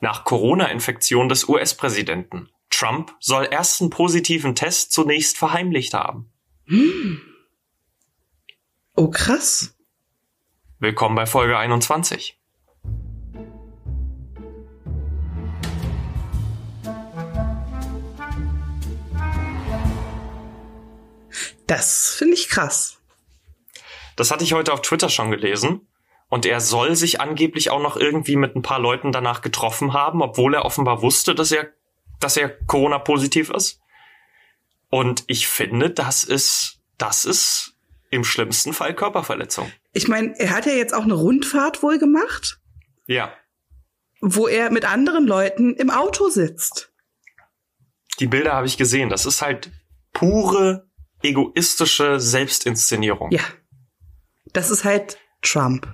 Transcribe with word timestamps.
nach 0.00 0.24
Corona-Infektion 0.24 1.28
des 1.28 1.48
US-Präsidenten. 1.48 2.48
Trump 2.70 3.14
soll 3.20 3.44
ersten 3.44 3.90
positiven 3.90 4.54
Test 4.54 4.92
zunächst 4.92 5.36
verheimlicht 5.36 5.94
haben. 5.94 6.32
Oh, 8.96 9.08
krass. 9.08 9.76
Willkommen 10.78 11.14
bei 11.14 11.26
Folge 11.26 11.58
21. 11.58 12.38
Das 21.66 22.14
finde 22.16 22.34
ich 22.34 22.48
krass. 22.48 23.00
Das 24.16 24.30
hatte 24.30 24.42
ich 24.42 24.54
heute 24.54 24.72
auf 24.72 24.82
Twitter 24.82 25.08
schon 25.08 25.30
gelesen. 25.30 25.86
Und 26.30 26.46
er 26.46 26.60
soll 26.60 26.94
sich 26.94 27.20
angeblich 27.20 27.70
auch 27.70 27.82
noch 27.82 27.96
irgendwie 27.96 28.36
mit 28.36 28.54
ein 28.54 28.62
paar 28.62 28.78
Leuten 28.78 29.10
danach 29.10 29.42
getroffen 29.42 29.92
haben, 29.92 30.22
obwohl 30.22 30.54
er 30.54 30.64
offenbar 30.64 31.02
wusste, 31.02 31.34
dass 31.34 31.50
er, 31.50 31.68
dass 32.20 32.36
er 32.36 32.48
Corona-positiv 32.48 33.50
ist. 33.50 33.80
Und 34.90 35.24
ich 35.26 35.48
finde, 35.48 35.90
das 35.90 36.22
ist, 36.22 36.78
das 36.98 37.24
ist 37.24 37.74
im 38.10 38.22
schlimmsten 38.24 38.72
Fall 38.72 38.94
Körperverletzung. 38.94 39.72
Ich 39.92 40.06
meine, 40.06 40.38
er 40.38 40.50
hat 40.50 40.66
ja 40.66 40.72
jetzt 40.72 40.94
auch 40.94 41.02
eine 41.02 41.14
Rundfahrt 41.14 41.82
wohl 41.82 41.98
gemacht. 41.98 42.60
Ja. 43.06 43.32
Wo 44.20 44.46
er 44.46 44.70
mit 44.70 44.84
anderen 44.84 45.26
Leuten 45.26 45.74
im 45.74 45.90
Auto 45.90 46.28
sitzt. 46.28 46.92
Die 48.20 48.28
Bilder 48.28 48.52
habe 48.52 48.68
ich 48.68 48.76
gesehen. 48.76 49.08
Das 49.08 49.26
ist 49.26 49.42
halt 49.42 49.72
pure 50.12 50.88
egoistische 51.22 52.20
Selbstinszenierung. 52.20 53.32
Ja. 53.32 53.42
Das 54.52 54.70
ist 54.70 54.84
halt 54.84 55.18
Trump. 55.42 55.88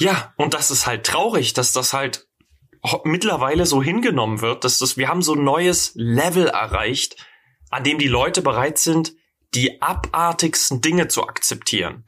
Ja, 0.00 0.32
und 0.36 0.54
das 0.54 0.70
ist 0.70 0.86
halt 0.86 1.04
traurig, 1.04 1.52
dass 1.52 1.74
das 1.74 1.92
halt 1.92 2.26
mittlerweile 3.04 3.66
so 3.66 3.82
hingenommen 3.82 4.40
wird, 4.40 4.64
dass 4.64 4.78
das, 4.78 4.96
wir 4.96 5.08
haben 5.08 5.20
so 5.20 5.34
ein 5.34 5.44
neues 5.44 5.92
Level 5.94 6.48
erreicht, 6.48 7.16
an 7.68 7.84
dem 7.84 7.98
die 7.98 8.08
Leute 8.08 8.40
bereit 8.40 8.78
sind, 8.78 9.12
die 9.54 9.82
abartigsten 9.82 10.80
Dinge 10.80 11.08
zu 11.08 11.28
akzeptieren. 11.28 12.04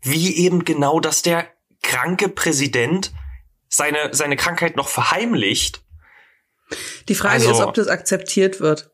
Wie 0.00 0.36
eben 0.38 0.64
genau, 0.64 0.98
dass 0.98 1.22
der 1.22 1.48
kranke 1.82 2.28
Präsident 2.28 3.12
seine, 3.68 4.12
seine 4.12 4.34
Krankheit 4.34 4.74
noch 4.74 4.88
verheimlicht. 4.88 5.84
Die 7.08 7.14
Frage 7.14 7.34
also, 7.34 7.50
ist, 7.52 7.60
ob 7.60 7.74
das 7.74 7.86
akzeptiert 7.86 8.58
wird. 8.58 8.90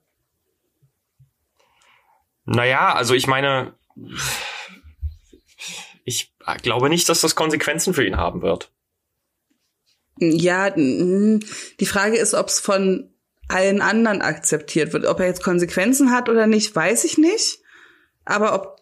Naja, 2.45 2.92
also 2.92 3.14
ich 3.14 3.27
meine, 3.27 3.78
glaube 6.56 6.89
nicht, 6.89 7.09
dass 7.09 7.20
das 7.20 7.34
Konsequenzen 7.34 7.95
für 7.95 8.05
ihn 8.05 8.17
haben 8.17 8.43
wird. 8.43 8.70
Ja, 10.19 10.70
die 10.70 11.87
Frage 11.87 12.17
ist, 12.17 12.34
ob 12.34 12.48
es 12.48 12.61
von 12.61 13.11
allen 13.48 13.81
anderen 13.81 14.23
akzeptiert 14.23 14.92
wird. 14.92 15.07
Ob 15.07 15.20
er 15.20 15.27
jetzt 15.27 15.42
Konsequenzen 15.42 16.11
hat 16.11 16.29
oder 16.29 16.47
nicht, 16.47 16.75
weiß 16.75 17.05
ich 17.05 17.19
nicht. 17.19 17.61
Aber 18.25 18.55
ob 18.55 18.77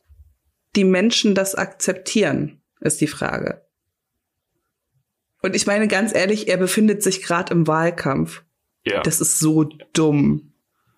die 0.77 0.85
Menschen 0.85 1.35
das 1.35 1.55
akzeptieren, 1.55 2.61
ist 2.81 3.01
die 3.01 3.07
Frage. 3.07 3.65
Und 5.43 5.55
ich 5.55 5.67
meine 5.67 5.89
ganz 5.89 6.15
ehrlich, 6.15 6.49
er 6.49 6.57
befindet 6.57 7.03
sich 7.03 7.23
gerade 7.23 7.53
im 7.53 7.67
Wahlkampf. 7.67 8.43
Ja. 8.85 9.03
Das 9.03 9.21
ist 9.21 9.39
so 9.39 9.65
dumm. 9.93 10.53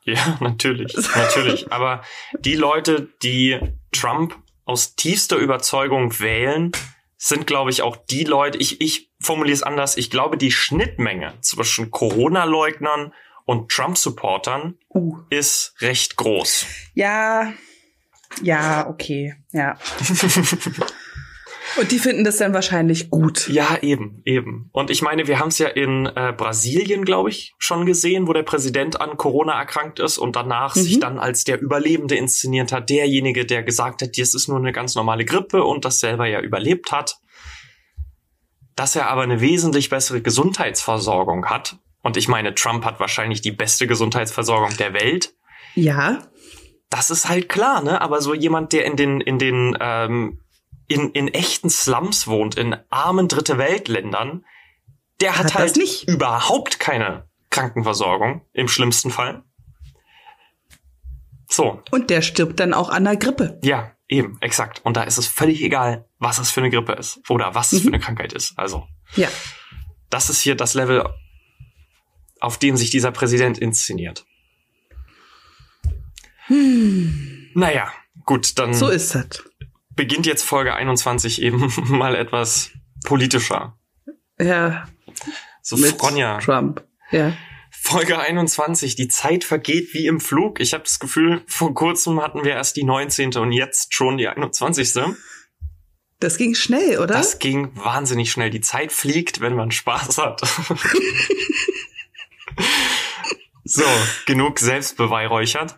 Ja, 0.05 0.39
natürlich, 0.41 0.97
natürlich. 1.15 1.71
Aber 1.73 2.03
die 2.39 2.57
Leute, 2.57 3.09
die 3.23 3.59
Trump 3.93 4.35
aus 4.71 4.95
tiefster 4.95 5.37
Überzeugung 5.37 6.21
wählen, 6.21 6.71
sind, 7.17 7.49
glaube 7.49 7.71
ich, 7.71 7.83
auch 7.83 7.97
die 7.97 8.23
Leute, 8.23 8.57
ich, 8.57 8.81
ich 8.81 9.11
formuliere 9.21 9.55
es 9.55 9.65
anders, 9.65 9.97
ich 9.97 10.11
glaube, 10.11 10.37
die 10.37 10.53
Schnittmenge 10.53 11.35
zwischen 11.41 11.91
Corona-Leugnern 11.91 13.13
und 13.45 13.69
Trump-Supportern 13.73 14.79
uh. 14.95 15.19
ist 15.29 15.75
recht 15.81 16.15
groß. 16.17 16.67
Ja, 16.95 17.53
ja, 18.43 18.89
okay, 18.89 19.35
ja. 19.51 19.77
Und 21.77 21.93
die 21.93 21.99
finden 21.99 22.25
das 22.25 22.37
dann 22.37 22.53
wahrscheinlich 22.53 23.11
gut. 23.11 23.49
Ja, 23.49 23.79
eben, 23.81 24.23
eben. 24.25 24.69
Und 24.73 24.91
ich 24.91 25.03
meine, 25.03 25.27
wir 25.27 25.39
haben 25.39 25.49
es 25.49 25.59
ja 25.59 25.69
in 25.69 26.07
äh, 26.07 26.33
Brasilien, 26.37 27.05
glaube 27.05 27.31
ich, 27.31 27.55
schon 27.59 27.87
gesehen, 27.87 28.27
wo 28.27 28.33
der 28.33 28.43
Präsident 28.43 29.01
an 29.01 29.17
Corona 29.17 29.59
erkrankt 29.59 30.01
ist 30.01 30.19
und 30.19 30.37
danach 30.37 30.75
mhm. 30.75 30.81
sich 30.81 31.01
dann 31.01 31.19
als 31.19 31.45
der 31.45 31.61
Überlebende 31.61 32.17
inszeniert 32.17 32.73
hat, 32.73 32.91
derjenige, 32.91 33.47
der 33.47 33.63
gesagt 33.63 34.03
hat, 34.03 34.19
das 34.19 34.35
ist 34.35 34.49
nur 34.49 34.59
eine 34.59 34.73
ganz 34.73 34.95
normale 34.95 35.25
Grippe 35.25 35.65
und 35.65 35.85
das 35.85 36.01
selber 36.01 36.27
ja 36.27 36.41
überlebt 36.41 36.93
hat. 36.93 37.19
Dass 38.75 38.97
er 38.97 39.09
aber 39.09 39.23
eine 39.23 39.41
wesentlich 39.41 39.91
bessere 39.91 40.23
Gesundheitsversorgung 40.23 41.47
hat. 41.47 41.77
Und 42.03 42.17
ich 42.17 42.29
meine, 42.29 42.55
Trump 42.55 42.85
hat 42.85 42.99
wahrscheinlich 42.99 43.43
die 43.43 43.53
beste 43.53 43.87
Gesundheitsversorgung 43.87 44.77
der 44.77 44.95
Welt. 44.95 45.35
Ja. 45.75 46.23
Das 46.89 47.11
ist 47.11 47.29
halt 47.29 47.49
klar, 47.49 47.83
ne? 47.83 48.01
Aber 48.01 48.21
so 48.21 48.35
jemand, 48.35 48.73
der 48.73 48.85
in 48.87 48.97
den, 48.97 49.21
in 49.21 49.39
den 49.39 49.77
ähm, 49.81 50.41
in, 50.91 51.13
in 51.13 51.29
echten 51.29 51.71
Slums 51.71 52.27
wohnt, 52.27 52.57
in 52.57 52.77
armen 52.91 53.29
Dritte 53.29 53.59
Weltländern, 53.59 54.45
der 55.21 55.39
hat, 55.39 55.47
hat 55.47 55.55
halt 55.55 55.77
nicht. 55.77 56.09
überhaupt 56.09 56.81
keine 56.81 57.29
Krankenversorgung, 57.51 58.45
im 58.53 58.67
schlimmsten 58.67 59.13
Fall. 59.13 59.45
So. 61.49 61.81
Und 61.93 62.11
der 62.11 62.23
stirbt 62.23 62.59
dann 62.59 62.75
auch 62.75 62.89
an 62.89 63.05
der 63.05 63.17
Grippe. 63.17 63.61
Ja, 63.63 63.93
eben, 64.09 64.37
exakt. 64.41 64.81
Und 64.85 64.97
da 64.97 65.05
ist 65.05 65.17
es 65.17 65.29
völlig 65.29 65.63
egal, 65.63 66.09
was 66.19 66.41
es 66.41 66.51
für 66.51 66.61
eine 66.61 66.71
Grippe 66.71 66.93
ist 66.93 67.21
oder 67.29 67.55
was 67.55 67.73
es 67.73 67.81
mhm. 67.81 67.83
für 67.85 67.93
eine 67.95 68.01
Krankheit 68.01 68.33
ist. 68.33 68.59
Also. 68.59 68.89
Ja. 69.15 69.29
Das 70.09 70.29
ist 70.29 70.41
hier 70.41 70.57
das 70.57 70.75
Level, 70.75 71.09
auf 72.41 72.59
dem 72.59 72.77
sich 72.77 72.91
dieser 72.91 73.13
Präsident 73.13 73.59
inszeniert. 73.59 74.25
Hm. 76.47 77.51
Naja, 77.55 77.93
gut, 78.25 78.59
dann. 78.59 78.75
So 78.75 78.89
ist 78.89 79.15
das 79.15 79.50
beginnt 79.97 80.27
jetzt 80.27 80.45
Folge 80.45 80.75
21 80.75 81.43
eben 81.43 81.73
mal 81.87 82.15
etwas 82.15 82.71
politischer. 83.05 83.79
Ja. 84.39 84.89
So 85.63 85.77
mit 85.77 85.99
Fronja. 85.99 86.39
Trump. 86.39 86.85
Ja. 87.11 87.33
Folge 87.71 88.19
21, 88.19 88.95
die 88.95 89.09
Zeit 89.09 89.45
vergeht 89.45 89.95
wie 89.95 90.07
im 90.07 90.21
Flug. 90.21 90.61
Ich 90.61 90.75
habe 90.75 90.85
das 90.85 90.99
Gefühl, 90.99 91.43
vor 91.47 91.75
kurzem 91.75 92.21
hatten 92.21 92.45
wir 92.45 92.53
erst 92.53 92.77
die 92.77 92.85
19. 92.85 93.35
und 93.37 93.53
jetzt 93.53 93.95
schon 93.95 94.19
die 94.19 94.29
21. 94.29 94.93
Das 96.19 96.37
ging 96.37 96.55
schnell, 96.55 96.99
oder? 96.99 97.15
Das 97.15 97.39
ging 97.39 97.75
wahnsinnig 97.77 98.31
schnell. 98.31 98.51
Die 98.51 98.61
Zeit 98.61 98.93
fliegt, 98.93 99.41
wenn 99.41 99.55
man 99.55 99.71
Spaß 99.71 100.19
hat. 100.19 100.43
so, 103.65 103.85
genug 104.27 104.59
selbstbeweihräuchert. 104.59 105.77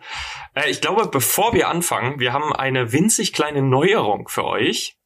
Äh, 0.53 0.69
ich 0.69 0.81
glaube, 0.81 1.07
bevor 1.07 1.53
wir 1.53 1.67
anfangen, 1.69 2.19
wir 2.19 2.33
haben 2.33 2.53
eine 2.53 2.91
winzig 2.91 3.33
kleine 3.33 3.61
Neuerung 3.61 4.27
für 4.27 4.45
euch. 4.45 4.97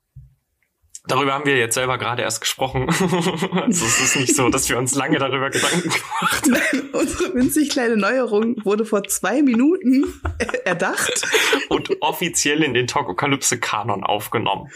Darüber 1.08 1.34
haben 1.34 1.46
wir 1.46 1.58
jetzt 1.58 1.75
selber 1.75 1.97
gerade 1.97 2.22
erst 2.22 2.41
gesprochen. 2.41 2.90
also 2.90 3.85
es 3.85 4.02
ist 4.02 4.16
nicht 4.18 4.35
so, 4.35 4.50
dass 4.50 4.68
wir 4.68 4.78
uns 4.78 4.94
lange 4.94 5.19
darüber 5.19 5.50
Gedanken 5.50 5.84
gemacht 5.90 6.44
haben. 6.44 6.52
Nein, 6.52 6.90
unsere 6.91 7.34
winzig 7.34 7.69
kleine 7.69 7.96
Neuerung 7.96 8.58
wurde 8.66 8.84
vor 8.84 9.03
zwei 9.06 9.41
Minuten 9.41 10.22
erdacht. 10.66 11.25
Und 11.69 12.02
offiziell 12.02 12.62
in 12.62 12.74
den 12.74 12.88
Tokokalypse-Kanon 12.88 14.03
aufgenommen. 14.03 14.69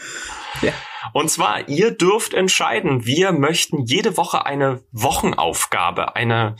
Ja. 0.62 0.72
Und 1.12 1.30
zwar, 1.30 1.68
ihr 1.68 1.90
dürft 1.90 2.32
entscheiden, 2.32 3.04
wir 3.04 3.32
möchten 3.32 3.84
jede 3.84 4.16
Woche 4.16 4.46
eine 4.46 4.82
Wochenaufgabe, 4.90 6.16
eine 6.16 6.56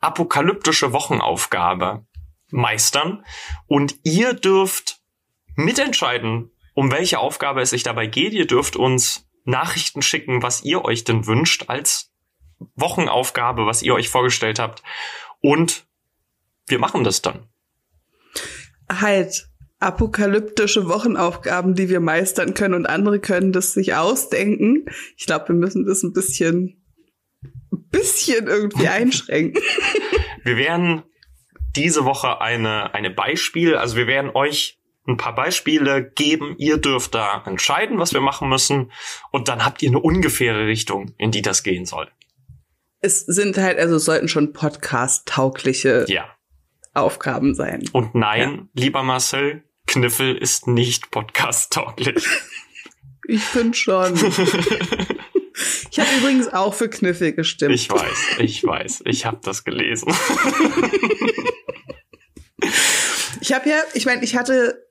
apokalyptische 0.00 0.92
Wochenaufgabe 0.92 2.04
meistern. 2.50 3.24
Und 3.66 3.96
ihr 4.02 4.34
dürft 4.34 5.00
mitentscheiden, 5.54 6.50
um 6.74 6.90
welche 6.90 7.18
Aufgabe 7.18 7.60
es 7.60 7.70
sich 7.70 7.82
dabei 7.82 8.06
geht. 8.06 8.32
Ihr 8.32 8.46
dürft 8.46 8.76
uns 8.76 9.26
Nachrichten 9.44 10.02
schicken, 10.02 10.42
was 10.42 10.62
ihr 10.62 10.84
euch 10.84 11.04
denn 11.04 11.26
wünscht 11.26 11.64
als 11.68 12.12
Wochenaufgabe, 12.74 13.66
was 13.66 13.82
ihr 13.82 13.94
euch 13.94 14.08
vorgestellt 14.08 14.58
habt. 14.58 14.82
Und 15.40 15.86
wir 16.66 16.78
machen 16.78 17.04
das 17.04 17.22
dann. 17.22 17.48
Halt 18.88 19.48
apokalyptische 19.80 20.88
Wochenaufgaben, 20.88 21.74
die 21.74 21.88
wir 21.88 22.00
meistern 22.00 22.54
können 22.54 22.74
und 22.74 22.86
andere 22.86 23.20
können 23.20 23.52
das 23.52 23.72
sich 23.72 23.94
ausdenken. 23.94 24.86
Ich 25.16 25.26
glaube, 25.26 25.48
wir 25.48 25.54
müssen 25.54 25.86
das 25.86 26.02
ein 26.02 26.12
bisschen, 26.12 26.82
bisschen 27.70 28.46
irgendwie 28.48 28.88
einschränken. 28.88 29.62
wir 30.42 30.56
werden 30.56 31.02
diese 31.78 32.04
Woche 32.04 32.40
eine, 32.40 32.92
eine 32.94 33.10
Beispiel. 33.10 33.76
Also 33.76 33.96
wir 33.96 34.06
werden 34.06 34.32
euch 34.34 34.78
ein 35.06 35.16
paar 35.16 35.34
Beispiele 35.34 36.10
geben. 36.10 36.54
Ihr 36.58 36.78
dürft 36.78 37.14
da 37.14 37.42
entscheiden, 37.46 37.98
was 37.98 38.12
wir 38.12 38.20
machen 38.20 38.48
müssen. 38.48 38.92
Und 39.30 39.48
dann 39.48 39.64
habt 39.64 39.82
ihr 39.82 39.88
eine 39.88 40.00
ungefähre 40.00 40.66
Richtung, 40.66 41.14
in 41.18 41.30
die 41.30 41.40
das 41.40 41.62
gehen 41.62 41.86
soll. 41.86 42.10
Es 43.00 43.20
sind 43.20 43.56
halt, 43.56 43.78
also 43.78 43.96
sollten 43.98 44.28
schon 44.28 44.52
podcast-taugliche 44.52 46.06
ja. 46.08 46.28
Aufgaben 46.94 47.54
sein. 47.54 47.88
Und 47.92 48.14
nein, 48.16 48.68
ja. 48.74 48.82
lieber 48.82 49.04
Marcel, 49.04 49.62
Kniffel 49.86 50.36
ist 50.36 50.66
nicht 50.66 51.12
podcast-tauglich. 51.12 52.26
ich 53.28 53.44
finde 53.44 53.76
schon. 53.76 54.14
Ich 55.90 56.00
habe 56.00 56.08
übrigens 56.18 56.48
auch 56.48 56.74
für 56.74 56.88
Kniffel 56.88 57.32
gestimmt. 57.32 57.74
Ich 57.74 57.90
weiß, 57.90 58.18
ich 58.40 58.64
weiß. 58.64 59.02
Ich 59.06 59.24
habe 59.26 59.38
das 59.42 59.64
gelesen. 59.64 60.12
ich 63.40 63.52
habe 63.52 63.68
ja, 63.68 63.76
ich 63.94 64.06
meine, 64.06 64.22
ich 64.22 64.36
hatte, 64.36 64.86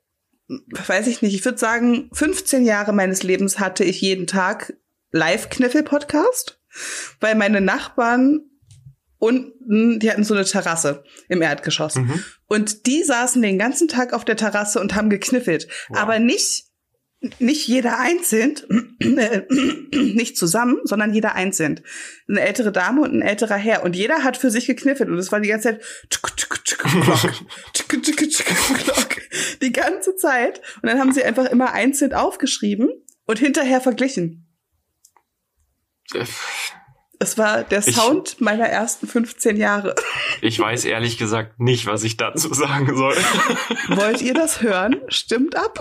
weiß 0.47 1.07
ich 1.07 1.21
nicht, 1.21 1.35
ich 1.35 1.45
würde 1.45 1.57
sagen, 1.57 2.09
15 2.13 2.65
Jahre 2.65 2.93
meines 2.93 3.23
Lebens 3.23 3.59
hatte 3.59 3.83
ich 3.83 4.01
jeden 4.01 4.27
Tag 4.27 4.73
Live-Kniffel-Podcast, 5.11 6.59
weil 7.19 7.35
meine 7.35 7.61
Nachbarn 7.61 8.41
unten, 9.19 9.99
die 9.99 10.11
hatten 10.11 10.23
so 10.23 10.33
eine 10.33 10.45
Terrasse 10.45 11.03
im 11.27 11.41
Erdgeschoss. 11.41 11.95
Mhm. 11.95 12.23
Und 12.47 12.85
die 12.85 13.03
saßen 13.03 13.41
den 13.41 13.57
ganzen 13.57 13.87
Tag 13.87 14.13
auf 14.13 14.25
der 14.25 14.37
Terrasse 14.37 14.79
und 14.79 14.95
haben 14.95 15.09
gekniffelt. 15.09 15.67
Wow. 15.89 15.97
Aber 15.97 16.19
nicht, 16.19 16.66
nicht 17.39 17.67
jeder 17.67 17.99
einzeln, 17.99 18.55
äh, 18.99 19.41
nicht 19.91 20.37
zusammen, 20.37 20.77
sondern 20.83 21.13
jeder 21.13 21.35
einzeln. 21.35 21.81
Eine 22.27 22.41
ältere 22.41 22.71
Dame 22.71 23.01
und 23.01 23.13
ein 23.13 23.21
älterer 23.21 23.55
Herr. 23.55 23.83
Und 23.83 23.95
jeder 23.95 24.23
hat 24.23 24.37
für 24.37 24.51
sich 24.51 24.67
gekniffelt. 24.67 25.09
Und 25.09 25.17
es 25.17 25.31
war 25.31 25.39
die 25.39 25.49
ganze 25.49 25.79
Zeit 25.79 25.83
die 29.61 29.71
ganze 29.71 30.15
Zeit. 30.15 30.61
Und 30.81 30.89
dann 30.89 30.99
haben 30.99 31.11
sie 31.11 31.23
einfach 31.23 31.45
immer 31.45 31.73
einzeln 31.73 32.13
aufgeschrieben 32.13 32.89
und 33.25 33.39
hinterher 33.39 33.81
verglichen. 33.81 34.47
Es 37.19 37.37
war 37.37 37.63
der 37.63 37.81
Sound 37.81 38.33
ich, 38.33 38.39
meiner 38.41 38.67
ersten 38.67 39.07
15 39.07 39.57
Jahre. 39.57 39.95
Ich 40.41 40.59
weiß 40.59 40.85
ehrlich 40.85 41.17
gesagt 41.17 41.59
nicht, 41.59 41.87
was 41.87 42.03
ich 42.03 42.17
dazu 42.17 42.53
sagen 42.53 42.95
soll. 42.95 43.15
Wollt 43.89 44.21
ihr 44.21 44.33
das 44.33 44.61
hören? 44.61 45.01
Stimmt 45.07 45.55
ab. 45.55 45.79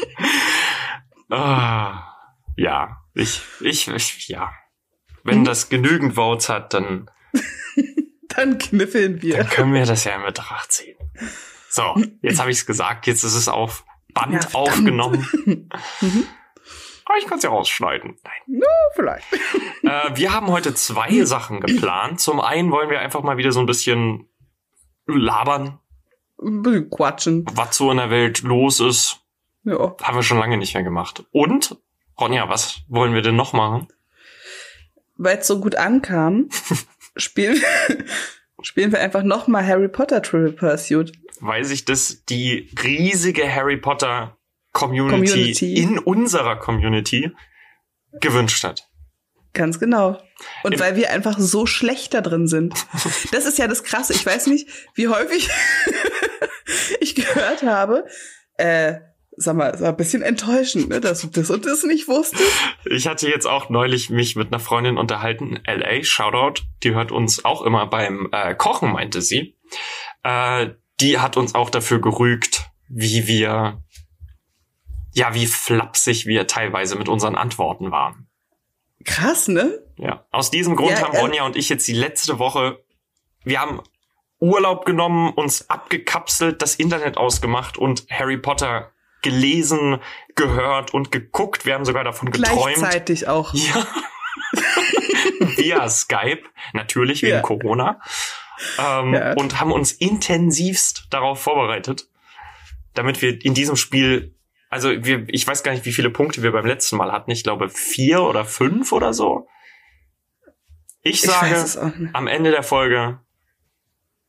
ah, 1.30 2.04
ja, 2.56 3.02
ich, 3.14 3.42
ich, 3.60 3.88
ich, 3.88 4.28
ja. 4.28 4.50
Wenn 5.22 5.44
das 5.44 5.68
genügend 5.68 6.14
Votes 6.14 6.48
hat, 6.48 6.72
dann. 6.72 7.10
dann 8.28 8.58
kniffeln 8.58 9.20
wir. 9.20 9.38
Dann 9.38 9.48
können 9.48 9.74
wir 9.74 9.84
das 9.84 10.04
ja 10.04 10.16
in 10.16 10.22
Betracht 10.22 10.72
ziehen. 10.72 10.96
So, 11.68 12.02
jetzt 12.22 12.40
habe 12.40 12.50
ich 12.50 12.58
es 12.58 12.66
gesagt, 12.66 13.06
jetzt 13.06 13.24
ist 13.24 13.34
es 13.34 13.48
auf 13.48 13.84
Band 14.14 14.32
ja, 14.32 14.50
aufgenommen. 14.54 15.26
mhm. 16.00 16.26
Aber 17.10 17.18
ich 17.18 17.26
kann 17.26 17.38
es 17.38 17.44
ja 17.44 17.50
rausschneiden. 17.50 18.16
Nein. 18.22 18.60
No, 18.60 18.66
vielleicht. 18.94 19.26
Äh, 19.82 20.14
wir 20.14 20.32
haben 20.32 20.48
heute 20.48 20.74
zwei 20.74 21.24
Sachen 21.24 21.60
geplant. 21.60 22.20
Zum 22.20 22.38
einen 22.38 22.70
wollen 22.70 22.90
wir 22.90 23.00
einfach 23.00 23.22
mal 23.22 23.38
wieder 23.38 23.50
so 23.50 23.60
ein 23.60 23.66
bisschen 23.66 24.28
labern. 25.06 25.80
Quatschen. 26.90 27.46
Was 27.54 27.78
so 27.78 27.90
in 27.90 27.96
der 27.96 28.10
Welt 28.10 28.42
los 28.42 28.78
ist. 28.78 29.20
Ja. 29.64 29.96
Haben 30.02 30.16
wir 30.16 30.22
schon 30.22 30.38
lange 30.38 30.58
nicht 30.58 30.74
mehr 30.74 30.82
gemacht. 30.82 31.24
Und, 31.32 31.78
Ronja, 32.20 32.48
was 32.50 32.82
wollen 32.88 33.14
wir 33.14 33.22
denn 33.22 33.36
noch 33.36 33.54
machen? 33.54 33.88
Weil 35.16 35.38
es 35.38 35.46
so 35.46 35.60
gut 35.60 35.76
ankam, 35.76 36.50
spielen, 37.16 37.60
spielen 38.60 38.92
wir 38.92 39.00
einfach 39.00 39.22
noch 39.22 39.48
mal 39.48 39.66
Harry 39.66 39.88
Potter 39.88 40.20
Trivial 40.20 40.52
Pursuit. 40.52 41.12
Weil 41.40 41.64
sich 41.64 41.86
das 41.86 42.26
die 42.26 42.70
riesige 42.84 43.52
Harry 43.52 43.78
Potter 43.78 44.36
Community, 44.72 45.30
Community. 45.30 45.74
in 45.74 45.98
unserer 45.98 46.56
Community 46.56 47.30
gewünscht 48.20 48.64
hat. 48.64 48.88
Ganz 49.52 49.80
genau. 49.80 50.20
Und 50.62 50.74
Im 50.74 50.80
weil 50.80 50.96
wir 50.96 51.10
einfach 51.10 51.38
so 51.38 51.66
schlecht 51.66 52.14
da 52.14 52.20
drin 52.20 52.46
sind. 52.46 52.74
Das 53.32 53.46
ist 53.46 53.58
ja 53.58 53.66
das 53.66 53.82
Krasse. 53.84 54.12
Ich 54.12 54.24
weiß 54.24 54.46
nicht, 54.46 54.68
wie 54.94 55.08
häufig 55.08 55.48
ich 57.00 57.14
gehört 57.14 57.62
habe, 57.62 58.06
äh, 58.56 58.94
sag 59.36 59.56
mal, 59.56 59.74
ein 59.74 59.96
bisschen 59.96 60.22
enttäuschend, 60.22 60.88
ne, 60.88 61.00
dass 61.00 61.22
du 61.22 61.28
das 61.28 61.50
und 61.50 61.66
das 61.66 61.82
nicht 61.84 62.08
wusstest. 62.08 62.52
Ich 62.84 63.06
hatte 63.06 63.28
jetzt 63.28 63.46
auch 63.46 63.70
neulich 63.70 64.10
mich 64.10 64.36
mit 64.36 64.48
einer 64.48 64.60
Freundin 64.60 64.98
unterhalten, 64.98 65.58
LA, 65.66 66.02
Shoutout, 66.02 66.62
die 66.82 66.94
hört 66.94 67.12
uns 67.12 67.44
auch 67.44 67.62
immer 67.62 67.86
beim 67.86 68.28
äh, 68.32 68.54
Kochen, 68.54 68.92
meinte 68.92 69.22
sie. 69.22 69.56
Äh, 70.22 70.70
die 71.00 71.18
hat 71.18 71.36
uns 71.36 71.54
auch 71.54 71.70
dafür 71.70 72.00
gerügt, 72.00 72.70
wie 72.88 73.26
wir 73.26 73.82
ja, 75.12 75.34
wie 75.34 75.46
flapsig 75.46 76.26
wir 76.26 76.46
teilweise 76.46 76.96
mit 76.96 77.08
unseren 77.08 77.34
Antworten 77.34 77.90
waren. 77.90 78.28
Krass, 79.04 79.48
ne? 79.48 79.82
Ja. 79.96 80.26
Aus 80.30 80.50
diesem 80.50 80.76
Grund 80.76 80.92
ja, 80.92 81.02
haben 81.02 81.16
Ronja 81.16 81.44
und 81.44 81.56
ich 81.56 81.68
jetzt 81.68 81.88
die 81.88 81.94
letzte 81.94 82.38
Woche, 82.38 82.82
wir 83.44 83.60
haben 83.60 83.80
Urlaub 84.38 84.84
genommen, 84.84 85.32
uns 85.32 85.68
abgekapselt, 85.68 86.62
das 86.62 86.74
Internet 86.74 87.16
ausgemacht 87.16 87.78
und 87.78 88.06
Harry 88.10 88.38
Potter 88.38 88.90
gelesen, 89.22 90.00
gehört 90.34 90.94
und 90.94 91.12
geguckt. 91.12 91.66
Wir 91.66 91.74
haben 91.74 91.84
sogar 91.84 92.04
davon 92.04 92.30
geträumt. 92.30 92.76
Gleichzeitig 92.76 93.28
auch. 93.28 93.54
Ja. 93.72 93.86
Via 95.56 95.88
Skype, 95.88 96.42
natürlich 96.72 97.22
wegen 97.22 97.36
ja. 97.36 97.40
Corona. 97.40 98.00
Ähm, 98.78 99.14
ja. 99.14 99.32
Und 99.34 99.60
haben 99.60 99.72
uns 99.72 99.92
intensivst 99.92 101.06
darauf 101.10 101.42
vorbereitet, 101.42 102.08
damit 102.94 103.22
wir 103.22 103.42
in 103.44 103.54
diesem 103.54 103.76
Spiel 103.76 104.34
also 104.70 105.04
wir, 105.04 105.26
ich 105.28 105.46
weiß 105.46 105.64
gar 105.64 105.72
nicht, 105.72 105.84
wie 105.84 105.92
viele 105.92 106.10
Punkte 106.10 106.42
wir 106.44 106.52
beim 106.52 106.64
letzten 106.64 106.96
Mal 106.96 107.10
hatten. 107.10 107.32
Ich 107.32 107.42
glaube 107.42 107.68
vier 107.68 108.22
oder 108.22 108.44
fünf 108.44 108.92
oder 108.92 109.12
so. 109.12 109.48
Ich 111.02 111.22
sage 111.22 111.64
ich 111.64 111.76
am 112.14 112.28
Ende 112.28 112.52
der 112.52 112.62
Folge, 112.62 113.18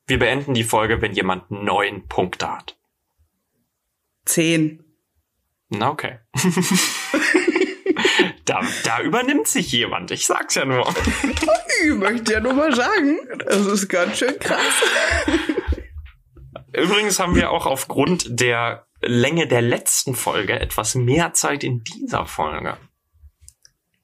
wir 0.08 0.18
beenden 0.18 0.56
die 0.56 0.64
Folge, 0.64 1.02
wenn 1.02 1.14
jemand 1.14 1.52
neun 1.52 2.08
Punkte 2.08 2.52
hat. 2.52 2.76
Zehn. 4.26 4.84
Na 5.70 5.90
okay. 5.90 6.20
da, 8.46 8.62
da 8.84 9.02
übernimmt 9.02 9.48
sich 9.48 9.72
jemand. 9.72 10.10
Ich 10.10 10.26
sag's 10.26 10.56
ja 10.56 10.66
nur. 10.66 10.92
Ich 11.84 11.96
möchte 11.96 12.34
ja 12.34 12.40
nur 12.40 12.54
mal 12.54 12.76
sagen, 12.76 13.18
das 13.40 13.66
ist 13.66 13.88
ganz 13.88 14.20
schön 14.20 14.38
krass. 14.38 14.84
Übrigens 16.74 17.20
haben 17.20 17.34
wir 17.34 17.50
auch 17.50 17.66
aufgrund 17.66 18.40
der 18.40 18.86
Länge 19.02 19.48
der 19.48 19.62
letzten 19.62 20.16
Folge 20.16 20.60
etwas 20.60 20.96
mehr 20.96 21.34
Zeit 21.34 21.64
in 21.64 21.84
dieser 21.84 22.26
Folge. 22.26 22.78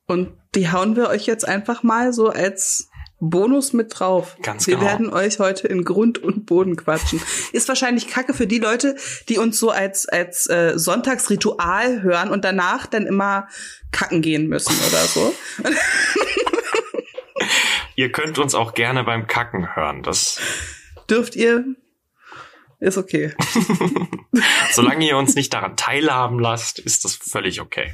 Und 0.06 0.32
die 0.56 0.72
hauen 0.72 0.96
wir 0.96 1.10
euch 1.10 1.26
jetzt 1.26 1.48
einfach 1.48 1.84
mal 1.84 2.14
so 2.14 2.30
als 2.30 2.90
Bonus 3.20 3.74
mit 3.74 4.00
drauf. 4.00 4.38
Ganz 4.42 4.68
wir 4.68 4.76
genau. 4.76 4.86
Wir 4.86 4.92
werden 4.92 5.14
euch 5.14 5.40
heute 5.40 5.68
in 5.68 5.84
Grund 5.84 6.20
und 6.20 6.46
Boden 6.46 6.76
quatschen. 6.76 7.20
Ist 7.52 7.68
wahrscheinlich 7.68 8.08
kacke 8.08 8.34
für 8.34 8.48
die 8.48 8.60
Leute, 8.60 8.96
die 9.28 9.40
uns 9.40 9.60
so 9.60 9.72
als, 9.72 10.08
als 10.08 10.48
äh, 10.48 10.78
Sonntagsritual 10.78 12.04
hören 12.04 12.30
und 12.30 12.46
danach 12.46 12.86
dann 12.86 13.08
immer 13.08 13.48
kacken 13.92 14.22
gehen 14.22 14.48
müssen 14.48 14.76
oder 14.88 15.04
so. 15.06 15.34
ihr 17.96 18.12
könnt 18.12 18.38
uns 18.38 18.54
auch 18.54 18.74
gerne 18.76 19.04
beim 19.04 19.26
Kacken 19.26 19.76
hören. 19.76 20.04
Das 20.04 20.40
dürft 21.10 21.36
ihr 21.36 21.66
ist 22.80 22.98
okay. 22.98 23.34
Solange 24.72 25.06
ihr 25.08 25.18
uns 25.18 25.36
nicht 25.36 25.54
daran 25.54 25.76
teilhaben 25.78 26.40
lasst, 26.40 26.80
ist 26.80 27.06
das 27.06 27.16
völlig 27.16 27.62
okay. 27.62 27.94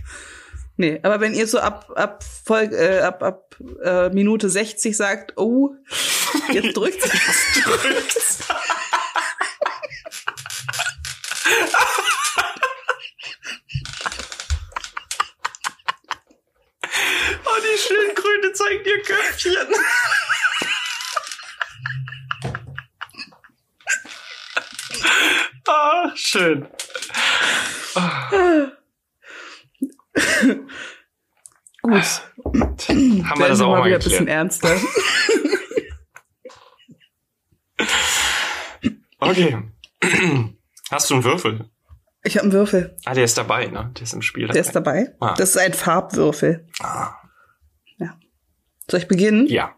Nee, 0.75 0.99
aber 1.03 1.19
wenn 1.19 1.35
ihr 1.35 1.45
so 1.45 1.59
ab 1.59 1.91
ab 1.95 2.23
Folge, 2.23 2.75
äh, 2.75 3.01
ab 3.01 3.21
ab 3.21 3.55
äh, 3.83 4.09
Minute 4.09 4.49
60 4.49 4.97
sagt, 4.97 5.37
oh, 5.37 5.69
jetzt 6.51 6.75
drückt 6.75 6.95
jetzt 7.03 7.65
drückt's. 7.65 8.39
oh, 17.45 17.59
die 17.61 17.77
Schildkröte 17.77 18.53
zeigt 18.53 18.87
ihr 18.87 19.01
Köpfchen. 19.03 19.67
Ah, 25.67 26.11
schön. 26.15 26.67
Ah. 27.95 28.29
Gut. 31.81 32.21
Haben 32.43 33.39
wir 33.39 33.47
das 33.47 33.61
auch 33.61 33.69
mal 33.69 33.85
wieder 33.85 33.97
ein 33.97 34.03
bisschen 34.03 34.27
ernster. 34.27 34.75
okay. 39.19 39.57
Hast 40.91 41.09
du 41.09 41.15
einen 41.15 41.23
Würfel? 41.23 41.69
Ich 42.23 42.37
habe 42.37 42.43
einen 42.43 42.53
Würfel. 42.53 42.95
Ah, 43.03 43.13
der 43.13 43.25
ist 43.25 43.37
dabei, 43.37 43.67
ne? 43.67 43.91
Der 43.95 44.03
ist 44.03 44.13
im 44.13 44.21
Spiel 44.21 44.43
dabei. 44.43 44.53
Der 44.53 44.61
ist 44.61 44.75
dabei. 44.75 45.13
Ah. 45.19 45.33
Das 45.37 45.49
ist 45.49 45.57
ein 45.57 45.73
Farbwürfel. 45.73 46.65
Ah. 46.79 47.15
Ja. 47.97 48.17
Soll 48.89 49.01
ich 49.01 49.09
beginnen? 49.09 49.47
Ja. 49.47 49.75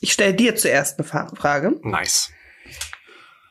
Ich 0.00 0.12
stelle 0.12 0.34
dir 0.34 0.54
zuerst 0.54 0.98
eine 0.98 1.08
Frage. 1.34 1.80
Nice. 1.82 2.30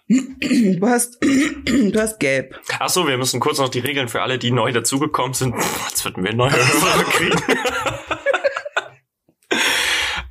Du 0.08 0.88
hast, 0.88 1.18
du 1.66 2.00
hast 2.00 2.20
gelb. 2.20 2.60
Ach 2.80 2.90
so, 2.90 3.08
wir 3.08 3.18
müssen 3.18 3.40
kurz 3.40 3.58
noch 3.58 3.70
die 3.70 3.80
Regeln 3.80 4.10
für 4.10 4.22
alle, 4.22 4.38
die 4.38 4.52
neu 4.52 4.72
dazugekommen 4.72 5.34
sind. 5.34 5.56
Jetzt 5.90 6.04
würden 6.04 6.24
wir 6.24 6.34
neue 6.34 6.52
Hörer 6.52 7.04
kriegen. 7.12 7.42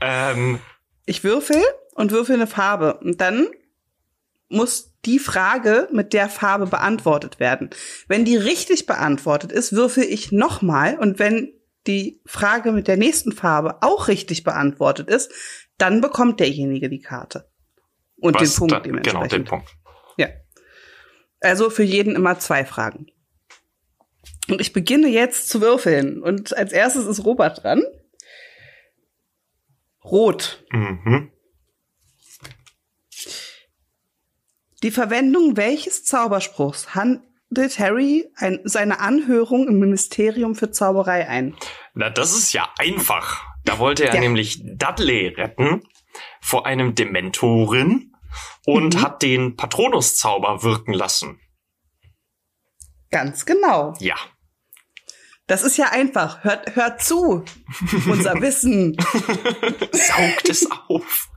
ähm, 0.00 0.58
ich 1.06 1.24
würfel 1.24 1.62
und 1.94 2.12
würfel 2.12 2.34
eine 2.34 2.46
Farbe. 2.46 2.98
Und 2.98 3.20
dann 3.20 3.48
muss 4.48 4.92
die 5.06 5.18
Frage 5.18 5.88
mit 5.90 6.12
der 6.12 6.28
Farbe 6.28 6.66
beantwortet 6.66 7.40
werden. 7.40 7.70
Wenn 8.06 8.24
die 8.24 8.36
richtig 8.36 8.86
beantwortet 8.86 9.50
ist, 9.50 9.72
würfel 9.72 10.04
ich 10.04 10.30
nochmal. 10.30 10.98
Und 10.98 11.18
wenn 11.18 11.52
die 11.86 12.20
Frage 12.26 12.72
mit 12.72 12.86
der 12.86 12.98
nächsten 12.98 13.32
Farbe 13.32 13.82
auch 13.82 14.08
richtig 14.08 14.44
beantwortet 14.44 15.08
ist, 15.08 15.32
dann 15.78 16.00
bekommt 16.00 16.38
derjenige 16.38 16.88
die 16.88 17.00
Karte. 17.00 17.50
Und 18.22 18.36
Was 18.40 18.50
den 18.52 18.58
Punkt 18.58 18.72
da, 18.72 18.80
dementsprechend. 18.80 19.30
Genau, 19.30 19.36
den 19.36 19.44
Punkt. 19.44 19.68
Ja. 20.16 20.28
Also 21.40 21.70
für 21.70 21.82
jeden 21.82 22.14
immer 22.14 22.38
zwei 22.38 22.64
Fragen. 22.64 23.06
Und 24.48 24.60
ich 24.60 24.72
beginne 24.72 25.08
jetzt 25.08 25.48
zu 25.48 25.60
würfeln. 25.60 26.22
Und 26.22 26.56
als 26.56 26.72
erstes 26.72 27.06
ist 27.06 27.24
Robert 27.24 27.62
dran. 27.62 27.82
Rot. 30.04 30.64
Mhm. 30.70 31.30
Die 34.82 34.90
Verwendung 34.90 35.56
welches 35.56 36.04
Zauberspruchs 36.04 36.94
handelt 36.94 37.78
Harry 37.78 38.28
ein, 38.36 38.60
seine 38.64 38.98
Anhörung 39.00 39.68
im 39.68 39.78
Ministerium 39.78 40.54
für 40.54 40.70
Zauberei 40.70 41.28
ein? 41.28 41.56
Na, 41.94 42.10
das 42.10 42.36
ist 42.36 42.52
ja 42.52 42.68
einfach. 42.78 43.44
Da 43.64 43.78
wollte 43.78 44.04
er 44.04 44.14
Ja. 44.14 44.20
nämlich 44.20 44.60
Dudley 44.64 45.28
retten 45.28 45.82
vor 46.40 46.66
einem 46.66 46.94
Dementoren 46.96 48.12
und 48.66 48.95
Mhm. 48.97 49.02
hat 49.02 49.23
den 49.23 49.57
Patronuszauber 49.57 50.62
wirken 50.62 50.92
lassen. 50.92 51.40
Ganz 53.11 53.45
genau. 53.45 53.95
Ja. 53.99 54.16
Das 55.47 55.62
ist 55.62 55.76
ja 55.76 55.90
einfach. 55.90 56.45
Hört, 56.45 56.76
hört 56.76 57.02
zu. 57.02 57.45
Unser 58.09 58.35
Wissen. 58.40 58.97
Saugt 59.92 60.49
es 60.49 60.66
auf. 60.88 61.28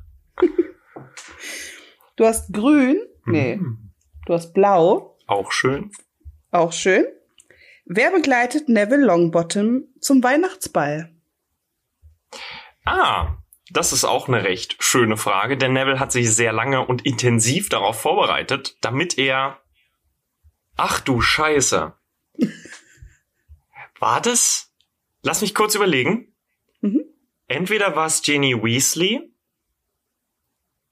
Du 2.15 2.25
hast 2.25 2.53
grün. 2.53 2.98
Nee. 3.25 3.58
Mhm. 3.58 3.91
Du 4.25 4.34
hast 4.34 4.53
blau. 4.53 5.17
Auch 5.27 5.51
schön. 5.51 5.91
Auch 6.51 6.72
schön. 6.72 7.05
Wer 7.86 8.12
begleitet 8.12 8.70
Neville 8.70 9.05
Longbottom 9.05 9.84
zum 10.00 10.24
Weihnachtsball? 10.24 11.13
Ah, 12.86 13.38
das 13.72 13.93
ist 13.93 14.03
auch 14.03 14.27
eine 14.27 14.43
recht 14.43 14.75
schöne 14.79 15.17
Frage, 15.17 15.57
denn 15.57 15.74
Neville 15.74 16.00
hat 16.00 16.12
sich 16.12 16.34
sehr 16.34 16.53
lange 16.53 16.86
und 16.86 17.05
intensiv 17.05 17.69
darauf 17.69 18.00
vorbereitet, 18.00 18.77
damit 18.81 19.17
er. 19.17 19.60
Ach 20.77 21.00
du 21.00 21.22
Scheiße. 21.22 21.93
War 24.00 24.22
das? 24.22 24.74
Lass 25.22 25.41
mich 25.41 25.55
kurz 25.55 25.74
überlegen. 25.74 26.34
Mhm. 26.81 27.05
Entweder 27.48 27.95
war 27.95 28.07
es 28.07 28.22
Ginny 28.22 28.62
Weasley, 28.62 29.31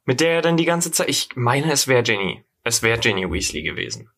mit 0.05 0.21
der 0.21 0.31
er 0.35 0.41
dann 0.41 0.57
die 0.57 0.65
ganze 0.65 0.91
Zeit. 0.91 1.09
Ich 1.09 1.29
meine, 1.35 1.71
es 1.71 1.87
wäre 1.87 2.03
Ginny. 2.03 2.43
Es 2.63 2.81
wäre 2.81 2.99
Ginny 2.99 3.29
Weasley 3.29 3.61
gewesen. 3.61 4.09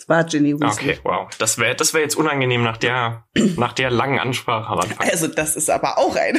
Es 0.00 0.08
war 0.08 0.24
Ginny 0.24 0.58
Weasley. 0.58 0.92
Okay, 0.92 1.00
wow. 1.02 1.28
Das 1.36 1.58
wäre 1.58 1.76
das 1.76 1.92
wär 1.92 2.00
jetzt 2.00 2.16
unangenehm 2.16 2.62
nach 2.62 2.78
der, 2.78 3.26
nach 3.34 3.74
der 3.74 3.90
langen 3.90 4.18
Ansprache 4.18 4.70
am 4.70 4.78
Anfang. 4.78 5.06
Also 5.10 5.26
das 5.26 5.56
ist 5.56 5.68
aber 5.68 5.98
auch 5.98 6.16
ein. 6.16 6.38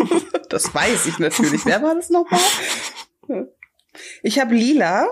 das 0.50 0.74
weiß 0.74 1.06
ich 1.06 1.18
natürlich. 1.18 1.64
Wer 1.64 1.82
war 1.82 1.94
das 1.94 2.10
nochmal? 2.10 2.38
Ich 4.22 4.38
habe 4.38 4.54
lila. 4.54 5.08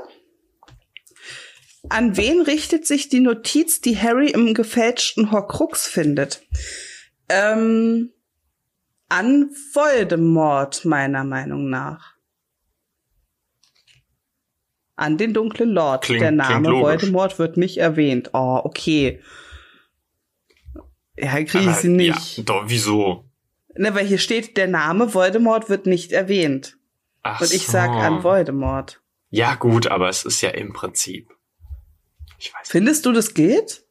An 1.89 2.19
wen 2.19 2.43
richtet 2.43 2.87
sich 2.87 3.09
die 3.09 3.21
Notiz, 3.21 3.81
die 3.81 3.99
Harry 3.99 4.31
im 4.31 4.53
gefälschten 4.53 5.33
Horcrux 5.33 5.87
findet? 5.87 6.43
Ähm, 7.31 8.13
an 9.09 9.49
Voldemort, 9.73 10.85
meiner 10.85 11.25
Meinung 11.25 11.71
nach. 11.71 12.16
An 14.97 15.19
den 15.19 15.35
dunklen 15.35 15.71
Lord. 15.71 16.05
Klingt- 16.05 16.23
Der 16.23 16.31
Name. 16.31 16.71
Voldemort 16.73 17.39
wird 17.39 17.57
nicht 17.59 17.77
erwähnt. 17.77 18.31
Oh, 18.33 18.61
okay. 18.65 19.21
Ja, 21.17 21.33
kriege 21.45 21.71
ich 21.71 21.77
sie 21.77 21.89
nicht. 21.89 22.39
Ja, 22.39 22.45
doch, 22.45 22.65
wieso? 22.67 23.25
Ne, 23.75 23.95
weil 23.95 24.07
hier 24.07 24.19
steht, 24.19 24.57
der 24.57 24.69
Name 24.69 25.13
Voldemort 25.15 25.69
wird 25.69 25.87
nicht 25.87 26.13
erwähnt. 26.13 26.77
Ach 27.23 27.41
Und 27.41 27.53
ich 27.53 27.67
so. 27.67 27.73
sag 27.73 27.91
an 27.91 28.23
Voldemort. 28.23 29.03
Ja, 29.31 29.55
gut, 29.55 29.87
aber 29.87 30.09
es 30.09 30.25
ist 30.25 30.41
ja 30.41 30.51
im 30.51 30.73
Prinzip. 30.73 31.31
Ich 32.39 32.53
weiß. 32.55 32.69
Findest 32.69 33.05
du, 33.05 33.13
das 33.13 33.35
geht? 33.35 33.85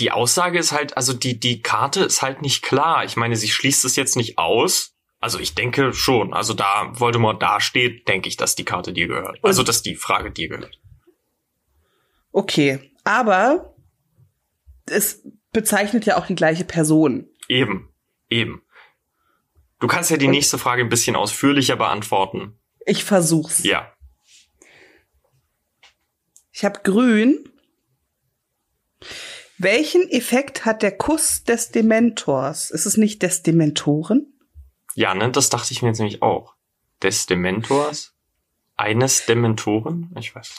Die 0.00 0.10
Aussage 0.10 0.58
ist 0.58 0.72
halt, 0.72 0.96
also 0.96 1.12
die, 1.12 1.38
die 1.40 1.62
Karte 1.62 2.04
ist 2.04 2.22
halt 2.22 2.42
nicht 2.42 2.62
klar. 2.62 3.04
Ich 3.04 3.16
meine, 3.16 3.36
sie 3.36 3.48
schließt 3.48 3.84
es 3.84 3.96
jetzt 3.96 4.16
nicht 4.16 4.38
aus. 4.38 4.94
Also 5.20 5.38
ich 5.40 5.54
denke 5.54 5.92
schon. 5.92 6.32
Also 6.32 6.54
da 6.54 6.92
Voldemort 6.92 7.42
dasteht, 7.42 8.06
denke 8.08 8.28
ich, 8.28 8.36
dass 8.36 8.54
die 8.54 8.64
Karte 8.64 8.92
dir 8.92 9.08
gehört. 9.08 9.38
Also 9.42 9.62
dass 9.62 9.82
die 9.82 9.96
Frage 9.96 10.30
dir 10.30 10.48
gehört. 10.48 10.80
Okay. 12.32 12.92
Aber 13.04 13.74
es 14.86 15.22
bezeichnet 15.52 16.06
ja 16.06 16.18
auch 16.18 16.26
die 16.26 16.34
gleiche 16.34 16.64
Person. 16.64 17.28
Eben. 17.48 17.88
Eben. 18.30 18.62
Du 19.80 19.86
kannst 19.86 20.10
ja 20.10 20.16
die 20.16 20.26
Und- 20.26 20.32
nächste 20.32 20.58
Frage 20.58 20.82
ein 20.82 20.88
bisschen 20.88 21.16
ausführlicher 21.16 21.76
beantworten. 21.76 22.58
Ich 22.86 23.04
versuch's. 23.04 23.64
Ja. 23.64 23.92
Ich 26.52 26.64
habe 26.64 26.80
grün. 26.82 27.48
Welchen 29.58 30.08
Effekt 30.10 30.64
hat 30.64 30.82
der 30.82 30.96
Kuss 30.96 31.42
des 31.44 31.70
Dementors? 31.70 32.70
Ist 32.70 32.86
es 32.86 32.96
nicht 32.96 33.22
des 33.22 33.42
Dementoren? 33.42 34.32
Ja, 34.98 35.14
ne, 35.14 35.30
das 35.30 35.48
dachte 35.48 35.72
ich 35.72 35.80
mir 35.80 35.90
jetzt 35.90 36.00
nämlich 36.00 36.22
auch. 36.22 36.56
Des 37.02 37.26
Dementors? 37.26 38.16
Eines 38.76 39.26
Dementoren? 39.26 40.12
Ich 40.18 40.34
weiß. 40.34 40.56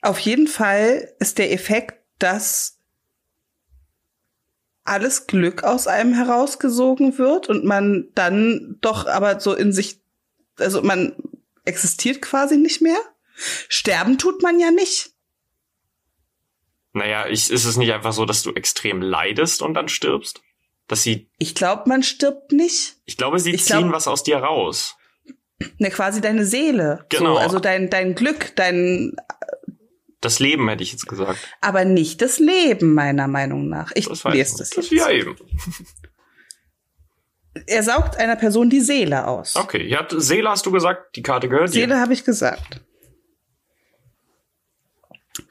Auf 0.00 0.20
jeden 0.20 0.46
Fall 0.46 1.12
ist 1.18 1.38
der 1.38 1.52
Effekt, 1.52 2.00
dass 2.20 2.78
alles 4.84 5.26
Glück 5.26 5.64
aus 5.64 5.88
einem 5.88 6.14
herausgesogen 6.14 7.18
wird 7.18 7.48
und 7.48 7.64
man 7.64 8.10
dann 8.14 8.78
doch 8.80 9.08
aber 9.08 9.40
so 9.40 9.54
in 9.54 9.72
sich, 9.72 10.00
also 10.60 10.82
man 10.82 11.16
existiert 11.64 12.22
quasi 12.22 12.56
nicht 12.56 12.80
mehr. 12.80 13.00
Sterben 13.68 14.18
tut 14.18 14.40
man 14.40 14.60
ja 14.60 14.70
nicht. 14.70 15.10
Naja, 16.92 17.26
ich, 17.26 17.50
ist 17.50 17.64
es 17.64 17.76
nicht 17.76 17.92
einfach 17.92 18.12
so, 18.12 18.24
dass 18.24 18.44
du 18.44 18.52
extrem 18.52 19.02
leidest 19.02 19.62
und 19.62 19.74
dann 19.74 19.88
stirbst? 19.88 20.42
Dass 20.88 21.02
sie, 21.02 21.28
Ich 21.38 21.54
glaube, 21.54 21.88
man 21.88 22.02
stirbt 22.02 22.52
nicht. 22.52 22.96
ich 23.06 23.16
glaube, 23.16 23.38
sie 23.40 23.52
Ich 23.52 23.64
ziehen 23.64 23.78
glaub- 23.88 23.92
was 23.92 24.06
aus 24.08 24.22
dir 24.22 24.38
raus. 24.38 24.96
Ne, 25.78 25.90
quasi 25.90 26.20
deine 26.20 26.44
Seele. 26.44 27.04
Genau. 27.08 27.34
So, 27.34 27.38
also 27.38 27.58
dein, 27.58 27.88
dein 27.90 28.14
Glück, 28.14 28.54
dein, 28.56 29.16
Das 30.20 30.38
Leben 30.38 30.68
hätte 30.68 30.82
ich 30.82 30.92
jetzt 30.92 31.06
gesagt. 31.08 31.38
aber 31.60 31.84
nicht 31.84 32.20
das 32.22 32.38
Leben, 32.38 32.92
meiner 32.94 33.26
Meinung 33.26 33.68
nach. 33.68 33.90
Ich 33.94 34.06
Das 34.08 34.22
lese 34.24 34.58
das 34.58 34.70
Das 34.70 34.90
jetzt. 34.90 34.92
ja 34.92 35.10
eben. 35.10 35.36
Er 37.66 37.82
saugt 37.82 38.16
einer 38.18 38.36
Person 38.36 38.68
die 38.68 38.80
Seele 38.82 39.26
aus. 39.26 39.56
Okay, 39.56 39.86
ja, 39.88 40.06
Seele 40.10 40.50
hast 40.50 40.66
du 40.66 40.70
gesagt, 40.70 41.16
die 41.16 41.22
Karte 41.22 41.48
gehört 41.48 41.70
Seele 41.72 41.94
dir. 41.94 42.00
habe 42.00 42.12
ich 42.12 42.22
gesagt. 42.24 42.82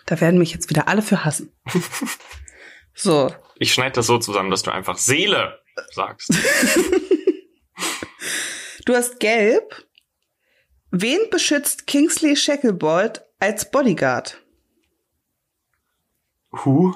Da 0.05 0.21
werden 0.21 0.37
mich 0.37 0.51
jetzt 0.53 0.69
wieder 0.69 0.87
alle 0.87 1.01
für 1.01 1.25
hassen. 1.25 1.51
so, 2.93 3.33
Ich 3.57 3.73
schneide 3.73 3.93
das 3.93 4.07
so 4.07 4.17
zusammen, 4.17 4.51
dass 4.51 4.63
du 4.63 4.71
einfach 4.71 4.97
Seele 4.97 5.59
sagst. 5.91 6.29
du 8.85 8.95
hast 8.95 9.19
gelb. 9.19 9.85
Wen 10.91 11.29
beschützt 11.29 11.87
Kingsley 11.87 12.35
Shacklebolt 12.35 13.23
als 13.39 13.69
Bodyguard? 13.71 14.41
Who? 16.51 16.95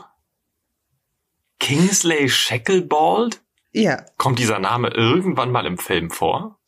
Kingsley 1.60 2.30
Shacklebolt? 2.30 3.42
Ja, 3.72 4.06
Kommt 4.18 4.40
dieser 4.40 4.60
Name 4.60 4.90
irgendwann 4.90 5.52
mal 5.52 5.66
im 5.66 5.78
Film 5.78 6.10
vor? 6.10 6.60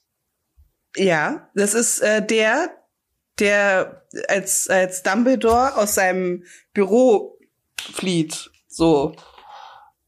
ja, 0.97 1.49
das 1.55 1.73
ist 1.73 1.99
äh, 2.01 2.25
der, 2.25 2.69
der 3.39 4.05
als 4.27 4.67
als 4.69 5.03
Dumbledore 5.03 5.77
aus 5.77 5.95
seinem 5.95 6.43
Büro 6.73 7.39
flieht, 7.79 8.51
so 8.67 9.15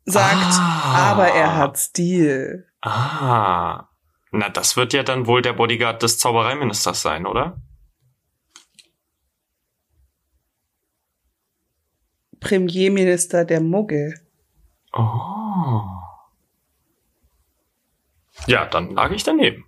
sagt, 0.05 0.35
Ah. 0.59 1.11
aber 1.11 1.27
er 1.29 1.55
hat 1.55 1.77
Stil. 1.77 2.67
Ah. 2.81 3.87
Na, 4.31 4.49
das 4.49 4.75
wird 4.77 4.93
ja 4.93 5.03
dann 5.03 5.27
wohl 5.27 5.41
der 5.41 5.53
Bodyguard 5.53 6.01
des 6.01 6.17
Zaubereiministers 6.17 7.01
sein, 7.01 7.25
oder? 7.25 7.61
Premierminister 12.39 13.45
der 13.45 13.61
Muggel. 13.61 14.19
Oh. 14.91 15.81
Ja, 18.47 18.65
dann 18.65 18.91
lag 18.91 19.11
ich 19.11 19.23
daneben. 19.23 19.65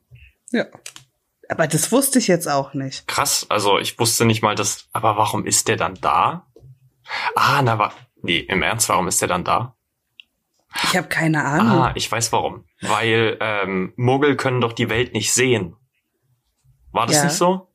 Ja. 0.52 0.66
Aber 1.48 1.68
das 1.68 1.92
wusste 1.92 2.20
ich 2.20 2.28
jetzt 2.28 2.48
auch 2.48 2.74
nicht. 2.74 3.08
Krass, 3.08 3.46
also 3.50 3.78
ich 3.78 3.98
wusste 4.00 4.26
nicht 4.26 4.42
mal, 4.42 4.56
dass. 4.56 4.90
Aber 4.94 5.16
warum 5.16 5.46
ist 5.46 5.68
der 5.68 5.78
dann 5.78 5.94
da? 6.02 6.48
Ah, 7.36 7.62
na, 7.62 7.78
wa 7.78 7.94
nee, 8.24 8.40
im 8.40 8.64
Ernst, 8.64 8.90
warum 8.90 9.08
ist 9.08 9.22
der 9.22 9.28
dann 9.28 9.44
da? 9.44 9.75
Ich 10.84 10.98
habe 10.98 11.08
keine 11.08 11.44
Ahnung. 11.44 11.84
Ah, 11.84 11.92
ich 11.96 12.12
weiß 12.12 12.32
warum. 12.32 12.66
Weil 12.82 13.38
ähm, 13.40 13.94
Muggel 13.96 14.36
können 14.36 14.62
doch 14.62 14.74
die 14.74 14.90
Welt 14.90 15.14
nicht 15.14 15.34
sehen. 15.34 15.76
War 16.92 17.08
das 17.08 17.18
Ja. 17.18 17.24
nicht 17.26 17.34
so? 17.34 17.70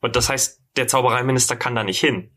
Und 0.00 0.16
das 0.16 0.28
heißt, 0.28 0.60
der 0.76 0.88
Zaubereiminister 0.88 1.56
kann 1.56 1.74
da 1.74 1.84
nicht 1.84 2.00
hin. 2.00 2.30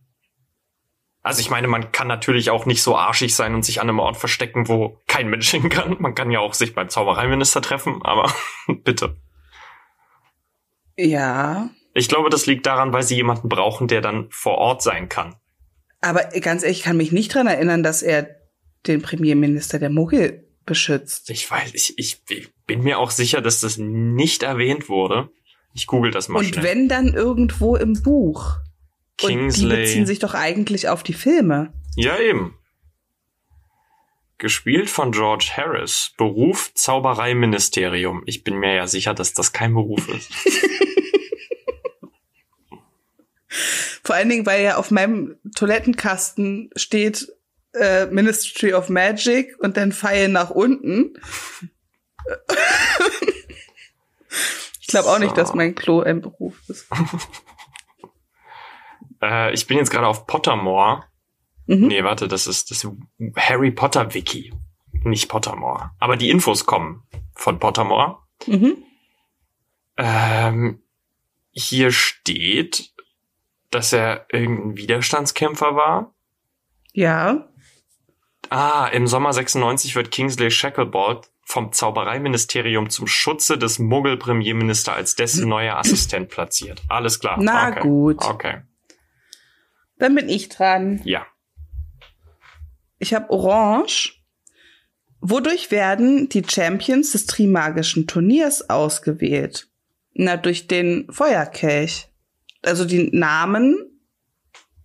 Also 1.24 1.40
ich 1.40 1.50
meine, 1.52 1.68
man 1.68 1.92
kann 1.92 2.08
natürlich 2.08 2.50
auch 2.50 2.66
nicht 2.66 2.82
so 2.82 2.98
arschig 2.98 3.36
sein 3.36 3.54
und 3.54 3.64
sich 3.64 3.80
an 3.80 3.88
einem 3.88 4.00
Ort 4.00 4.18
verstecken, 4.18 4.68
wo 4.68 5.00
kein 5.08 5.30
Mensch 5.30 5.52
hin 5.52 5.70
kann. 5.70 5.98
Man 6.00 6.16
kann 6.16 6.32
ja 6.32 6.40
auch 6.40 6.56
sich 6.56 6.74
beim 6.74 6.90
Zaubereiminister 6.90 7.62
treffen, 7.62 8.02
aber 8.04 8.34
bitte. 8.84 9.18
Ja. 10.98 11.70
Ich 11.94 12.10
glaube, 12.10 12.30
das 12.30 12.46
liegt 12.46 12.66
daran, 12.66 12.94
weil 12.94 13.04
sie 13.04 13.16
jemanden 13.16 13.50
brauchen, 13.50 13.88
der 13.88 14.02
dann 14.02 14.28
vor 14.32 14.58
Ort 14.58 14.82
sein 14.82 15.10
kann. 15.10 15.36
Aber 16.00 16.24
ganz 16.42 16.64
ehrlich, 16.64 16.80
ich 16.80 16.84
kann 16.84 16.98
mich 16.98 17.12
nicht 17.12 17.34
dran 17.34 17.48
erinnern, 17.48 17.84
dass 17.84 18.02
er 18.02 18.41
den 18.88 19.02
Premierminister 19.02 19.80
der 19.80 19.90
Muggel 19.90 20.48
beschützt. 20.66 21.30
Ich 21.30 21.50
weiß, 21.50 21.74
ich, 21.74 21.98
ich, 21.98 22.22
ich 22.30 22.50
bin 22.66 22.84
mir 22.84 23.00
auch 23.00 23.12
sicher, 23.12 23.42
dass 23.42 23.62
das 23.62 23.78
nicht 23.78 24.44
erwähnt 24.44 24.90
wurde. 24.90 25.30
Ich 25.74 25.88
google 25.88 26.12
das 26.12 26.28
mal 26.28 26.40
Und 26.40 26.46
schnell. 26.48 26.64
wenn 26.64 26.88
dann 26.90 27.14
irgendwo 27.14 27.76
im 27.76 28.02
Buch. 28.02 28.58
Und 29.22 29.30
die 29.30 29.36
Kingsley. 29.36 29.78
beziehen 29.78 30.06
sich 30.06 30.20
doch 30.20 30.34
eigentlich 30.34 30.90
auf 30.90 31.04
die 31.04 31.14
Filme. 31.14 31.74
Ja, 31.96 32.18
eben. 32.20 32.56
Gespielt 34.38 34.90
von 34.90 35.12
George 35.12 35.52
Harris. 35.56 36.14
Beruf 36.18 36.74
Zaubereiministerium. 36.74 38.24
Ich 38.26 38.44
bin 38.44 38.58
mir 38.58 38.74
ja 38.76 38.88
sicher, 38.88 39.14
dass 39.14 39.34
das 39.34 39.54
kein 39.54 39.74
Beruf 39.74 40.08
ist. 40.10 40.32
Vor 44.04 44.16
allen 44.16 44.30
Dingen, 44.30 44.46
weil 44.46 44.64
ja 44.64 44.78
auf 44.78 44.92
meinem 44.92 45.36
Toilettenkasten 45.56 46.70
steht 46.76 47.32
äh, 47.74 48.06
Ministry 48.08 48.74
of 48.74 48.90
Magic 48.90 49.58
und 49.60 49.78
dann 49.78 49.92
Pfeil 49.92 50.28
nach 50.28 50.50
unten. 50.50 51.14
ich 54.80 54.88
glaube 54.88 55.10
auch 55.10 55.20
nicht, 55.20 55.32
So. 55.32 55.36
dass 55.36 55.54
mein 55.54 55.76
Klo 55.76 56.02
ein 56.02 56.22
Beruf 56.22 56.58
ist. 56.68 56.88
äh, 59.22 59.54
ich 59.54 59.68
bin 59.68 59.78
jetzt 59.78 59.92
gerade 59.92 60.08
auf 60.08 60.28
Pottermore. 60.28 61.04
Mhm. 61.68 61.88
Nee, 61.88 62.04
warte, 62.04 62.28
das 62.28 62.48
ist 62.48 62.72
das 62.72 62.88
Harry 63.36 63.72
Potter 63.72 64.14
Wiki. 64.14 64.54
Nicht 65.04 65.30
Pottermore. 65.30 65.92
Aber 66.00 66.18
die 66.18 66.30
Infos 66.30 66.66
kommen 66.66 67.04
von 67.36 67.60
Pottermore. 67.60 68.18
Mhm. 68.46 68.78
Ähm, 69.98 70.84
hier 71.52 71.92
steht, 71.92 72.92
dass 73.72 73.94
er 73.94 74.26
irgendein 74.32 74.78
Widerstandskämpfer 74.78 75.76
war. 75.76 76.14
Ja. 76.94 77.48
Ah, 78.52 78.90
im 78.92 79.08
Sommer 79.08 79.32
96 79.32 79.96
wird 79.96 80.12
Kingsley 80.12 80.52
Shacklebolt 80.52 81.30
vom 81.42 81.72
Zaubereiministerium 81.72 82.90
zum 82.90 83.08
Schutze 83.08 83.58
des 83.58 83.80
Muggel-Premierminister 83.80 84.92
als 84.92 85.16
dessen 85.16 85.48
neuer 85.48 85.78
Assistent 85.78 86.28
platziert. 86.28 86.82
Alles 86.90 87.22
klar. 87.22 87.38
Na 87.40 87.70
okay. 87.70 87.80
gut. 87.80 88.18
Okay. 88.22 88.62
Dann 90.00 90.16
bin 90.16 90.28
ich 90.28 90.50
dran. 90.50 91.00
Ja. 91.06 91.26
Ich 93.00 93.14
habe 93.14 93.30
Orange. 93.30 94.22
Wodurch 95.22 95.72
werden 95.72 96.28
die 96.28 96.44
Champions 96.46 97.14
des 97.14 97.28
Trimagischen 97.28 98.06
Turniers 98.06 98.70
ausgewählt? 98.70 99.70
Na, 100.14 100.36
durch 100.36 100.68
den 100.68 101.08
Feuerkelch. 101.10 102.10
Also 102.64 102.84
die 102.84 103.12
Namen 103.14 103.91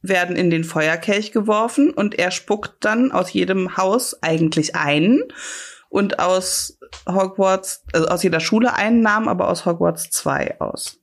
werden 0.03 0.37
in 0.37 0.50
den 0.50 0.65
Feuerkelch 0.65 1.33
geworfen 1.33 1.91
und 1.91 2.19
er 2.19 2.31
spuckt 2.31 2.85
dann 2.85 3.12
aus 3.12 3.33
jedem 3.33 3.76
Haus 3.76 4.23
eigentlich 4.23 4.76
einen 4.76 5.23
und 5.88 6.19
aus 6.19 6.79
Hogwarts, 7.09 7.85
also 7.93 8.09
aus 8.09 8.23
jeder 8.23 8.41
Schule 8.41 8.75
einen 8.75 9.00
Namen, 9.00 9.29
aber 9.29 9.49
aus 9.49 9.67
Hogwarts 9.67 10.11
zwei 10.11 10.61
aus. 10.61 11.00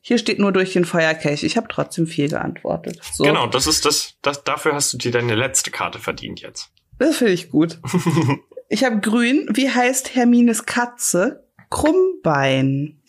Hier 0.00 0.18
steht 0.18 0.38
nur 0.38 0.52
durch 0.52 0.72
den 0.72 0.84
Feuerkelch. 0.84 1.42
Ich 1.42 1.56
habe 1.56 1.66
trotzdem 1.68 2.06
viel 2.06 2.28
geantwortet. 2.28 3.00
So. 3.12 3.24
Genau, 3.24 3.48
das 3.48 3.66
ist 3.66 3.84
das, 3.84 4.14
das, 4.22 4.44
dafür 4.44 4.74
hast 4.74 4.92
du 4.92 4.98
dir 4.98 5.10
deine 5.10 5.34
letzte 5.34 5.72
Karte 5.72 5.98
verdient 5.98 6.40
jetzt. 6.40 6.70
Das 6.98 7.16
finde 7.16 7.32
ich 7.32 7.50
gut. 7.50 7.80
ich 8.68 8.84
habe 8.84 9.00
grün. 9.00 9.48
Wie 9.52 9.68
heißt 9.68 10.14
Hermines 10.14 10.64
Katze? 10.64 11.44
Krummbein. 11.70 13.02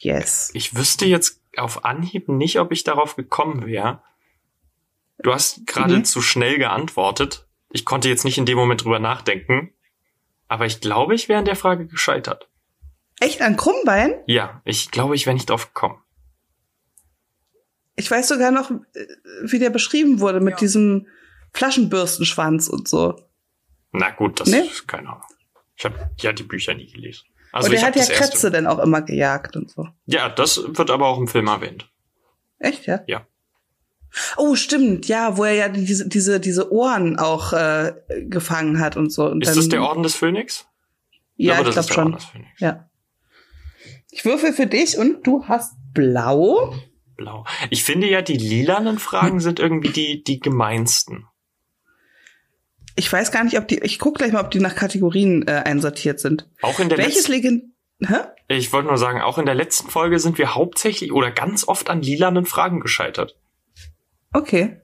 Yes. 0.00 0.50
Ich 0.54 0.74
wüsste 0.74 1.06
jetzt 1.06 1.40
auf 1.58 1.84
Anhieb 1.84 2.28
nicht, 2.28 2.58
ob 2.60 2.72
ich 2.72 2.84
darauf 2.84 3.16
gekommen 3.16 3.66
wäre. 3.66 4.02
Du 5.18 5.32
hast 5.32 5.66
gerade 5.66 5.98
Mhm. 5.98 6.04
zu 6.04 6.20
schnell 6.22 6.58
geantwortet. 6.58 7.46
Ich 7.70 7.84
konnte 7.84 8.08
jetzt 8.08 8.24
nicht 8.24 8.38
in 8.38 8.46
dem 8.46 8.56
Moment 8.58 8.84
drüber 8.84 8.98
nachdenken. 8.98 9.72
Aber 10.48 10.66
ich 10.66 10.80
glaube, 10.80 11.14
ich 11.14 11.28
wäre 11.28 11.38
an 11.38 11.44
der 11.44 11.56
Frage 11.56 11.86
gescheitert. 11.86 12.48
Echt 13.20 13.40
an 13.42 13.56
Krummbein? 13.56 14.14
Ja, 14.26 14.60
ich 14.64 14.90
glaube, 14.90 15.14
ich 15.14 15.24
wäre 15.26 15.34
nicht 15.34 15.48
drauf 15.50 15.68
gekommen. 15.72 16.00
Ich 17.96 18.10
weiß 18.10 18.28
sogar 18.28 18.50
noch, 18.50 18.70
äh, 18.70 19.06
wie 19.44 19.58
der 19.58 19.70
beschrieben 19.70 20.20
wurde 20.20 20.40
mit 20.40 20.52
Ja. 20.54 20.58
diesem 20.58 21.06
Flaschenbürstenschwanz 21.52 22.68
und 22.68 22.88
so. 22.88 23.14
Na 23.92 24.10
gut, 24.10 24.40
das 24.40 24.48
Nee? 24.48 24.58
ist 24.60 24.88
keine 24.88 25.08
Ahnung. 25.10 25.22
Ich 25.76 25.84
habe 25.84 26.10
ja 26.20 26.32
die 26.32 26.42
Bücher 26.42 26.74
nie 26.74 26.90
gelesen. 26.90 27.26
Also 27.54 27.68
und 27.68 27.74
ich 27.76 27.84
hat 27.84 27.94
ja 27.94 28.04
Kretze 28.04 28.50
dann 28.50 28.66
auch 28.66 28.80
immer 28.80 29.00
gejagt 29.00 29.54
und 29.54 29.70
so. 29.70 29.86
Ja, 30.06 30.28
das 30.28 30.60
wird 30.66 30.90
aber 30.90 31.06
auch 31.06 31.18
im 31.18 31.28
Film 31.28 31.46
erwähnt. 31.46 31.88
Echt, 32.58 32.86
ja? 32.86 33.02
Ja. 33.06 33.28
Oh, 34.36 34.56
stimmt, 34.56 35.06
ja, 35.06 35.36
wo 35.36 35.44
er 35.44 35.54
ja 35.54 35.68
diese, 35.68 36.08
diese, 36.08 36.40
diese 36.40 36.72
Ohren 36.72 37.16
auch 37.16 37.52
äh, 37.52 37.94
gefangen 38.22 38.80
hat 38.80 38.96
und 38.96 39.12
so. 39.12 39.30
Und 39.30 39.42
Ist 39.42 39.50
dann, 39.50 39.56
das 39.56 39.68
der 39.68 39.82
Orden 39.84 40.02
des 40.02 40.16
Phönix? 40.16 40.66
Ja, 41.36 41.60
ich 41.60 41.74
das 41.74 41.86
glaube 41.86 42.10
schon. 42.10 42.12
des 42.12 42.24
Phönix. 42.24 42.50
Ja. 42.58 42.90
Ich 44.10 44.24
würfel 44.24 44.52
für 44.52 44.66
dich 44.66 44.98
und 44.98 45.24
du 45.24 45.44
hast 45.46 45.76
blau. 45.92 46.74
Blau. 47.16 47.44
Ich 47.70 47.84
finde 47.84 48.08
ja, 48.08 48.20
die 48.20 48.36
lilanen 48.36 48.98
Fragen 48.98 49.38
sind 49.38 49.60
irgendwie 49.60 49.90
die, 49.90 50.24
die 50.24 50.40
gemeinsten. 50.40 51.28
Ich 52.96 53.12
weiß 53.12 53.32
gar 53.32 53.44
nicht, 53.44 53.58
ob 53.58 53.66
die. 53.66 53.80
Ich 53.80 53.98
guck 53.98 54.18
gleich 54.18 54.32
mal, 54.32 54.44
ob 54.44 54.50
die 54.50 54.60
nach 54.60 54.74
Kategorien 54.74 55.46
äh, 55.48 55.62
einsortiert 55.64 56.20
sind. 56.20 56.48
Auch 56.62 56.78
in 56.78 56.88
der 56.88 56.98
Welches 56.98 57.28
letzten, 57.28 57.32
Legend. 57.32 57.64
Hä? 58.00 58.16
ich 58.48 58.72
wollte 58.72 58.88
nur 58.88 58.98
sagen, 58.98 59.20
auch 59.20 59.38
in 59.38 59.46
der 59.46 59.54
letzten 59.54 59.88
Folge 59.88 60.18
sind 60.18 60.36
wir 60.36 60.54
hauptsächlich 60.54 61.12
oder 61.12 61.30
ganz 61.30 61.66
oft 61.66 61.88
an 61.90 62.02
lilanen 62.02 62.44
Fragen 62.44 62.80
gescheitert. 62.80 63.36
Okay. 64.32 64.80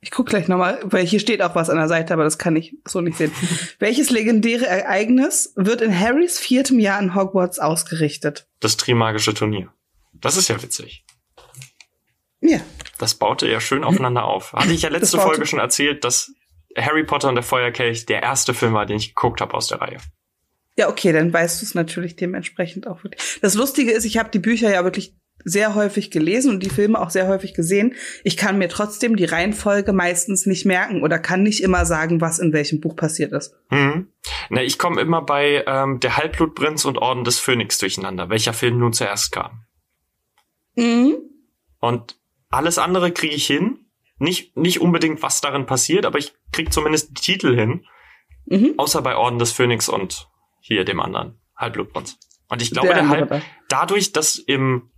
Ich 0.00 0.10
guck 0.10 0.26
gleich 0.26 0.48
nochmal, 0.48 0.80
weil 0.82 1.06
hier 1.06 1.20
steht 1.20 1.42
auch 1.42 1.54
was 1.54 1.70
an 1.70 1.76
der 1.76 1.86
Seite, 1.86 2.12
aber 2.14 2.24
das 2.24 2.38
kann 2.38 2.56
ich 2.56 2.76
so 2.86 3.00
nicht 3.00 3.18
sehen. 3.18 3.30
Welches 3.78 4.10
legendäre 4.10 4.66
Ereignis 4.66 5.52
wird 5.54 5.80
in 5.80 5.96
Harrys 5.96 6.40
viertem 6.40 6.80
Jahr 6.80 7.00
in 7.00 7.14
Hogwarts 7.14 7.60
ausgerichtet? 7.60 8.48
Das 8.58 8.76
Trimagische 8.76 9.32
Turnier. 9.32 9.72
Das 10.12 10.36
ist 10.36 10.48
ja 10.48 10.60
witzig. 10.60 11.04
Ja. 12.40 12.58
Das 12.98 13.14
baute 13.14 13.48
ja 13.48 13.60
schön 13.60 13.84
aufeinander 13.84 14.24
auf. 14.24 14.52
Hatte 14.54 14.72
ich 14.72 14.82
ja 14.82 14.88
letzte 14.88 15.18
Folge 15.18 15.46
schon 15.46 15.60
erzählt, 15.60 16.04
dass 16.04 16.32
Harry 16.78 17.04
Potter 17.04 17.28
und 17.28 17.34
der 17.34 17.44
Feuerkelch 17.44 18.06
der 18.06 18.22
erste 18.22 18.54
Film 18.54 18.74
war, 18.74 18.86
den 18.86 18.96
ich 18.96 19.14
geguckt 19.14 19.40
habe 19.40 19.54
aus 19.54 19.68
der 19.68 19.80
Reihe. 19.80 19.98
Ja, 20.76 20.88
okay, 20.88 21.12
dann 21.12 21.32
weißt 21.32 21.60
du 21.60 21.66
es 21.66 21.74
natürlich 21.74 22.16
dementsprechend 22.16 22.86
auch 22.86 23.04
wirklich. 23.04 23.38
Das 23.42 23.54
Lustige 23.54 23.92
ist, 23.92 24.04
ich 24.04 24.18
habe 24.18 24.30
die 24.30 24.38
Bücher 24.38 24.72
ja 24.72 24.84
wirklich 24.84 25.14
sehr 25.44 25.74
häufig 25.74 26.10
gelesen 26.10 26.52
und 26.52 26.62
die 26.62 26.70
Filme 26.70 27.00
auch 27.00 27.10
sehr 27.10 27.28
häufig 27.28 27.54
gesehen. 27.54 27.94
Ich 28.24 28.36
kann 28.36 28.58
mir 28.58 28.68
trotzdem 28.68 29.16
die 29.16 29.24
Reihenfolge 29.24 29.92
meistens 29.92 30.46
nicht 30.46 30.64
merken 30.64 31.02
oder 31.02 31.18
kann 31.18 31.42
nicht 31.42 31.62
immer 31.62 31.84
sagen, 31.84 32.20
was 32.20 32.38
in 32.38 32.52
welchem 32.52 32.80
Buch 32.80 32.96
passiert 32.96 33.32
ist. 33.32 33.54
Hm. 33.70 34.08
Na, 34.50 34.62
ich 34.62 34.78
komme 34.78 35.00
immer 35.00 35.22
bei 35.22 35.64
ähm, 35.66 36.00
Der 36.00 36.16
Halbblutprinz 36.16 36.84
und 36.84 36.98
Orden 36.98 37.24
des 37.24 37.38
Phönix 37.38 37.78
durcheinander, 37.78 38.30
welcher 38.30 38.52
Film 38.52 38.78
nun 38.78 38.92
zuerst 38.92 39.32
kam. 39.32 39.64
Mhm. 40.76 41.16
Und 41.80 42.16
alles 42.50 42.78
andere 42.78 43.12
kriege 43.12 43.34
ich 43.34 43.46
hin. 43.46 43.78
Nicht, 44.18 44.56
nicht 44.56 44.80
unbedingt, 44.80 45.22
was 45.22 45.40
darin 45.40 45.66
passiert, 45.66 46.06
aber 46.06 46.18
ich 46.18 46.32
krieg 46.52 46.72
zumindest 46.72 47.10
die 47.10 47.20
Titel 47.22 47.54
hin. 47.54 47.86
Mhm. 48.46 48.74
Außer 48.76 49.02
bei 49.02 49.16
Orden 49.16 49.38
des 49.38 49.52
Phönix 49.52 49.88
und 49.88 50.28
hier 50.60 50.84
dem 50.84 51.00
anderen, 51.00 51.40
Halbblutprinz. 51.56 52.18
Und 52.48 52.60
ich 52.62 52.70
glaube, 52.70 52.88
der, 52.88 52.98
andere 52.98 53.18
Halb, 53.18 53.28
da. 53.30 53.42
dadurch, 53.68 54.12
dass 54.12 54.36
im 54.36 54.90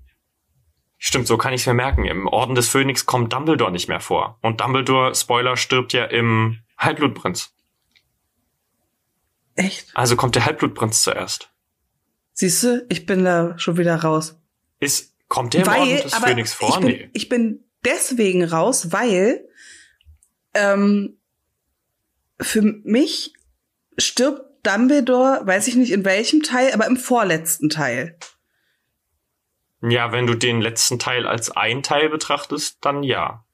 Stimmt, 0.97 1.27
so 1.27 1.37
kann 1.37 1.53
ich 1.53 1.61
es 1.61 1.67
mir 1.67 1.75
merken. 1.75 2.07
Im 2.07 2.27
Orden 2.27 2.55
des 2.55 2.71
Phönix 2.71 3.05
kommt 3.05 3.33
Dumbledore 3.35 3.71
nicht 3.71 3.89
mehr 3.89 4.01
vor. 4.01 4.39
Und 4.41 4.63
Dumbledore, 4.63 5.15
Spoiler, 5.15 5.57
stirbt 5.59 5.93
ja 5.93 6.07
im 6.07 6.61
Halbblutprinz. 6.79 7.53
Echt? 9.55 9.91
Also 9.95 10.17
kommt 10.17 10.35
der 10.35 10.47
Halbblutprinz 10.47 11.03
zuerst. 11.03 11.51
Siehst 12.33 12.63
du, 12.63 12.87
ich 12.89 13.05
bin 13.07 13.23
da 13.25 13.59
schon 13.59 13.77
wieder 13.77 13.97
raus. 13.97 14.41
Ist, 14.81 15.15
kommt 15.29 15.53
der 15.53 15.67
im 15.67 15.73
Orden 15.73 16.03
des 16.03 16.15
aber 16.15 16.29
Phönix 16.29 16.55
vor? 16.55 16.69
ich 16.71 16.79
bin, 16.81 16.87
Nee. 16.89 17.11
ich 17.13 17.29
bin 17.29 17.65
deswegen 17.85 18.43
raus, 18.45 18.91
weil 18.91 19.47
ähm, 20.55 21.19
für 22.41 22.63
mich 22.63 23.33
stirbt 23.99 24.43
Dumbledore, 24.67 25.43
weiß 25.47 25.69
ich 25.69 25.77
nicht 25.77 25.93
in 25.93 26.05
welchem 26.05 26.43
Teil, 26.43 26.73
aber 26.73 26.87
im 26.87 26.97
vorletzten 26.97 27.69
Teil. 27.69 28.17
Ja, 29.83 30.13
wenn 30.13 30.27
du 30.27 30.35
den 30.35 30.61
letzten 30.63 30.99
Teil 30.99 31.27
als 31.27 31.51
ein 31.51 31.83
Teil 31.83 32.09
betrachtest, 32.09 32.79
dann 32.81 33.03
ja. 33.03 33.45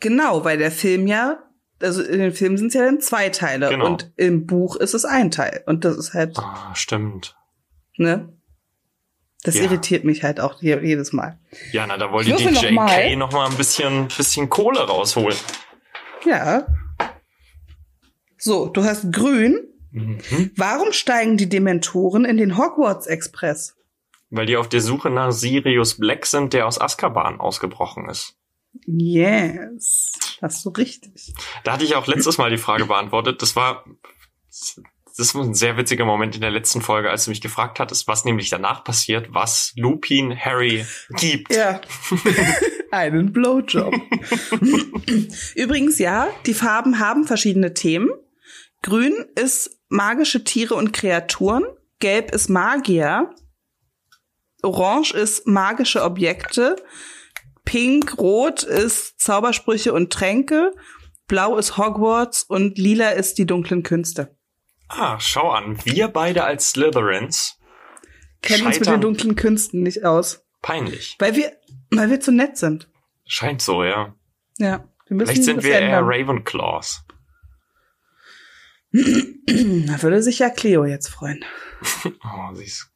Genau, 0.00 0.44
weil 0.44 0.58
der 0.58 0.70
Film 0.70 1.06
ja, 1.06 1.38
also 1.80 2.02
in 2.02 2.18
den 2.20 2.32
Filmen 2.32 2.58
sind 2.58 2.68
es 2.68 2.74
ja 2.74 2.84
dann 2.84 3.00
zwei 3.00 3.30
Teile 3.30 3.70
Genau. 3.70 3.86
und 3.86 4.12
im 4.16 4.46
Buch 4.46 4.76
ist 4.76 4.94
es 4.94 5.04
ein 5.04 5.30
Teil. 5.30 5.62
Und 5.66 5.84
das 5.84 5.96
ist 5.96 6.12
halt, 6.14 6.38
Ah, 6.38 6.74
stimmt. 6.74 7.36
ne? 7.96 8.32
Das 9.44 9.54
Ja. 9.54 9.62
irritiert 9.64 10.04
mich 10.04 10.24
halt 10.24 10.40
auch 10.40 10.60
je- 10.60 10.84
jedes 10.84 11.12
Mal. 11.12 11.38
Ja, 11.72 11.86
na, 11.86 11.96
da 11.96 12.10
wollte 12.12 12.26
die 12.36 12.44
würfel 12.44 12.52
noch 12.52 12.70
mal. 12.72 12.90
JK 13.06 13.16
noch 13.16 13.32
mal 13.32 13.48
ein 13.48 13.56
bisschen, 13.56 14.08
bisschen 14.08 14.50
Kohle 14.50 14.80
rausholen. 14.80 15.38
Ja. 16.26 16.66
So, 18.38 18.68
du 18.68 18.84
hast 18.84 19.12
grün. 19.12 19.60
Mhm. 19.90 20.18
Warum 20.56 20.92
steigen 20.92 21.36
die 21.36 21.48
Dementoren 21.48 22.24
in 22.24 22.36
den 22.36 22.56
Hogwarts 22.56 23.06
Express? 23.06 23.74
Weil 24.30 24.46
die 24.46 24.56
auf 24.56 24.68
der 24.68 24.80
Suche 24.80 25.10
nach 25.10 25.32
Sirius 25.32 25.98
Black 25.98 26.26
sind, 26.26 26.52
der 26.52 26.66
aus 26.66 26.80
Azkaban 26.80 27.40
ausgebrochen 27.40 28.08
ist. 28.08 28.36
Yes. 28.86 30.12
Hast 30.42 30.64
du 30.64 30.70
richtig. 30.70 31.34
Da 31.64 31.72
hatte 31.72 31.84
ich 31.84 31.96
auch 31.96 32.06
letztes 32.06 32.38
Mal 32.38 32.50
die 32.50 32.58
Frage 32.58 32.86
beantwortet. 32.86 33.42
Das 33.42 33.56
war, 33.56 33.84
das 35.16 35.34
war 35.34 35.42
ein 35.42 35.54
sehr 35.54 35.76
witziger 35.76 36.04
Moment 36.04 36.34
in 36.34 36.42
der 36.42 36.50
letzten 36.50 36.82
Folge, 36.82 37.10
als 37.10 37.24
du 37.24 37.30
mich 37.30 37.40
gefragt 37.40 37.80
hattest, 37.80 38.06
was 38.06 38.24
nämlich 38.24 38.50
danach 38.50 38.84
passiert, 38.84 39.28
was 39.32 39.72
Lupin 39.76 40.38
Harry 40.38 40.84
gibt. 41.16 41.54
Ja. 41.54 41.80
Einen 42.90 43.32
Blowjob. 43.32 43.94
Übrigens, 45.54 45.98
ja, 45.98 46.28
die 46.46 46.54
Farben 46.54 46.98
haben 47.00 47.26
verschiedene 47.26 47.74
Themen. 47.74 48.10
Grün 48.82 49.26
ist 49.34 49.78
magische 49.88 50.44
Tiere 50.44 50.74
und 50.74 50.92
Kreaturen. 50.92 51.64
Gelb 51.98 52.32
ist 52.32 52.48
Magier. 52.48 53.34
Orange 54.62 55.14
ist 55.14 55.46
magische 55.46 56.02
Objekte. 56.02 56.76
Pink, 57.64 58.18
Rot 58.18 58.62
ist 58.62 59.20
Zaubersprüche 59.20 59.92
und 59.92 60.12
Tränke. 60.12 60.74
Blau 61.26 61.56
ist 61.56 61.76
Hogwarts 61.76 62.42
und 62.42 62.78
Lila 62.78 63.10
ist 63.10 63.38
die 63.38 63.46
dunklen 63.46 63.82
Künste. 63.82 64.36
Ah, 64.88 65.20
schau 65.20 65.50
an. 65.50 65.78
Wir 65.84 66.08
beide 66.08 66.44
als 66.44 66.70
Slytherins. 66.70 67.58
Kennen 68.40 68.66
uns 68.66 68.80
mit 68.80 68.88
den 68.88 69.00
dunklen 69.00 69.36
Künsten 69.36 69.82
nicht 69.82 70.04
aus. 70.04 70.46
Peinlich. 70.62 71.16
Weil 71.18 71.36
wir, 71.36 71.52
weil 71.90 72.10
wir 72.10 72.20
zu 72.20 72.32
nett 72.32 72.56
sind. 72.56 72.88
Scheint 73.26 73.60
so, 73.60 73.84
ja. 73.84 74.14
Ja. 74.58 74.88
Wir 75.06 75.16
müssen 75.16 75.28
Vielleicht 75.28 75.44
sind 75.44 75.62
wir 75.62 75.72
eher 75.72 75.98
ändern. 75.98 76.04
Ravenclaws. 76.06 77.04
Da 78.92 80.02
würde 80.02 80.22
sich 80.22 80.38
ja 80.38 80.50
Cleo 80.50 80.84
jetzt 80.84 81.08
freuen. 81.08 81.44
Oh, 82.04 82.54
sie 82.54 82.64
ist 82.64 82.90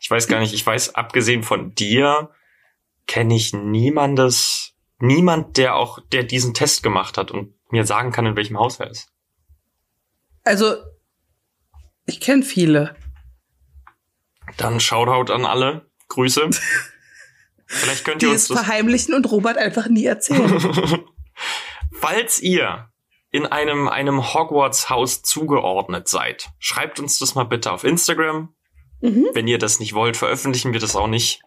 ich 0.00 0.10
weiß 0.10 0.28
gar 0.28 0.40
nicht, 0.40 0.54
ich 0.54 0.66
weiß, 0.66 0.94
abgesehen 0.94 1.42
von 1.42 1.74
dir, 1.74 2.30
kenne 3.06 3.34
ich 3.34 3.52
niemandes, 3.52 4.74
niemand, 4.98 5.56
der 5.56 5.76
auch, 5.76 5.98
der 6.12 6.22
diesen 6.22 6.54
Test 6.54 6.82
gemacht 6.82 7.18
hat 7.18 7.30
und 7.30 7.54
mir 7.70 7.84
sagen 7.84 8.12
kann, 8.12 8.26
in 8.26 8.36
welchem 8.36 8.58
Haus 8.58 8.80
er 8.80 8.90
ist. 8.90 9.08
Also, 10.44 10.76
ich 12.06 12.20
kenne 12.20 12.42
viele. 12.42 12.96
Dann 14.56 14.78
Shoutout 14.78 15.32
an 15.32 15.44
alle. 15.46 15.90
Grüße. 16.08 16.50
Vielleicht 17.66 18.04
könnt 18.04 18.20
Die 18.22 18.26
ihr 18.26 18.32
es 18.32 18.50
uns 18.50 18.58
das 18.58 18.66
verheimlichen 18.66 19.14
und 19.14 19.30
Robert 19.30 19.56
einfach 19.56 19.88
nie 19.88 20.04
erzählen. 20.04 20.60
Falls 21.92 22.40
ihr 22.40 22.90
in 23.34 23.46
einem, 23.46 23.88
einem 23.88 24.32
Hogwarts-Haus 24.32 25.22
zugeordnet 25.22 26.06
seid, 26.06 26.50
schreibt 26.60 27.00
uns 27.00 27.18
das 27.18 27.34
mal 27.34 27.42
bitte 27.42 27.72
auf 27.72 27.82
Instagram. 27.82 28.54
mhm. 29.00 29.26
Wenn 29.32 29.48
ihr 29.48 29.58
das 29.58 29.80
nicht 29.80 29.92
wollt, 29.92 30.16
veröffentlichen 30.16 30.72
wir 30.72 30.78
das 30.78 30.94
auch 30.94 31.08
nicht. 31.08 31.42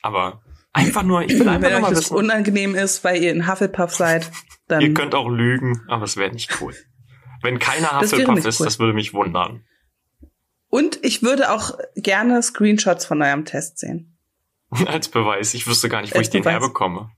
Aber 0.00 0.42
einfach 0.72 1.02
nur, 1.02 1.22
ich 1.22 1.32
will 1.36 1.48
einfach 1.48 1.62
Wenn 1.70 1.80
nur 1.80 1.88
euch 1.88 1.94
das 1.94 2.04
wissen. 2.04 2.16
unangenehm 2.16 2.76
ist, 2.76 3.02
weil 3.02 3.20
ihr 3.20 3.32
in 3.32 3.48
Hufflepuff 3.50 3.92
seid, 3.96 4.30
dann 4.68 4.80
Ihr 4.80 4.94
könnt 4.94 5.16
auch 5.16 5.28
lügen, 5.28 5.82
aber 5.88 6.04
es 6.04 6.16
wäre 6.16 6.30
nicht 6.30 6.60
cool. 6.60 6.72
Wenn 7.42 7.58
keiner 7.58 8.00
Hufflepuff 8.00 8.44
ist, 8.46 8.60
cool. 8.60 8.66
das 8.66 8.78
würde 8.78 8.92
mich 8.94 9.12
wundern. 9.12 9.64
Und 10.68 11.04
ich 11.04 11.22
würde 11.24 11.50
auch 11.50 11.72
gerne 11.96 12.40
Screenshots 12.44 13.06
von 13.06 13.20
eurem 13.20 13.44
Test 13.44 13.80
sehen. 13.80 14.16
Als 14.86 15.08
Beweis. 15.08 15.52
Ich 15.54 15.66
wüsste 15.66 15.88
gar 15.88 16.00
nicht, 16.00 16.14
wo 16.14 16.18
Als 16.18 16.28
ich 16.28 16.30
den 16.32 16.42
Beweis. 16.42 16.52
herbekomme. 16.60 17.10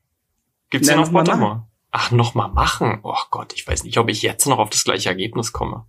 Gibt's 0.71 0.89
Na, 0.89 0.95
den 0.95 1.03
auf 1.03 1.13
Pottermore? 1.13 1.67
Ach, 1.99 2.11
noch 2.11 2.35
mal 2.35 2.49
machen. 2.49 3.01
Oh 3.05 3.17
Gott, 3.31 3.55
ich 3.55 3.67
weiß 3.67 3.85
nicht, 3.85 3.97
ob 3.97 4.11
ich 4.11 4.21
jetzt 4.21 4.45
noch 4.45 4.59
auf 4.59 4.69
das 4.69 4.85
gleiche 4.85 5.09
Ergebnis 5.09 5.55
komme. 5.55 5.87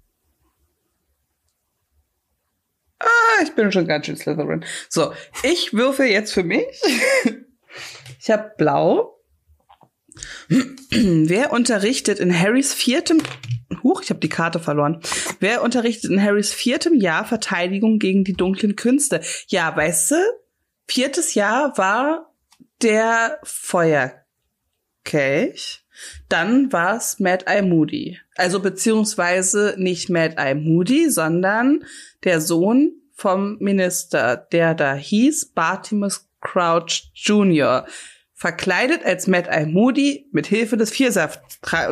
Ah, 2.98 3.44
ich 3.44 3.54
bin 3.56 3.74
schon 3.74 3.88
ganz 3.88 4.06
schön 4.06 4.16
Slytherin. 4.16 4.64
So, 4.88 5.12
ich 5.44 5.74
würfe 5.74 6.06
jetzt 6.06 6.34
für 6.34 6.44
mich. 6.44 6.82
Ich 8.20 8.32
habe 8.32 8.54
blau. 8.58 9.22
Wer 10.90 11.54
unterrichtet 11.54 12.20
in 12.20 12.38
Harrys 12.38 12.74
viertem 12.74 13.22
Huch, 13.84 14.02
ich 14.02 14.10
habe 14.10 14.20
die 14.20 14.30
Karte 14.30 14.60
verloren. 14.60 15.02
Wer 15.40 15.62
unterrichtet 15.62 16.10
in 16.10 16.22
Harrys 16.22 16.52
viertem 16.52 16.96
Jahr 16.96 17.26
Verteidigung 17.26 18.00
gegen 18.00 18.24
die 18.24 18.34
dunklen 18.34 18.76
Künste? 18.76 19.22
Ja, 19.48 19.76
weißt 19.76 20.12
du, 20.12 20.16
viertes 20.88 21.36
Jahr 21.36 21.78
war 21.78 22.34
der 22.82 23.40
Feuerkelch. 23.44 24.24
Dann 26.30 26.72
war's 26.72 27.20
Mad 27.20 27.46
Eye 27.48 27.62
Moody. 27.62 28.20
Also 28.36 28.60
beziehungsweise 28.60 29.76
nicht 29.78 30.10
Mad 30.10 30.36
Eye 30.38 30.56
Moody, 30.56 31.10
sondern 31.10 31.84
der 32.24 32.42
Sohn 32.42 32.94
vom 33.14 33.58
Minister, 33.60 34.38
der 34.38 34.76
da 34.76 34.94
hieß 34.94 35.54
Bartimus 35.54 36.30
Crouch 36.42 37.10
Jr., 37.14 37.86
verkleidet 38.36 39.04
als 39.04 39.26
Mad 39.26 39.50
Eye 39.50 39.66
Moody 39.66 40.28
mit 40.32 40.46
Hilfe 40.46 40.78
des 40.78 40.92
Viersaft 40.92 41.42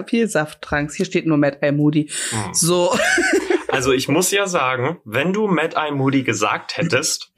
Viersafttranks. 0.08 0.94
Hier 0.96 1.08
steht 1.08 1.26
nur 1.26 1.38
Mad 1.38 1.58
Eye 1.62 1.72
Moody. 1.72 2.12
Hm. 2.30 2.54
So, 2.54 2.96
Also 3.70 3.92
ich 3.92 4.08
muss 4.08 4.32
ja 4.32 4.48
sagen, 4.48 5.00
wenn 5.04 5.34
du 5.34 5.48
Mad 5.48 5.76
Eye 5.76 5.92
Moody 5.92 6.24
gesagt 6.24 6.78
hättest, 6.78 7.34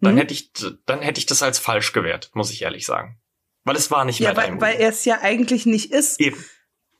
dann 0.00 0.14
Mhm. 0.14 0.18
hätte 0.18 0.32
ich, 0.32 0.52
dann 0.86 1.00
hätte 1.02 1.18
ich 1.18 1.26
das 1.26 1.42
als 1.42 1.58
falsch 1.58 1.92
gewertet, 1.92 2.30
muss 2.34 2.50
ich 2.52 2.62
ehrlich 2.62 2.86
sagen. 2.86 3.18
Weil 3.64 3.76
es 3.76 3.90
war 3.90 4.04
nicht 4.04 4.18
ja, 4.20 4.30
Eye 4.32 4.36
weil, 4.36 4.60
weil 4.60 4.76
er 4.80 4.88
es 4.88 5.04
ja 5.04 5.20
eigentlich 5.22 5.66
nicht 5.66 5.92
ist. 5.92 6.20
Eben. 6.20 6.42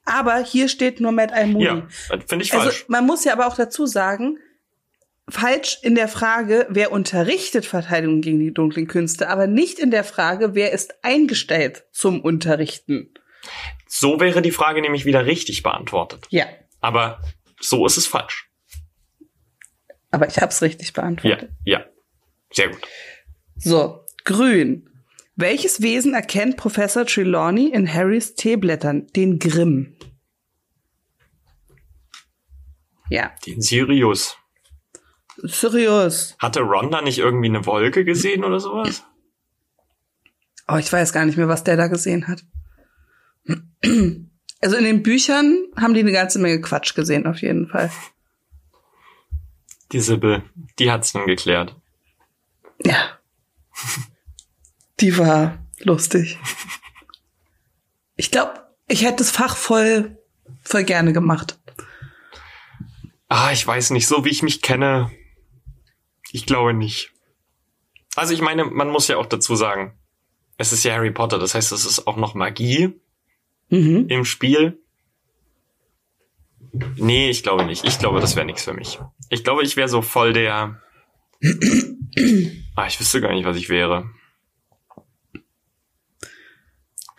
Aber 0.04 0.38
hier 0.44 0.68
steht 0.68 1.00
nur 1.00 1.12
Mad 1.12 1.32
Eye 1.34 1.46
Moody. 1.46 1.64
Ja, 1.64 1.86
finde 2.26 2.44
ich 2.44 2.52
Also 2.52 2.64
falsch. 2.66 2.84
man 2.88 3.06
muss 3.06 3.24
ja 3.24 3.32
aber 3.32 3.46
auch 3.46 3.56
dazu 3.56 3.86
sagen, 3.86 4.38
falsch 5.28 5.78
in 5.82 5.94
der 5.94 6.08
Frage, 6.08 6.66
wer 6.70 6.90
unterrichtet 6.92 7.66
Verteidigung 7.66 8.20
gegen 8.20 8.40
die 8.40 8.52
dunklen 8.52 8.86
Künste, 8.88 9.28
aber 9.28 9.46
nicht 9.46 9.78
in 9.78 9.90
der 9.90 10.04
Frage, 10.04 10.54
wer 10.54 10.72
ist 10.72 10.94
eingestellt 11.04 11.84
zum 11.92 12.20
Unterrichten. 12.20 13.12
So 13.86 14.18
wäre 14.20 14.42
die 14.42 14.50
Frage 14.50 14.80
nämlich 14.82 15.04
wieder 15.04 15.26
richtig 15.26 15.62
beantwortet. 15.62 16.26
Ja, 16.30 16.46
Aber 16.80 17.20
so 17.60 17.86
ist 17.86 17.96
es 17.96 18.06
falsch. 18.06 18.48
aber 20.10 20.26
ich 20.28 20.36
habe 20.38 20.48
es 20.52 20.62
richtig 20.62 20.88
Ja, 20.88 20.92
beantwortet. 21.02 21.50
ja. 21.64 21.84
Sehr 22.52 22.68
gut. 22.68 22.80
So, 23.56 24.04
grün. 24.24 24.88
Welches 25.34 25.80
Wesen 25.80 26.14
erkennt 26.14 26.56
Professor 26.56 27.06
Trelawney 27.06 27.68
in 27.68 27.92
Harrys 27.92 28.34
Teeblättern? 28.34 29.06
Den 29.16 29.38
Grimm. 29.38 29.96
Ja, 33.08 33.32
Den 33.46 33.60
Sirius. 33.60 34.36
Sirius. 35.38 36.36
Hatte 36.38 36.60
Ron 36.60 36.90
da 36.90 37.02
nicht 37.02 37.18
irgendwie 37.18 37.48
eine 37.48 37.64
Wolke 37.66 38.04
gesehen 38.04 38.44
oder 38.44 38.60
sowas? 38.60 39.04
Oh, 40.68 40.76
ich 40.76 40.92
weiß 40.92 41.12
gar 41.12 41.24
nicht 41.24 41.36
mehr, 41.36 41.48
was 41.48 41.64
der 41.64 41.76
da 41.76 41.88
gesehen 41.88 42.28
hat. 42.28 42.44
Also 44.60 44.76
in 44.76 44.84
den 44.84 45.02
Büchern 45.02 45.58
haben 45.76 45.94
die 45.94 46.00
eine 46.00 46.12
ganze 46.12 46.38
Menge 46.38 46.60
Quatsch 46.60 46.94
gesehen, 46.94 47.26
auf 47.26 47.42
jeden 47.42 47.68
Fall. 47.68 47.90
Die 49.90 50.00
Sibyl, 50.00 50.42
die 50.78 50.90
hat's 50.90 51.14
nun 51.14 51.26
geklärt. 51.26 51.74
Ja. 52.84 53.18
Die 55.02 55.18
war 55.18 55.58
lustig. 55.80 56.38
Ich 58.16 58.30
glaube, 58.30 58.54
ich 58.88 59.02
hätte 59.04 59.16
das 59.16 59.30
Fach 59.30 59.56
voll, 59.56 60.16
voll 60.62 60.84
gerne 60.84 61.12
gemacht. 61.12 61.58
Ah, 63.28 63.50
ich 63.52 63.66
weiß 63.66 63.90
nicht, 63.90 64.06
so 64.06 64.24
wie 64.24 64.28
ich 64.30 64.42
mich 64.42 64.62
kenne, 64.62 65.10
ich 66.30 66.46
glaube 66.46 66.72
nicht. 66.72 67.12
Also 68.14 68.32
ich 68.34 68.42
meine, 68.42 68.64
man 68.64 68.90
muss 68.90 69.08
ja 69.08 69.16
auch 69.16 69.26
dazu 69.26 69.56
sagen, 69.56 69.98
es 70.58 70.72
ist 70.72 70.84
ja 70.84 70.92
Harry 70.94 71.10
Potter, 71.10 71.38
das 71.38 71.54
heißt, 71.54 71.72
es 71.72 71.84
ist 71.86 72.06
auch 72.06 72.16
noch 72.16 72.34
Magie 72.34 72.98
Mhm. 73.70 74.06
im 74.08 74.24
Spiel. 74.26 74.78
Nee, 76.96 77.30
ich 77.30 77.42
glaube 77.42 77.64
nicht. 77.64 77.84
Ich 77.84 77.98
glaube, 77.98 78.20
das 78.20 78.36
wäre 78.36 78.44
nichts 78.46 78.64
für 78.64 78.74
mich. 78.74 78.98
Ich 79.30 79.44
glaube, 79.44 79.62
ich 79.62 79.76
wäre 79.76 79.88
so 79.88 80.02
voll 80.02 80.32
der. 80.32 80.80
Ah, 82.76 82.86
ich 82.86 82.98
wüsste 83.00 83.20
gar 83.20 83.32
nicht, 83.32 83.44
was 83.46 83.56
ich 83.56 83.68
wäre. 83.70 84.10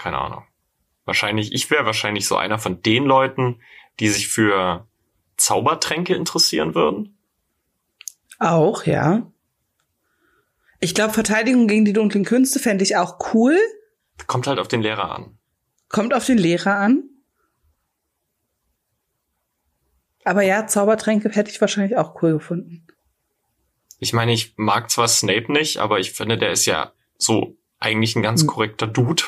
Keine 0.04 0.18
Ahnung. 0.18 0.44
Wahrscheinlich, 1.06 1.54
ich 1.54 1.72
wäre 1.72 1.86
wahrscheinlich 1.86 2.28
so 2.28 2.36
einer 2.36 2.60
von 2.60 2.82
den 2.82 3.06
Leuten, 3.06 3.62
die 4.02 4.10
sich 4.10 4.28
für 4.28 4.86
Zaubertränke 5.38 6.13
interessieren 6.13 6.76
würden. 6.76 7.18
Auch, 8.38 8.86
ja. 8.86 9.32
Ich 10.82 10.94
glaube, 10.94 11.13
Verteidigung 11.13 11.68
gegen 11.68 11.86
die 11.86 11.94
dunklen 11.94 12.26
Künste 12.26 12.60
fände 12.60 12.84
ich 12.84 12.98
auch 12.98 13.18
cool. 13.34 13.58
Kommt 14.28 14.46
halt 14.46 14.60
auf 14.60 14.68
den 14.68 14.82
Lehrer 14.82 15.10
an. 15.10 15.38
Kommt 15.88 16.13
auf 16.13 16.26
den 16.26 16.38
Lehrer 16.38 16.76
an. 16.76 17.04
Aber 20.26 20.42
ja, 20.42 20.68
Zaubertränke 20.68 21.30
hätte 21.30 21.50
ich 21.50 21.62
wahrscheinlich 21.62 21.96
auch 21.96 22.22
cool 22.22 22.34
gefunden. 22.34 22.86
Ich 24.00 24.12
meine, 24.12 24.34
ich 24.34 24.54
mag 24.58 24.92
zwar 24.92 25.08
Snape 25.08 25.50
nicht, 25.50 25.78
aber 25.78 26.00
ich 26.00 26.12
finde, 26.12 26.38
der 26.38 26.52
ist 26.52 26.66
ja 26.66 26.92
so 27.18 27.56
eigentlich 27.80 28.18
ein 28.18 28.22
ganz 28.22 28.42
Hm. 28.42 28.48
korrekter 28.48 28.88
Dude. 28.88 29.24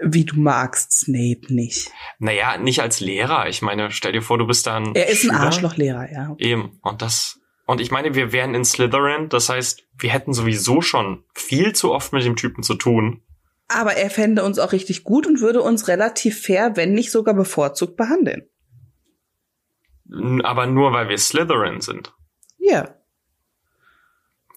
Wie 0.00 0.24
du 0.24 0.38
magst 0.38 0.92
Snape 0.92 1.52
nicht. 1.52 1.90
Naja, 2.18 2.56
nicht 2.56 2.80
als 2.80 3.00
Lehrer. 3.00 3.48
Ich 3.48 3.62
meine, 3.62 3.90
stell 3.90 4.12
dir 4.12 4.22
vor, 4.22 4.38
du 4.38 4.46
bist 4.46 4.66
da 4.66 4.76
ein 4.76 4.94
Er 4.94 5.08
ist 5.08 5.24
ein 5.24 5.30
Schüler. 5.30 5.40
Arschlochlehrer, 5.40 6.12
ja. 6.12 6.34
Eben. 6.38 6.78
Und 6.82 7.02
das, 7.02 7.40
und 7.66 7.80
ich 7.80 7.90
meine, 7.90 8.14
wir 8.14 8.32
wären 8.32 8.54
in 8.54 8.64
Slytherin. 8.64 9.28
Das 9.28 9.48
heißt, 9.48 9.84
wir 9.98 10.10
hätten 10.10 10.32
sowieso 10.32 10.80
schon 10.80 11.24
viel 11.34 11.74
zu 11.74 11.92
oft 11.92 12.12
mit 12.12 12.24
dem 12.24 12.36
Typen 12.36 12.62
zu 12.62 12.74
tun. 12.74 13.22
Aber 13.66 13.96
er 13.96 14.08
fände 14.08 14.44
uns 14.44 14.58
auch 14.58 14.72
richtig 14.72 15.04
gut 15.04 15.26
und 15.26 15.40
würde 15.40 15.62
uns 15.62 15.88
relativ 15.88 16.40
fair, 16.40 16.76
wenn 16.76 16.94
nicht 16.94 17.10
sogar 17.10 17.34
bevorzugt 17.34 17.96
behandeln. 17.96 18.48
Aber 20.44 20.66
nur, 20.66 20.92
weil 20.92 21.08
wir 21.08 21.18
Slytherin 21.18 21.80
sind. 21.80 22.14
Ja. 22.56 22.94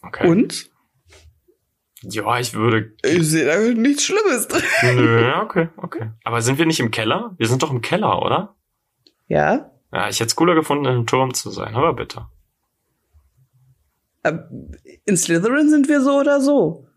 Okay. 0.02 0.28
Und? 0.28 0.71
Ja, 2.04 2.40
ich 2.40 2.54
würde. 2.54 2.94
Ich 3.04 3.30
sehe 3.30 3.46
da 3.46 3.60
nichts 3.80 4.06
Schlimmes 4.06 4.48
drin. 4.48 4.64
Nö, 4.96 5.22
ja, 5.22 5.44
okay, 5.44 5.70
okay. 5.78 6.12
Aber 6.24 6.42
sind 6.42 6.58
wir 6.58 6.66
nicht 6.66 6.80
im 6.80 6.92
Keller? 6.92 7.36
Wir 7.38 7.48
sind 7.48 7.62
doch 7.62 7.72
im 7.72 7.82
Keller, 7.82 8.22
oder? 8.22 8.56
Ja. 9.28 9.72
Ja, 9.94 10.10
ich 10.10 10.20
hätte 10.20 10.28
es 10.28 10.36
cooler 10.36 10.56
gefunden, 10.56 10.86
im 10.86 11.06
Turm 11.06 11.34
zu 11.34 11.52
sein, 11.52 11.76
aber 11.76 11.94
bitte. 11.94 12.28
Aber 14.24 14.50
In 15.06 15.18
Slytherin 15.18 15.70
sind 15.70 15.90
wir 15.90 16.02
so 16.02 16.20
oder 16.20 16.42
so. 16.42 16.88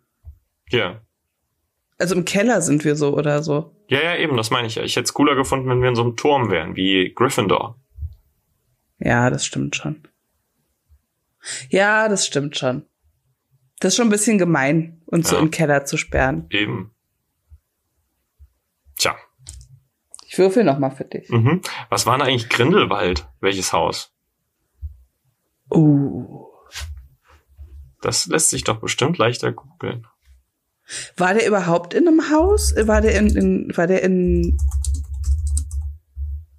Hier. 0.69 1.03
Also 1.99 2.15
im 2.15 2.25
Keller 2.25 2.61
sind 2.61 2.85
wir 2.85 2.97
so 2.97 3.15
oder 3.15 3.43
so. 3.43 3.75
Ja, 3.89 4.03
ja, 4.03 4.17
eben, 4.17 4.37
das 4.37 4.51
meine 4.51 4.67
ich 4.67 4.77
ja. 4.77 4.83
Ich 4.83 4.97
hätte 4.97 5.05
es 5.05 5.15
cooler 5.15 5.35
gefunden, 5.35 5.69
wenn 5.69 5.83
wir 5.83 5.89
in 5.89 5.95
so 5.95 6.03
einem 6.03 6.17
Turm 6.17 6.51
wären, 6.51 6.77
wie 6.77 7.13
Gryffindor. 7.15 7.79
Ja, 8.99 9.31
das 9.31 9.45
stimmt 9.45 9.77
schon. 9.77 10.03
Ja, 11.69 12.09
das 12.09 12.27
stimmt 12.27 12.57
schon. 12.57 12.87
Das 13.81 13.93
ist 13.93 13.97
schon 13.97 14.07
ein 14.07 14.11
bisschen 14.11 14.39
gemein, 14.39 15.03
uns 15.07 15.29
so 15.29 15.37
Ja. 15.37 15.43
im 15.43 15.51
Keller 15.51 15.85
zu 15.85 15.97
sperren. 15.97 16.47
Eben. 16.51 16.95
Tja. 18.97 19.17
Ich 20.27 20.39
würfel 20.39 20.65
noch 20.65 20.79
mal 20.79 20.91
für 20.91 21.05
dich. 21.05 21.29
Mhm. 21.29 21.61
Was 21.91 22.07
war 22.07 22.17
denn 22.17 22.27
eigentlich 22.27 22.49
Grindelwald? 22.49 23.29
Welches 23.41 23.73
Haus? 23.73 24.13
Uh. 25.71 26.47
Das 28.01 28.27
lässt 28.27 28.51
sich 28.51 28.65
doch 28.65 28.81
bestimmt 28.81 29.19
leichter 29.19 29.53
googeln. 29.53 30.07
War 31.17 31.33
der 31.35 31.47
überhaupt 31.47 31.95
in 31.95 32.07
einem 32.07 32.31
Haus? 32.31 32.75
War 32.77 33.01
der 33.01 33.19
in, 33.19 33.35
in 33.37 33.73
war 33.77 33.87
der 33.87 34.03
in 34.03 34.59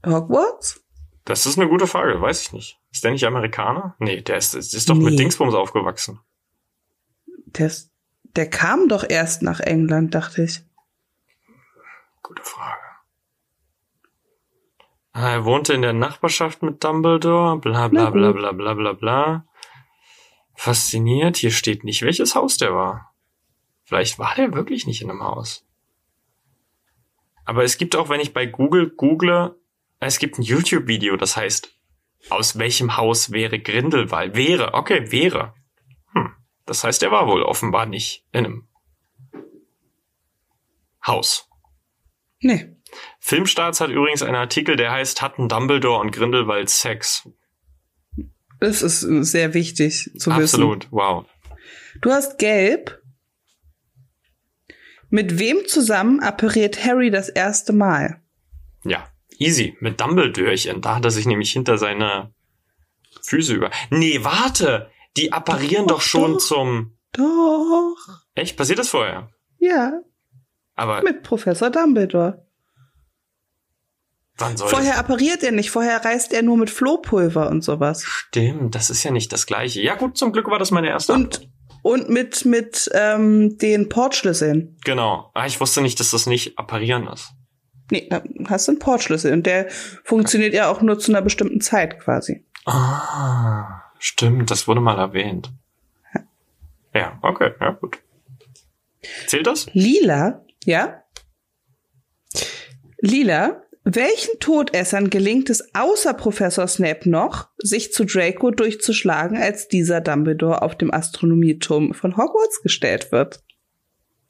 Hogwarts? 0.06 0.82
Das 1.26 1.46
ist 1.46 1.58
eine 1.60 1.70
gute 1.70 1.88
Frage, 1.88 2.20
weiß 2.22 2.42
ich 2.42 2.54
nicht. 2.54 2.80
Ist 2.92 3.04
der 3.04 3.12
nicht 3.12 3.26
Amerikaner? 3.26 3.96
Nee, 4.00 4.22
der 4.22 4.38
ist, 4.38 4.54
ist, 4.56 4.90
doch 4.90 4.96
mit 4.96 5.12
Nee. 5.12 5.16
Dingsbums 5.18 5.54
aufgewachsen. 5.54 6.20
Der, 7.58 7.68
ist, 7.68 7.92
der 8.36 8.50
kam 8.50 8.88
doch 8.88 9.04
erst 9.08 9.42
nach 9.42 9.60
England, 9.60 10.14
dachte 10.14 10.44
ich. 10.44 10.62
Gute 12.22 12.44
Frage. 12.44 12.82
Ah, 15.14 15.32
Er 15.32 15.46
wohnte 15.46 15.74
in 15.74 15.82
der 15.82 15.94
Nachbarschaft 15.94 16.62
mit 16.62 16.84
Dumbledore, 16.84 17.58
bla 17.60 17.88
bla 17.88 18.10
bla 18.10 18.32
bla 18.34 18.52
bla 18.52 18.74
bla 18.74 18.94
bla. 18.94 19.48
Fasziniert, 20.56 21.38
hier 21.38 21.52
steht 21.52 21.84
nicht, 21.84 22.02
welches 22.02 22.36
Haus 22.36 22.58
der 22.58 22.74
war. 22.74 23.14
Vielleicht 23.84 24.20
war 24.20 24.36
der 24.36 24.54
wirklich 24.54 24.88
nicht 24.88 25.02
in 25.02 25.10
einem 25.10 25.24
Haus. 25.24 25.66
Aber 27.46 27.64
es 27.64 27.78
gibt 27.78 27.96
auch, 27.96 28.10
wenn 28.10 28.20
ich 28.20 28.34
bei 28.34 28.46
Google 28.46 28.90
google, 28.90 29.56
es 30.00 30.20
gibt 30.20 30.40
ein 30.40 30.42
YouTube-Video, 30.42 31.16
das 31.16 31.38
heißt, 31.38 31.72
aus 32.30 32.58
welchem 32.58 32.98
Haus 32.98 33.32
wäre 33.32 33.60
Grindelwald? 33.60 34.36
Wäre, 34.36 34.74
okay, 34.74 35.12
wäre. 35.12 35.54
Hm. 36.14 36.34
Das 36.66 36.84
heißt, 36.84 37.04
er 37.04 37.12
war 37.12 37.28
wohl 37.28 37.44
offenbar 37.44 37.86
nicht 37.86 38.26
in 38.32 38.46
einem 38.46 38.68
Haus. 41.06 41.48
Nee. 42.40 42.76
Filmstarts 43.20 43.82
hat 43.82 43.90
übrigens 43.90 44.24
einen 44.24 44.36
Artikel, 44.36 44.76
der 44.76 44.92
heißt, 44.92 45.22
hatten 45.22 45.50
Dumbledore 45.50 46.00
und 46.00 46.12
Grindelwald 46.12 46.70
Sex? 46.70 47.30
Das 48.60 48.82
ist 48.82 49.02
sehr 49.02 49.54
wichtig 49.54 50.12
zu 50.18 50.32
wissen. 50.32 50.42
Absolut, 50.42 50.88
wow. 50.92 51.26
Du 52.02 52.12
hast 52.12 52.38
gelb. 52.40 53.02
Mit 55.10 55.40
wem 55.40 55.66
zusammen 55.68 56.20
appariert 56.20 56.84
Harry 56.84 57.12
das 57.12 57.30
erste 57.30 57.74
Mal? 57.74 58.22
Ja, 58.84 59.08
easy. 59.38 59.78
Mit 59.80 60.02
Dumbledorchen. 60.02 60.82
Da 60.82 60.96
hat 60.96 61.06
er 61.06 61.12
sich 61.12 61.26
nämlich 61.26 61.52
hinter 61.52 61.78
seine 61.78 62.34
Füße 63.22 63.54
über. 63.54 63.72
Nee, 63.90 64.24
warte. 64.24 64.90
Die 65.18 65.32
apparieren 65.32 65.88
Doch, 65.88 65.96
doch 65.98 66.02
schon 66.02 66.34
doch. 66.34 66.40
zum. 66.40 66.98
Doch. 67.14 67.96
Echt? 68.34 68.58
Passiert 68.58 68.80
das 68.80 68.90
vorher? 68.90 69.30
Ja, 69.60 70.02
Aber 70.76 71.02
mit 71.02 71.24
Professor 71.24 71.70
Dumbledore. 71.70 72.46
wann 74.38 74.58
soll 74.58 74.68
Vorher 74.70 74.92
das? 74.92 75.00
appariert 75.00 75.44
er 75.44 75.52
nicht, 75.54 75.72
vorher 75.72 76.04
reist 76.04 76.34
er 76.34 76.42
nur 76.44 76.58
mit 76.58 76.70
Flohpulver 76.70 77.50
und 77.50 77.64
sowas. 77.64 78.04
Stimmt, 78.04 78.76
das 78.76 78.90
ist 78.90 79.04
ja 79.04 79.12
nicht 79.12 79.32
das 79.32 79.46
gleiche. 79.46 79.82
Ja 79.82 79.96
gut, 79.96 80.18
zum 80.18 80.34
Glück 80.34 80.48
war 80.50 80.60
das 80.60 80.72
meine 80.72 80.90
erste 80.90 81.14
Und, 81.14 81.36
Antwort. 81.38 81.50
und 81.84 82.10
mit, 82.10 82.44
mit 82.46 82.90
ähm, 82.94 83.58
den 83.58 83.88
Portschlüsseln. 83.88 84.78
Genau. 84.84 85.32
Ah, 85.34 85.46
ich 85.48 85.62
wusste 85.62 85.82
nicht, 85.82 86.00
dass 86.02 86.12
das 86.12 86.26
nicht 86.28 86.60
apparieren 86.60 87.08
ist. 87.08 87.30
Nee, 87.92 88.08
da 88.10 88.22
hast 88.50 88.68
du 88.68 88.74
einen 88.74 88.80
Portschlüssel 88.80 89.32
und 89.32 89.46
der 89.46 89.68
funktioniert 90.04 90.54
ja 90.54 90.70
auch 90.70 90.82
nur 90.82 91.00
zu 91.00 91.12
einer 91.12 91.22
bestimmten 91.22 91.62
Zeit 91.62 92.00
quasi. 92.02 92.46
Ah, 92.66 93.84
stimmt, 94.00 94.52
das 94.52 94.68
wurde 94.68 94.82
mal 94.82 94.98
erwähnt. 94.98 95.52
Ja, 96.94 97.20
okay, 97.22 97.52
ja 97.60 97.72
gut. 97.72 98.00
Zählt 99.28 99.48
das? 99.48 99.68
Lila, 99.74 100.46
ja? 100.64 101.04
Lila, 103.00 103.62
welchen 103.84 104.40
Todessern 104.40 105.10
gelingt 105.12 105.50
es 105.50 105.76
außer 105.76 106.16
Professor 106.16 106.68
Snape 106.68 107.08
noch, 107.08 107.50
sich 107.58 107.94
zu 107.94 108.06
Draco 108.06 108.50
durchzuschlagen, 108.50 109.38
als 109.38 109.68
dieser 109.68 110.02
Dumbledore 110.02 110.62
auf 110.64 110.76
dem 110.76 110.92
Astronomieturm 110.92 111.94
von 111.94 112.18
Hogwarts 112.18 112.64
gestellt 112.64 113.12
wird? 113.12 113.44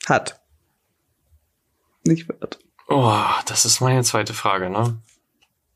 Hat. 0.08 0.42
Nicht 2.04 2.28
wird. 2.28 2.60
Oh, 2.90 3.18
das 3.48 3.66
ist 3.66 3.80
meine 3.80 4.04
zweite 4.04 4.34
Frage, 4.34 4.70
ne? 4.70 5.02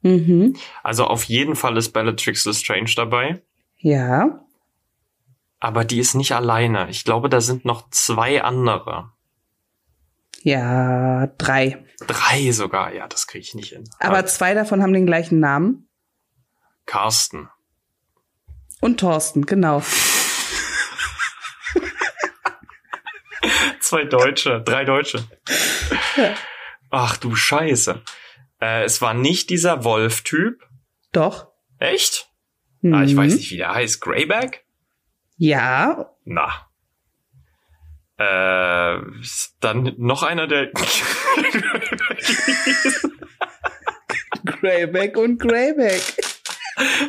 Mhm. 0.01 0.55
Also 0.83 1.05
auf 1.05 1.23
jeden 1.23 1.55
Fall 1.55 1.77
ist 1.77 1.91
Bellatrix 1.91 2.45
Lestrange 2.45 2.91
dabei, 2.95 3.41
Ja. 3.81 4.45
aber 5.61 5.83
die 5.85 5.99
ist 5.99 6.13
nicht 6.15 6.33
alleine. 6.33 6.89
Ich 6.89 7.03
glaube, 7.03 7.29
da 7.29 7.41
sind 7.41 7.65
noch 7.65 7.89
zwei 7.89 8.41
andere. 8.43 9.11
Ja, 10.43 11.27
drei. 11.37 11.85
Drei 12.07 12.51
sogar, 12.51 12.93
ja, 12.93 13.07
das 13.07 13.27
kriege 13.27 13.43
ich 13.43 13.55
nicht 13.55 13.73
hin. 13.73 13.83
Aber 13.99 14.25
zwei 14.25 14.53
davon 14.53 14.81
haben 14.81 14.93
den 14.93 15.05
gleichen 15.05 15.39
Namen. 15.39 15.89
Carsten. 16.85 17.49
Und 18.79 18.99
Thorsten, 19.01 19.45
genau. 19.45 19.83
Zwei 23.81 24.05
Deutsche, 24.05 24.61
drei 24.61 24.85
Deutsche. 24.85 25.25
Ach 26.89 27.17
du 27.17 27.35
Scheiße. 27.35 28.01
Äh, 28.61 28.83
es 28.83 29.01
war 29.01 29.13
nicht 29.13 29.49
dieser 29.49 29.83
Wolf-Typ. 29.83 30.61
Doch. 31.11 31.47
Echt? 31.79 32.28
Ah, 32.83 33.03
ich 33.03 33.13
Mhm. 33.13 33.17
weiß 33.17 33.35
nicht, 33.35 33.51
wie 33.51 33.57
der 33.57 33.73
heißt. 33.73 33.99
Greyback? 34.01 34.63
Ja. 35.37 36.09
Na. 36.25 36.67
Äh, 38.17 38.99
dann 39.61 39.93
noch 39.97 40.23
einer, 40.23 40.47
der. 40.47 40.71
Greyback 44.45 45.17
und 45.17 45.39
Greyback. 45.39 46.01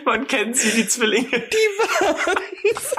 Man 0.05 0.27
kennt 0.27 0.57
sie, 0.57 0.71
die 0.83 0.87
Zwillinge. 0.89 1.29
Die 1.29 1.69
waren's. 1.79 2.95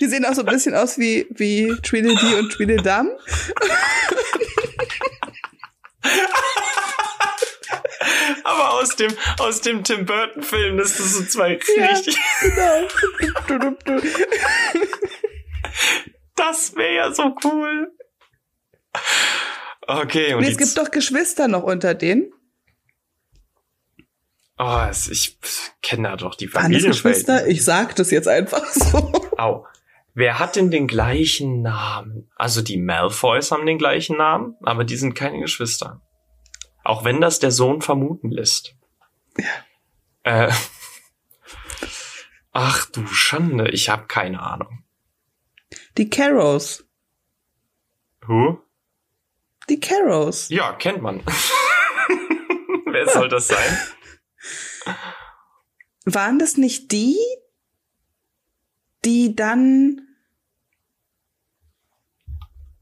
Die 0.00 0.06
sehen 0.06 0.24
auch 0.24 0.34
so 0.34 0.42
ein 0.42 0.46
bisschen 0.46 0.74
aus 0.74 0.98
wie, 0.98 1.26
wie 1.30 1.74
Tweedledee 1.82 2.34
und 2.38 2.50
Tweedledum. 2.52 3.10
Aber 8.44 8.74
aus 8.74 8.96
dem, 8.96 9.12
aus 9.38 9.60
dem 9.60 9.84
Tim 9.84 10.04
Burton 10.06 10.42
Film, 10.42 10.76
das 10.78 10.98
ist 10.98 11.14
so 11.14 11.24
zwei 11.24 11.58
Ja. 11.76 11.86
richtig. 11.86 12.16
Genau. 13.46 13.72
Das 16.34 16.74
wäre 16.76 16.94
ja 16.94 17.12
so 17.12 17.34
cool. 17.44 17.92
Okay, 19.86 20.34
und 20.34 20.40
Nee, 20.42 20.50
es 20.50 20.58
gibt 20.58 20.76
doch 20.76 20.90
Geschwister 20.90 21.48
noch 21.48 21.62
unter 21.62 21.94
denen. 21.94 22.32
Oh, 24.58 24.86
ich 24.90 25.38
kenne 25.82 26.08
da 26.08 26.16
doch 26.16 26.34
die 26.34 26.52
Waren 26.54 26.72
das 26.72 26.82
Geschwister? 26.82 27.34
Familienverhältnisse. 27.38 27.50
Ich 27.52 27.64
sag 27.64 27.94
das 27.96 28.10
jetzt 28.10 28.28
einfach 28.28 28.66
so. 28.72 29.12
Au. 29.36 29.66
Wer 30.14 30.38
hat 30.38 30.56
denn 30.56 30.70
den 30.70 30.86
gleichen 30.88 31.60
Namen? 31.60 32.30
Also 32.36 32.62
die 32.62 32.78
Malfoys 32.78 33.50
haben 33.50 33.66
den 33.66 33.76
gleichen 33.76 34.16
Namen, 34.16 34.56
aber 34.62 34.84
die 34.84 34.96
sind 34.96 35.14
keine 35.14 35.40
Geschwister. 35.40 36.00
Auch 36.86 37.02
wenn 37.02 37.20
das 37.20 37.40
der 37.40 37.50
Sohn 37.50 37.82
vermuten 37.82 38.30
lässt. 38.30 38.76
Äh, 40.22 40.52
Ach 42.52 42.86
du 42.90 43.04
Schande, 43.08 43.70
ich 43.70 43.88
habe 43.88 44.06
keine 44.06 44.40
Ahnung. 44.40 44.84
Die 45.98 46.08
Carrows. 46.08 46.84
Who? 48.24 48.62
Die 49.68 49.80
Carrows. 49.80 50.48
Ja, 50.48 50.74
kennt 50.74 51.02
man. 51.02 51.24
Wer 52.86 53.08
soll 53.08 53.28
das 53.30 53.48
sein? 53.48 53.78
Waren 56.04 56.38
das 56.38 56.56
nicht 56.56 56.92
die, 56.92 57.16
die 59.04 59.34
dann 59.34 60.06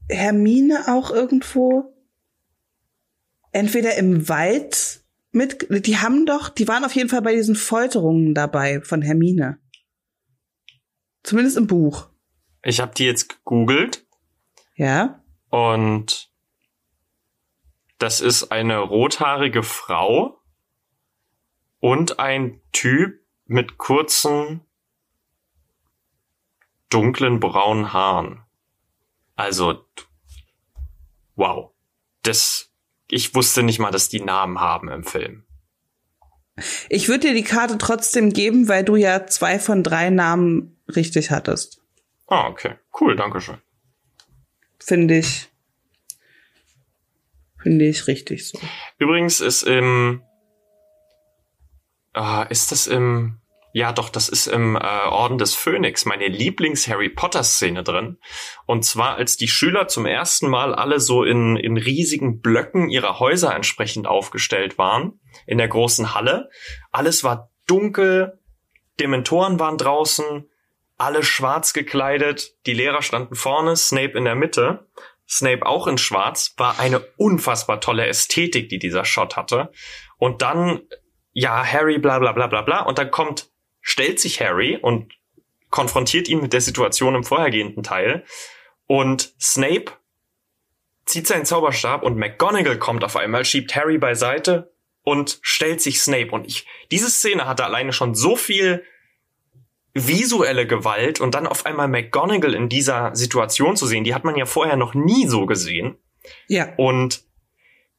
Hermine 0.07 0.85
auch 0.89 1.09
irgendwo 1.09 1.94
entweder 3.55 3.95
im 3.95 4.27
Wald 4.27 5.01
mit, 5.31 5.67
die 5.69 5.97
haben 5.97 6.25
doch, 6.25 6.49
die 6.49 6.67
waren 6.67 6.83
auf 6.83 6.93
jeden 6.93 7.09
Fall 7.09 7.21
bei 7.21 7.33
diesen 7.33 7.55
Folterungen 7.55 8.33
dabei 8.33 8.81
von 8.81 9.01
Hermine. 9.01 9.59
Zumindest 11.23 11.57
im 11.57 11.65
Buch. 11.65 12.09
Ich 12.63 12.79
habe 12.79 12.93
die 12.93 13.05
jetzt 13.05 13.29
gegoogelt. 13.29 14.05
Ja. 14.75 15.23
Und 15.49 16.31
das 17.97 18.19
ist 18.19 18.51
eine 18.51 18.77
rothaarige 18.77 19.63
Frau 19.63 20.41
und 21.79 22.19
ein 22.19 22.61
Typ 22.73 23.21
mit 23.45 23.77
kurzen, 23.77 24.61
dunklen 26.89 27.39
braunen 27.39 27.93
Haaren. 27.93 28.43
Also, 29.35 29.85
wow. 31.35 31.71
Das, 32.23 32.64
ich 33.07 33.35
wusste 33.35 33.63
nicht 33.63 33.79
mal, 33.79 33.91
dass 33.91 34.09
die 34.09 34.21
Namen 34.21 34.59
haben 34.59 34.89
im 34.89 35.03
Film. 35.03 35.43
Ich 36.89 37.09
würde 37.09 37.27
dir 37.27 37.33
die 37.33 37.43
Karte 37.43 37.77
trotzdem 37.77 38.31
geben, 38.31 38.67
weil 38.69 38.83
du 38.83 38.95
ja 38.95 39.27
zwei 39.27 39.59
von 39.59 39.83
drei 39.83 40.09
Namen 40.09 40.79
richtig 40.87 41.31
hattest. 41.31 41.81
Ah, 42.27 42.47
okay. 42.47 42.75
Cool, 42.99 43.15
danke 43.15 43.41
schön. 43.41 43.57
Finde 44.79 45.17
ich. 45.17 45.49
Finde 47.61 47.85
ich 47.85 48.07
richtig 48.07 48.47
so. 48.47 48.59
Übrigens 48.99 49.41
ist 49.41 49.63
im. 49.63 50.21
Äh, 52.13 52.49
ist 52.51 52.71
das 52.71 52.87
im. 52.87 53.41
Ja, 53.75 53.91
doch, 53.91 54.07
das 54.07 54.29
ist 54.29 54.47
im 54.47 54.77
äh, 54.77 54.79
Orden 54.79 55.37
des 55.37 55.53
Phönix 55.53 56.05
meine 56.05 56.29
Lieblings-Harry 56.29 57.09
Potter-Szene 57.09 57.83
drin. 57.83 58.19
Und 58.65 58.85
zwar, 58.85 59.15
als 59.17 59.35
die 59.35 59.49
Schüler 59.49 59.89
zum 59.89 60.05
ersten 60.05 60.47
Mal 60.47 60.73
alle 60.73 61.01
so 61.01 61.25
in, 61.25 61.57
in 61.57 61.75
riesigen 61.75 62.39
Blöcken 62.39 62.89
ihrer 62.89 63.19
Häuser 63.19 63.53
entsprechend 63.53 64.07
aufgestellt 64.07 64.77
waren, 64.77 65.19
in 65.45 65.57
der 65.57 65.67
großen 65.67 66.15
Halle. 66.15 66.49
Alles 66.93 67.25
war 67.25 67.51
dunkel, 67.67 68.39
Dementoren 69.01 69.59
waren 69.59 69.77
draußen, 69.77 70.49
alle 70.95 71.21
schwarz 71.21 71.73
gekleidet, 71.73 72.53
die 72.67 72.73
Lehrer 72.73 73.01
standen 73.01 73.35
vorne, 73.35 73.75
Snape 73.75 74.17
in 74.17 74.23
der 74.23 74.35
Mitte. 74.35 74.87
Snape 75.27 75.65
auch 75.65 75.87
in 75.87 75.97
schwarz, 75.97 76.53
war 76.55 76.79
eine 76.79 77.01
unfassbar 77.17 77.81
tolle 77.81 78.07
Ästhetik, 78.07 78.69
die 78.69 78.79
dieser 78.79 79.03
Shot 79.03 79.35
hatte. 79.35 79.69
Und 80.17 80.41
dann, 80.41 80.83
ja, 81.33 81.61
Harry, 81.65 81.99
bla 81.99 82.19
bla 82.19 82.31
bla 82.31 82.47
bla 82.47 82.61
bla. 82.61 82.79
Und 82.83 82.99
dann 82.99 83.11
kommt 83.11 83.49
stellt 83.85 84.19
sich 84.19 84.41
Harry 84.41 84.77
und 84.81 85.13
konfrontiert 85.69 86.27
ihn 86.27 86.41
mit 86.41 86.53
der 86.53 86.61
Situation 86.61 87.13
im 87.13 87.23
vorhergehenden 87.23 87.83
Teil. 87.83 88.25
Und 88.87 89.35
Snape 89.39 89.91
zieht 91.05 91.27
seinen 91.27 91.45
Zauberstab 91.45 92.01
und 92.01 92.17
McGonagall 92.17 92.79
kommt 92.79 93.03
auf 93.03 93.15
einmal, 93.15 93.45
schiebt 93.45 93.75
Harry 93.75 93.99
beiseite 93.99 94.73
und 95.03 95.37
stellt 95.43 95.81
sich 95.81 96.01
Snape. 96.01 96.31
Und 96.31 96.47
ich, 96.47 96.65
diese 96.89 97.11
Szene 97.11 97.45
hatte 97.45 97.63
alleine 97.63 97.93
schon 97.93 98.15
so 98.15 98.35
viel 98.35 98.83
visuelle 99.93 100.65
Gewalt 100.65 101.21
und 101.21 101.35
dann 101.35 101.45
auf 101.45 101.67
einmal 101.67 101.87
McGonagall 101.87 102.55
in 102.55 102.67
dieser 102.67 103.15
Situation 103.15 103.77
zu 103.77 103.85
sehen, 103.85 104.03
die 104.03 104.15
hat 104.15 104.23
man 104.23 104.35
ja 104.35 104.47
vorher 104.47 104.77
noch 104.77 104.95
nie 104.95 105.27
so 105.27 105.45
gesehen. 105.45 105.99
Ja. 106.47 106.73
Und 106.77 107.23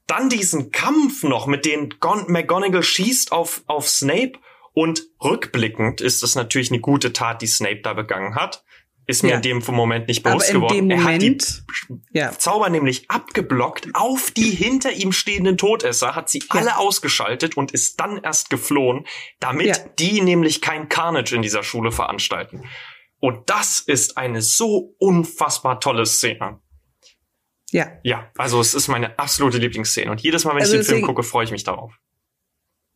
dann 0.09 0.29
diesen 0.29 0.73
Kampf 0.73 1.23
noch, 1.23 1.47
mit 1.47 1.65
dem 1.65 1.91
McGonagall 2.27 2.83
schießt 2.83 3.31
auf, 3.31 3.63
auf 3.67 3.89
Snape 3.89 4.33
und 4.77 5.05
rückblickend 5.25 6.03
ist 6.03 6.23
es 6.23 6.35
natürlich 6.35 6.71
eine 6.71 6.81
gute 6.81 7.15
Tat, 7.15 7.41
die 7.41 7.47
Snape 7.47 7.81
da 7.81 7.95
begangen 7.95 8.35
hat. 8.35 8.63
Ist 9.07 9.23
mir 9.23 9.31
ja. 9.31 9.37
in 9.37 9.43
dem 9.43 9.63
Moment 9.69 10.07
nicht 10.07 10.23
bewusst 10.23 10.53
geworden. 10.53 10.91
Er 10.91 11.03
hat 11.03 11.23
die 11.23 11.39
ja. 12.13 12.31
Zauber 12.37 12.69
nämlich 12.69 13.11
abgeblockt 13.11 13.89
auf 13.95 14.33
die 14.33 14.51
hinter 14.51 14.93
ihm 14.93 15.13
stehenden 15.13 15.57
Todesser, 15.57 16.15
hat 16.15 16.29
sie 16.29 16.41
ja. 16.41 16.61
alle 16.61 16.77
ausgeschaltet 16.77 17.57
und 17.57 17.73
ist 17.73 18.01
dann 18.01 18.23
erst 18.23 18.51
geflohen, 18.51 19.07
damit 19.41 19.99
die 19.99 20.21
nämlich 20.21 20.61
kein 20.61 20.91
Carnage 20.91 21.35
in 21.35 21.41
dieser 21.41 21.63
Schule 21.63 21.91
veranstalten. 21.91 22.65
Und 23.19 23.49
das 23.49 23.79
ist 23.79 24.19
eine 24.19 24.43
so 24.43 24.95
unfassbar 24.99 25.81
tolle 25.81 26.05
Szene. 26.05 26.61
Ja. 27.71 27.93
Ja, 28.03 28.31
also 28.37 28.61
es 28.61 28.75
ist 28.75 28.89
meine 28.89 29.19
absolute 29.19 29.57
Lieblingsszene. 29.57 30.11
Und 30.11 30.21
jedes 30.21 30.45
Mal, 30.45 30.55
wenn 30.55 30.61
also 30.61 30.75
ich 30.75 30.81
den 30.81 30.97
Film 30.97 31.03
gucke, 31.07 31.23
freue 31.23 31.45
ich 31.45 31.51
mich 31.51 31.65
darauf. 31.65 31.95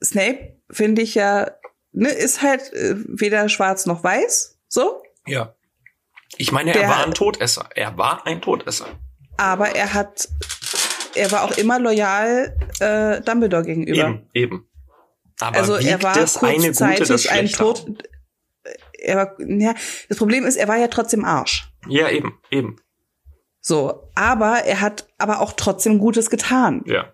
Snape 0.03 0.61
finde 0.71 1.03
ich 1.03 1.14
ja 1.14 1.47
ne, 1.92 2.09
ist 2.09 2.42
halt 2.42 2.72
äh, 2.72 2.96
weder 3.07 3.48
schwarz 3.48 3.87
noch 3.87 4.03
weiß, 4.03 4.59
so. 4.68 5.03
Ja. 5.26 5.55
Ich 6.37 6.53
meine, 6.53 6.72
er 6.72 6.81
Der, 6.81 6.88
war 6.88 7.05
ein 7.05 7.12
Todesser. 7.12 7.68
Er 7.74 7.98
war 7.98 8.26
ein 8.26 8.40
Todesser. 8.40 8.87
Aber 9.37 9.74
er 9.74 9.94
hat, 9.94 10.29
er 11.14 11.33
war 11.33 11.44
auch 11.44 11.57
immer 11.57 11.79
loyal 11.79 12.57
äh, 12.79 13.20
Dumbledore 13.22 13.64
gegenüber. 13.64 14.09
Eben, 14.09 14.31
eben. 14.35 14.68
Aber 15.40 15.57
also 15.57 15.76
er 15.76 16.03
war 16.03 16.14
das 16.14 16.37
eine 16.42 16.72
Gute, 16.72 17.05
das 17.05 17.26
ein 17.26 17.48
Tod. 17.48 18.09
Er 18.92 19.16
war, 19.16 19.40
ja, 19.40 19.74
das 20.09 20.18
Problem 20.18 20.44
ist, 20.44 20.57
er 20.57 20.68
war 20.68 20.76
ja 20.76 20.88
trotzdem 20.88 21.24
Arsch. 21.24 21.72
Ja, 21.88 22.11
eben, 22.11 22.38
eben. 22.50 22.76
So, 23.61 24.11
aber 24.14 24.64
er 24.64 24.81
hat 24.81 25.09
aber 25.18 25.40
auch 25.40 25.53
trotzdem 25.55 25.98
Gutes 25.98 26.31
getan. 26.31 26.83
Ja. 26.87 27.12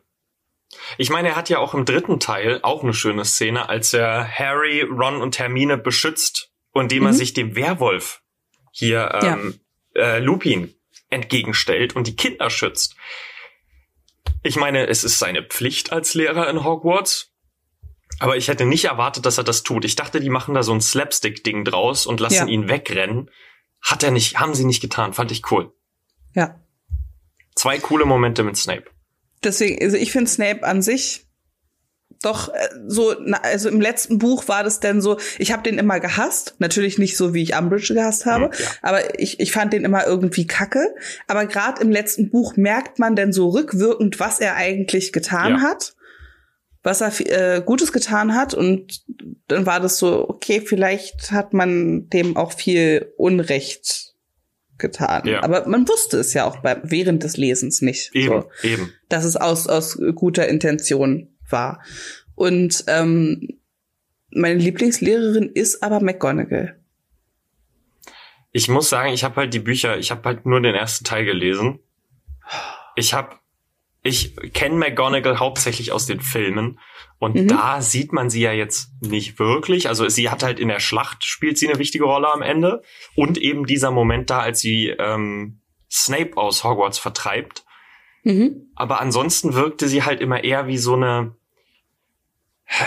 Ich 0.98 1.10
meine, 1.10 1.28
er 1.28 1.36
hat 1.36 1.48
ja 1.48 1.58
auch 1.58 1.74
im 1.74 1.84
dritten 1.84 2.20
Teil 2.20 2.60
auch 2.62 2.82
eine 2.82 2.94
schöne 2.94 3.24
Szene, 3.24 3.68
als 3.68 3.92
er 3.92 4.26
Harry, 4.26 4.82
Ron 4.82 5.20
und 5.20 5.38
Hermine 5.38 5.78
beschützt, 5.78 6.50
indem 6.74 7.02
mhm. 7.02 7.08
er 7.08 7.12
sich 7.12 7.34
dem 7.34 7.56
Werwolf 7.56 8.22
hier 8.72 9.18
ähm, 9.22 9.60
ja. 9.94 10.02
äh, 10.02 10.18
Lupin 10.18 10.74
entgegenstellt 11.08 11.94
und 11.94 12.06
die 12.06 12.16
Kinder 12.16 12.50
schützt. 12.50 12.96
Ich 14.42 14.56
meine, 14.56 14.86
es 14.86 15.04
ist 15.04 15.18
seine 15.18 15.42
Pflicht 15.42 15.92
als 15.92 16.14
Lehrer 16.14 16.48
in 16.50 16.64
Hogwarts. 16.64 17.32
Aber 18.18 18.36
ich 18.36 18.48
hätte 18.48 18.64
nicht 18.64 18.86
erwartet, 18.86 19.26
dass 19.26 19.36
er 19.36 19.44
das 19.44 19.62
tut. 19.62 19.84
Ich 19.84 19.96
dachte, 19.96 20.20
die 20.20 20.30
machen 20.30 20.54
da 20.54 20.62
so 20.62 20.72
ein 20.72 20.80
Slapstick-Ding 20.80 21.64
draus 21.64 22.06
und 22.06 22.20
lassen 22.20 22.48
ja. 22.48 22.54
ihn 22.54 22.68
wegrennen. 22.68 23.30
Hat 23.82 24.02
er 24.02 24.10
nicht, 24.10 24.38
haben 24.38 24.54
sie 24.54 24.64
nicht 24.64 24.80
getan. 24.80 25.12
Fand 25.12 25.32
ich 25.32 25.50
cool. 25.50 25.72
Ja. 26.34 26.58
Zwei 27.54 27.78
coole 27.78 28.06
Momente 28.06 28.42
mit 28.42 28.56
Snape 28.56 28.90
deswegen, 29.46 29.82
also 29.82 29.96
ich 29.96 30.12
finde 30.12 30.30
Snape 30.30 30.62
an 30.64 30.82
sich 30.82 31.26
doch 32.22 32.48
äh, 32.48 32.68
so, 32.86 33.14
also 33.42 33.68
im 33.68 33.80
letzten 33.80 34.18
Buch 34.18 34.48
war 34.48 34.64
das 34.64 34.80
denn 34.80 35.00
so, 35.00 35.18
ich 35.38 35.52
habe 35.52 35.62
den 35.62 35.78
immer 35.78 36.00
gehasst, 36.00 36.56
natürlich 36.58 36.98
nicht 36.98 37.16
so, 37.16 37.34
wie 37.34 37.42
ich 37.42 37.56
Umbridge 37.56 37.94
gehasst 37.94 38.26
habe, 38.26 38.50
ja. 38.52 38.68
aber 38.82 39.20
ich, 39.20 39.40
ich 39.40 39.52
fand 39.52 39.72
den 39.72 39.84
immer 39.84 40.06
irgendwie 40.06 40.46
kacke. 40.46 40.94
Aber 41.28 41.46
gerade 41.46 41.82
im 41.82 41.90
letzten 41.90 42.30
Buch 42.30 42.56
merkt 42.56 42.98
man 42.98 43.16
denn 43.16 43.32
so 43.32 43.50
rückwirkend, 43.50 44.18
was 44.20 44.40
er 44.40 44.56
eigentlich 44.56 45.12
getan 45.12 45.56
ja. 45.56 45.60
hat, 45.60 45.94
was 46.82 47.00
er 47.00 47.56
äh, 47.56 47.62
Gutes 47.62 47.92
getan 47.92 48.34
hat 48.34 48.54
und 48.54 49.04
dann 49.48 49.66
war 49.66 49.80
das 49.80 49.98
so, 49.98 50.28
okay, 50.28 50.60
vielleicht 50.60 51.32
hat 51.32 51.52
man 51.52 52.08
dem 52.08 52.36
auch 52.36 52.52
viel 52.52 53.12
Unrecht 53.16 54.15
getan. 54.78 55.26
Ja. 55.26 55.42
Aber 55.42 55.66
man 55.68 55.88
wusste 55.88 56.18
es 56.18 56.34
ja 56.34 56.44
auch 56.44 56.58
bei, 56.58 56.78
während 56.82 57.22
des 57.22 57.36
Lesens 57.36 57.82
nicht. 57.82 58.14
Eben, 58.14 58.42
so, 58.42 58.50
eben. 58.62 58.92
Dass 59.08 59.24
es 59.24 59.36
aus, 59.36 59.66
aus 59.66 59.98
guter 60.14 60.48
Intention 60.48 61.28
war. 61.48 61.82
Und 62.34 62.84
ähm, 62.88 63.58
meine 64.30 64.58
Lieblingslehrerin 64.58 65.50
ist 65.50 65.82
aber 65.82 66.00
McGonagall. 66.00 66.78
Ich 68.52 68.68
muss 68.68 68.88
sagen, 68.88 69.12
ich 69.12 69.24
habe 69.24 69.36
halt 69.36 69.54
die 69.54 69.60
Bücher, 69.60 69.98
ich 69.98 70.10
habe 70.10 70.22
halt 70.24 70.46
nur 70.46 70.60
den 70.60 70.74
ersten 70.74 71.04
Teil 71.04 71.24
gelesen. 71.24 71.80
Ich 72.94 73.14
habe 73.14 73.36
ich 74.02 74.36
kenne 74.52 74.76
McGonagall 74.76 75.38
hauptsächlich 75.38 75.92
aus 75.92 76.06
den 76.06 76.20
Filmen 76.20 76.78
und 77.18 77.34
mhm. 77.34 77.48
da 77.48 77.80
sieht 77.80 78.12
man 78.12 78.28
sie 78.28 78.42
ja 78.42 78.52
jetzt 78.52 78.90
nicht 79.00 79.38
wirklich. 79.38 79.88
Also 79.88 80.08
sie 80.08 80.28
hat 80.28 80.42
halt 80.42 80.60
in 80.60 80.68
der 80.68 80.80
Schlacht 80.80 81.24
spielt 81.24 81.58
sie 81.58 81.68
eine 81.68 81.78
wichtige 81.78 82.04
Rolle 82.04 82.28
am 82.28 82.42
Ende 82.42 82.82
und 83.14 83.38
eben 83.38 83.66
dieser 83.66 83.90
Moment 83.90 84.28
da, 84.30 84.40
als 84.40 84.60
sie 84.60 84.88
ähm, 84.98 85.60
Snape 85.90 86.36
aus 86.36 86.64
Hogwarts 86.64 86.98
vertreibt. 86.98 87.64
Mhm. 88.22 88.70
Aber 88.74 89.00
ansonsten 89.00 89.54
wirkte 89.54 89.88
sie 89.88 90.02
halt 90.02 90.20
immer 90.20 90.44
eher 90.44 90.66
wie 90.66 90.78
so 90.78 90.94
eine, 90.94 91.36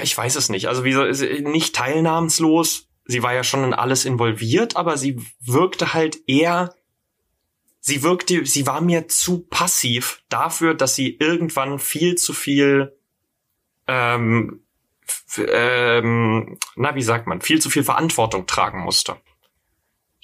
ich 0.03 0.15
weiß 0.15 0.35
es 0.35 0.49
nicht, 0.49 0.67
also 0.67 0.83
wie 0.83 0.93
so 0.93 1.03
nicht 1.49 1.75
teilnahmslos. 1.75 2.87
Sie 3.05 3.23
war 3.23 3.33
ja 3.33 3.43
schon 3.43 3.63
in 3.63 3.73
alles 3.73 4.05
involviert, 4.05 4.75
aber 4.75 4.97
sie 4.97 5.19
wirkte 5.39 5.93
halt 5.95 6.19
eher 6.27 6.75
sie 7.79 8.03
wirkte, 8.03 8.45
sie 8.45 8.67
war 8.67 8.81
mir 8.81 9.07
zu 9.07 9.39
passiv 9.39 10.21
dafür, 10.29 10.73
dass 10.73 10.95
sie 10.95 11.15
irgendwann 11.17 11.79
viel 11.79 12.15
zu 12.15 12.33
viel, 12.33 12.97
ähm, 13.89 14.61
ähm, 15.37 16.57
na, 16.75 16.95
wie 16.95 17.01
sagt 17.01 17.27
man, 17.27 17.41
viel 17.41 17.59
zu 17.61 17.69
viel 17.69 17.83
Verantwortung 17.83 18.45
tragen 18.45 18.79
musste. 18.81 19.17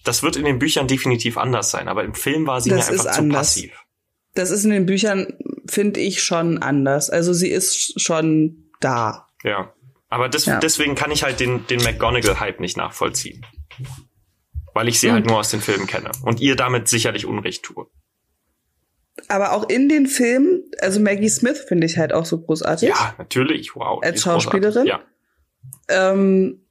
Das 0.03 0.21
wird 0.23 0.35
in 0.35 0.45
den 0.45 0.59
Büchern 0.59 0.87
definitiv 0.87 1.37
anders 1.37 1.71
sein, 1.71 1.87
aber 1.87 2.03
im 2.03 2.13
Film 2.13 2.45
war 2.45 2.61
sie 2.61 2.69
Das 2.69 2.87
mir 2.87 2.93
einfach 2.99 3.11
zu 3.13 3.19
anders. 3.19 3.37
passiv. 3.55 3.71
Das 4.35 4.51
ist 4.51 4.63
in 4.65 4.71
den 4.71 4.85
Büchern, 4.85 5.33
finde 5.67 5.99
ich, 6.01 6.21
schon 6.23 6.59
anders. 6.59 7.09
Also 7.09 7.33
sie 7.33 7.49
ist 7.49 7.99
schon 8.01 8.69
da. 8.81 9.27
Ja. 9.43 9.73
Aber 10.09 10.29
des, 10.29 10.45
Ja. 10.45 10.59
deswegen 10.59 10.93
kann 10.95 11.11
ich 11.11 11.23
halt 11.23 11.39
den, 11.39 11.65
den 11.67 11.81
McGonagall-Hype 11.81 12.59
nicht 12.59 12.77
nachvollziehen. 12.77 13.45
Weil 14.73 14.87
ich 14.89 14.99
sie 14.99 15.11
halt 15.11 15.25
Mhm. 15.25 15.31
nur 15.31 15.39
aus 15.39 15.49
den 15.49 15.61
Filmen 15.61 15.87
kenne. 15.87 16.11
Und 16.21 16.39
ihr 16.41 16.55
damit 16.55 16.87
sicherlich 16.87 17.25
Unrecht 17.25 17.63
tue. 17.63 17.87
Aber 19.29 19.53
auch 19.53 19.69
in 19.69 19.87
den 19.89 20.05
Filmen, 20.07 20.64
also 20.81 20.99
Maggie 20.99 21.29
Smith 21.29 21.59
finde 21.67 21.85
ich 21.85 21.97
halt 21.97 22.13
auch 22.13 22.25
so 22.25 22.39
großartig. 22.39 22.89
Ja, 22.89 23.15
natürlich. 23.17 23.75
Wow. 23.75 24.03
Als. 24.03 24.21
Schauspielerin? 24.21 24.85
Ja. 24.85 25.01
Ähm, 25.89 26.61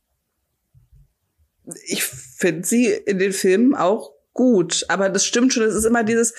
ich 1.87 2.05
finde 2.05 2.67
sie 2.67 2.87
in 2.93 3.19
den 3.19 3.33
Filmen 3.33 3.75
auch 3.75 4.13
gut, 4.33 4.85
aber 4.89 5.09
das 5.09 5.25
stimmt 5.25 5.53
schon, 5.53 5.63
es 5.63 5.75
ist 5.75 5.85
immer 5.85 6.05
dieses, 6.05 6.35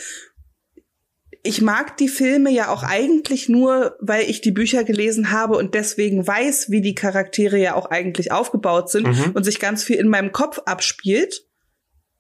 ich 1.42 1.62
mag 1.62 1.98
die 1.98 2.08
Filme 2.08 2.52
ja 2.52 2.70
auch 2.70 2.84
eigentlich 2.84 3.50
nur, 3.50 3.96
weil 4.00 4.30
ich 4.30 4.42
die 4.42 4.52
Bücher 4.52 4.84
gelesen 4.84 5.32
habe 5.32 5.58
und 5.58 5.74
deswegen 5.74 6.26
weiß, 6.26 6.70
wie 6.70 6.82
die 6.82 6.96
Charaktere 6.96 7.58
ja 7.58 7.76
auch 7.76 7.86
eigentlich 7.88 8.32
aufgebaut 8.32 8.90
sind 8.90 9.08
Mhm. 9.08 9.32
und 9.34 9.44
sich 9.44 9.60
ganz 9.60 9.84
viel 9.84 9.98
in 9.98 10.08
meinem 10.08 10.32
Kopf 10.32 10.60
abspielt 10.66 11.46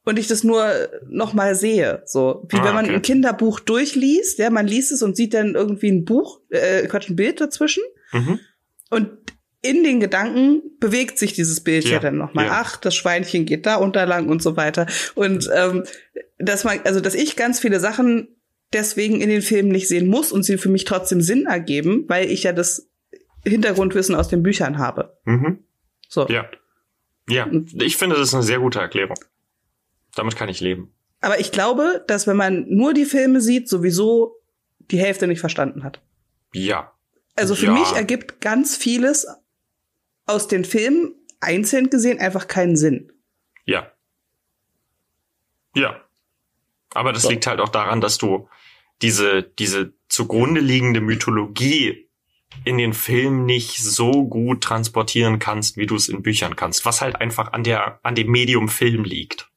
und 0.06 0.18
ich 0.20 0.28
das 0.28 0.44
nur 0.44 0.66
noch 1.10 1.34
mal 1.34 1.56
sehe, 1.56 2.02
so 2.06 2.46
wie 2.50 2.58
Ah, 2.58 2.64
wenn 2.66 2.74
man 2.76 2.86
okay. 2.86 2.96
ein 2.96 3.02
Kinderbuch 3.02 3.60
durchliest, 3.60 4.40
ja, 4.40 4.50
man 4.50 4.68
liest 4.68 4.92
es 4.92 5.02
und 5.04 5.16
sieht 5.18 5.34
dann 5.34 5.56
irgendwie 5.56 5.90
ein 5.92 6.06
Buch, 6.06 6.40
äh, 6.50 6.88
Quatsch, 6.88 7.10
ein 7.10 7.16
Bild 7.16 7.42
dazwischen 7.42 7.84
Mhm. 8.14 8.40
und 8.92 9.10
in 9.62 9.84
den 9.84 10.00
Gedanken 10.00 10.62
bewegt 10.80 11.18
sich 11.18 11.34
dieses 11.34 11.62
Bild 11.62 11.86
ja, 11.86 11.94
Ja, 11.94 12.00
dann 12.00 12.18
nochmal. 12.18 12.46
ja. 12.46 12.52
Ach, 12.54 12.78
das 12.78 12.94
Schweinchen 12.94 13.46
geht 13.46 13.66
da 13.66 13.78
unterlang 13.78 14.30
und 14.30 14.44
so 14.44 14.56
weiter. 14.56 14.86
Und 15.16 15.50
ähm, 15.56 15.84
dass 16.38 16.64
man, 16.66 16.80
also 16.84 17.00
dass 17.02 17.16
ich 17.16 17.36
ganz 17.36 17.60
viele 17.60 17.80
Sachen 17.80 18.28
deswegen 18.74 19.22
in 19.22 19.30
den 19.30 19.42
Filmen 19.42 19.70
nicht 19.70 19.88
sehen 19.88 20.06
muss 20.06 20.32
und 20.32 20.44
sie 20.44 20.60
für 20.60 20.70
mich 20.70 20.84
trotzdem 20.86 21.20
Sinn 21.20 21.48
ergeben, 21.48 22.06
weil 22.08 22.30
ich 22.30 22.44
ja 22.44 22.54
das 22.54 22.90
Hintergrundwissen 23.44 24.14
aus 24.14 24.28
den 24.28 24.44
Büchern 24.44 24.78
habe. 24.78 25.18
Mhm. 25.26 25.64
So. 26.10 26.28
Ja. 26.28 26.46
Ja. 27.28 27.50
Ich 27.82 27.98
finde, 27.98 28.18
das 28.18 28.28
ist 28.28 28.34
eine 28.36 28.44
sehr 28.44 28.60
gute 28.60 28.78
Erklärung. 28.80 29.18
Damit 30.16 30.36
kann 30.36 30.50
ich 30.50 30.60
leben. 30.62 30.92
Aber 31.22 31.40
ich 31.40 31.52
glaube, 31.52 32.04
dass 32.08 32.28
wenn 32.28 32.38
man 32.38 32.66
nur 32.68 32.94
die 32.94 33.06
Filme 33.06 33.42
sieht, 33.42 33.68
sowieso 33.70 34.36
die 34.92 35.00
Hälfte 35.00 35.28
nicht 35.28 35.40
verstanden 35.40 35.84
hat. 35.84 36.02
Ja. 36.54 36.92
Also 37.36 37.56
für 37.56 37.66
Ja. 37.68 37.74
mich 37.74 37.92
ergibt 37.94 38.42
ganz 38.42 38.78
vieles 38.78 39.28
aus 40.26 40.48
den 40.48 40.66
Filmen 40.66 41.14
einzeln 41.42 41.90
gesehen 41.90 42.20
einfach 42.20 42.48
keinen 42.48 42.76
Sinn. 42.78 43.12
Ja. 43.66 43.92
Ja. 45.76 46.02
Aber 46.94 47.12
das 47.14 47.24
So. 47.24 47.30
liegt 47.30 47.46
halt 47.48 47.60
auch 47.60 47.70
daran, 47.70 48.00
dass 48.02 48.18
du 48.18 48.48
diese, 49.02 49.44
diese 49.44 49.94
zugrunde 50.08 50.62
liegende 50.62 51.02
Mythologie 51.02 52.10
in 52.64 52.78
den 52.78 52.94
Filmen 52.94 53.46
nicht 53.46 53.80
so 53.84 54.26
gut 54.26 54.64
transportieren 54.64 55.40
kannst, 55.40 55.76
wie 55.76 55.88
du 55.88 55.96
es 55.96 56.08
in 56.08 56.24
Büchern 56.24 56.56
kannst. 56.56 56.86
Was 56.86 57.02
halt 57.02 57.18
einfach 57.18 57.52
an 57.52 57.64
der, 57.66 58.00
an 58.04 58.16
dem 58.16 58.32
Medium 58.32 58.70
Film 58.70 59.04
liegt. 59.04 59.50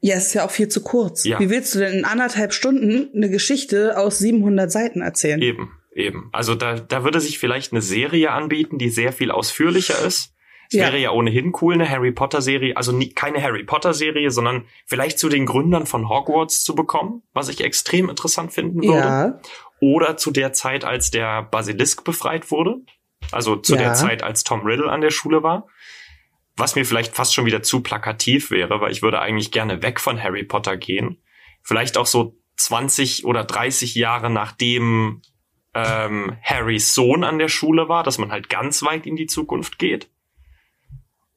Ja, 0.00 0.16
es 0.16 0.28
ist 0.28 0.34
ja 0.34 0.44
auch 0.46 0.50
viel 0.50 0.68
zu 0.68 0.82
kurz. 0.82 1.24
Ja. 1.24 1.38
Wie 1.40 1.50
willst 1.50 1.74
du 1.74 1.78
denn 1.80 1.98
in 1.98 2.04
anderthalb 2.04 2.52
Stunden 2.54 3.10
eine 3.14 3.28
Geschichte 3.30 3.98
aus 3.98 4.18
700 4.18 4.70
Seiten 4.72 5.02
erzählen? 5.02 5.40
Eben, 5.42 5.72
eben. 5.94 6.30
Also 6.32 6.54
da, 6.54 6.74
da 6.76 7.04
würde 7.04 7.20
sich 7.20 7.38
vielleicht 7.38 7.72
eine 7.72 7.82
Serie 7.82 8.30
anbieten, 8.32 8.78
die 8.78 8.88
sehr 8.88 9.12
viel 9.12 9.30
ausführlicher 9.30 9.98
ist. 10.06 10.32
Es 10.72 10.78
Ja. 10.78 10.84
wäre 10.86 10.98
ja 10.98 11.10
ohnehin 11.10 11.52
cool, 11.60 11.74
eine 11.74 11.88
Harry 11.90 12.12
Potter 12.12 12.40
Serie, 12.40 12.76
also 12.76 12.92
nie, 12.92 13.10
keine 13.12 13.42
Harry 13.42 13.64
Potter 13.64 13.92
Serie, 13.92 14.30
sondern 14.30 14.64
vielleicht 14.86 15.18
zu 15.18 15.28
den 15.28 15.44
Gründern 15.44 15.84
von 15.84 16.08
Hogwarts 16.08 16.62
zu 16.62 16.74
bekommen, 16.74 17.22
was 17.34 17.48
ich 17.48 17.62
extrem 17.62 18.08
interessant 18.08 18.52
finden 18.52 18.82
würde. 18.82 18.94
Ja, 18.96 19.40
Oder 19.80 20.16
zu 20.16 20.30
der 20.30 20.52
Zeit, 20.52 20.84
als 20.84 21.10
der 21.10 21.42
Basilisk 21.42 22.04
befreit 22.04 22.50
wurde. 22.50 22.76
Also 23.32 23.56
zu 23.56 23.74
Ja. 23.74 23.80
der 23.82 23.94
Zeit, 23.94 24.22
als 24.22 24.44
Tom 24.44 24.60
Riddle 24.62 24.90
an 24.90 25.00
der 25.00 25.10
Schule 25.10 25.42
war. 25.42 25.66
Was 26.60 26.76
mir 26.76 26.84
vielleicht 26.84 27.14
fast 27.14 27.34
schon 27.34 27.46
wieder 27.46 27.62
zu 27.62 27.80
plakativ 27.82 28.50
wäre, 28.50 28.80
weil 28.80 28.92
ich 28.92 29.02
würde 29.02 29.20
eigentlich 29.20 29.50
gerne 29.50 29.82
weg 29.82 29.98
von 30.00 30.22
Harry 30.22 30.44
Potter 30.44 30.76
gehen. 30.76 31.20
Vielleicht 31.62 31.96
auch 31.96 32.06
so 32.06 32.36
20 32.56 33.24
oder 33.24 33.44
30 33.44 33.94
Jahre 33.94 34.30
nachdem 34.30 35.22
ähm, 35.74 36.36
Harrys 36.42 36.94
Sohn 36.94 37.24
an 37.24 37.38
der 37.38 37.48
Schule 37.48 37.88
war, 37.88 38.02
dass 38.02 38.18
man 38.18 38.30
halt 38.32 38.48
ganz 38.48 38.82
weit 38.82 39.06
in 39.06 39.16
die 39.16 39.26
Zukunft 39.26 39.78
geht. 39.78 40.10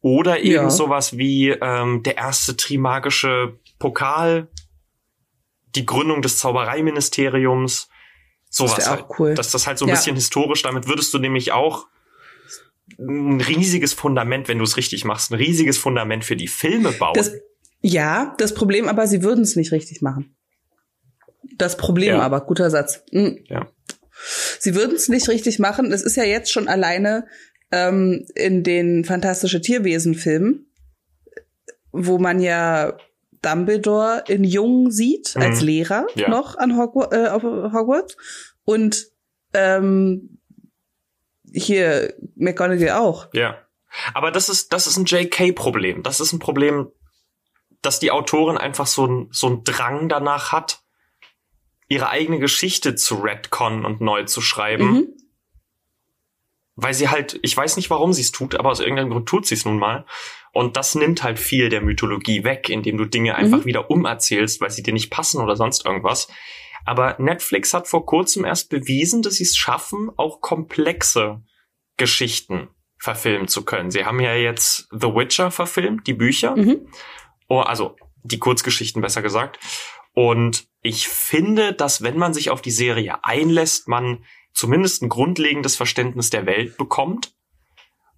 Oder 0.01 0.41
eben 0.41 0.65
Ja. 0.65 0.69
sowas 0.69 1.17
wie 1.17 1.49
ähm, 1.49 2.03
der 2.03 2.17
erste 2.17 2.57
Trimagische 2.57 3.57
Pokal, 3.80 4.49
die 5.76 5.86
Gründung 5.86 6.21
des 6.21 6.38
Zaubereiministeriums, 6.39 7.89
sowas 8.49 8.88
auch 8.88 8.91
halt. 8.91 9.05
cool. 9.19 9.34
Dass 9.36 9.51
das 9.51 9.65
halt 9.67 9.78
so 9.78 9.86
ein 9.86 9.89
Ja. 9.89 9.95
bisschen 9.95 10.15
historisch, 10.15 10.61
damit 10.63 10.88
würdest 10.88 11.13
du 11.13 11.19
nämlich 11.19 11.51
auch 11.53 11.88
ein 13.00 13.41
riesiges 13.41 13.94
Fundament, 13.94 14.48
wenn 14.48 14.58
du 14.58 14.64
es 14.64 14.78
richtig 14.78 15.06
machst, 15.06 15.32
ein 15.32 15.36
riesiges 15.36 15.78
Fundament 15.78 16.24
für 16.26 16.36
die 16.36 16.48
Filme 16.48 16.91
bauen. 16.91 17.14
das, 17.16 17.32
ja, 17.82 18.34
das 18.38 18.54
Problem 18.54 18.88
aber, 18.88 19.08
sie 19.08 19.24
würden 19.24 19.44
es 19.44 19.56
nicht 19.56 19.72
richtig 19.72 20.02
machen. 20.02 20.36
Das 21.58 21.78
Problem 21.78 22.16
Ja. 22.16 22.22
aber, 22.22 22.41
guter 22.41 22.70
Satz. 22.70 23.04
Mhm. 23.12 23.39
Ja. 23.48 23.68
Sie 24.60 24.76
würden 24.76 24.96
es 24.96 25.10
nicht 25.10 25.28
richtig 25.28 25.60
machen. 25.60 25.91
Es 25.91 26.02
ist 26.02 26.16
ja 26.16 26.24
jetzt 26.24 26.52
schon 26.52 26.68
alleine 26.68 27.26
ähm, 27.72 28.26
in 28.36 28.64
den 28.64 29.04
Fantastische 29.04 29.60
Tierwesen-Filmen, 29.60 30.68
wo 31.91 32.18
man 32.20 32.39
ja 32.39 32.98
Dumbledore 33.41 34.24
in 34.28 34.44
Jung 34.44 34.91
sieht, 34.91 35.36
Mhm. 35.36 35.41
als 35.41 35.62
Lehrer 35.62 36.08
Ja. 36.16 36.30
noch 36.30 36.56
an 36.58 36.78
Hogwarts, 36.78 37.16
äh, 37.16 37.28
auf 37.28 37.44
Hogwarts. 37.44 38.16
Und 38.64 39.08
ähm, 39.54 40.39
hier 41.54 42.14
McGonagall 42.36 42.91
auch. 42.91 43.28
Ja. 43.34 43.58
Aber 44.14 44.32
das 44.32 44.49
ist, 44.49 44.74
das 44.74 44.88
ist 44.88 44.97
ein 44.97 45.06
JK-Problem. 45.06 46.04
Das 46.04 46.20
ist 46.20 46.34
ein 46.34 46.39
Problem, 46.39 46.91
dass 47.82 47.99
die 47.99 48.12
Autorin 48.12 48.58
einfach 48.58 48.88
so 48.88 49.06
ein, 49.06 49.28
so 49.32 49.47
ein 49.47 49.64
Drang 49.64 50.10
danach 50.10 50.51
hat, 50.51 50.82
ihre 51.88 52.10
eigene 52.10 52.39
Geschichte 52.39 52.95
zu 52.95 53.16
retconnen 53.16 53.86
und 53.86 54.01
neu 54.01 54.24
zu 54.24 54.41
schreiben. 54.41 54.91
Mhm. 54.91 55.08
Weil 56.76 56.95
sie 56.95 57.10
halt, 57.10 57.39
ich 57.43 57.56
weiß 57.56 57.76
nicht, 57.78 57.91
warum 57.91 58.14
sie 58.14 58.22
es 58.22 58.32
tut, 58.32 58.56
aber 58.56 58.72
aus 58.72 58.80
irgendeinem 58.80 59.12
Grund 59.12 59.30
tut 59.30 59.45
sie 59.45 59.54
es 59.54 59.66
nun 59.66 59.78
mal. 59.78 60.06
Und 60.54 60.76
das 60.76 60.95
nimmt 60.95 61.22
halt 61.22 61.38
viel 61.38 61.70
der 61.70 61.82
Mythologie 61.82 62.43
weg, 62.43 62.70
indem 62.70 62.97
du 62.97 63.06
Dinge 63.06 63.36
einfach 63.36 63.60
Mhm. 63.60 63.66
wieder 63.66 63.91
umerzählst, 63.91 64.60
weil 64.60 64.72
sie 64.72 64.82
dir 64.82 64.93
nicht 64.93 65.12
passen 65.12 65.41
oder 65.41 65.56
sonst 65.56 65.86
irgendwas. 65.86 66.30
Aber 66.86 67.16
Netflix 67.20 67.74
hat 67.74 67.88
vor 67.88 68.06
kurzem 68.06 68.46
erst 68.46 68.70
bewiesen, 68.70 69.22
dass 69.22 69.36
sie 69.36 69.44
es 69.44 69.56
schaffen, 69.56 70.10
auch 70.18 70.42
komplexe 70.42 71.42
Geschichten 71.98 72.70
verfilmen 72.98 73.48
zu 73.48 73.66
können. 73.66 73.92
Sie 73.92 74.06
haben 74.06 74.20
ja 74.20 74.34
jetzt 74.34 74.88
The 74.92 75.08
Witcher 75.08 75.52
verfilmt, 75.52 76.08
die 76.08 76.14
Bücher. 76.14 76.56
Mhm. 76.56 76.88
Oh, 77.48 77.60
also 77.60 77.96
die 78.24 78.40
Kurzgeschichten 78.40 79.02
besser 79.02 79.22
gesagt. 79.22 79.60
Und 80.14 80.68
ich 80.82 81.08
finde, 81.08 81.74
dass 81.74 82.04
wenn 82.04 82.18
man 82.18 82.34
sich 82.34 82.50
auf 82.50 82.62
die 82.62 82.72
Serie 82.72 83.24
einlässt, 83.24 83.88
man 83.88 84.24
zumindest 84.54 85.02
ein 85.02 85.10
grundlegendes 85.10 85.76
Verständnis 85.76 86.30
der 86.30 86.46
Welt 86.46 86.78
bekommt. 86.78 87.34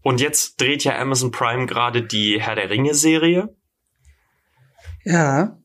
Und 0.01 0.21
jetzt 0.21 0.61
dreht 0.61 0.83
ja 0.83 0.99
Amazon 0.99 1.31
Prime 1.31 1.65
gerade 1.65 2.03
die 2.03 2.39
Herr 2.39 2.55
der 2.55 2.69
Ringe 2.69 2.93
Serie. 2.93 3.55
Ja. 5.03 5.57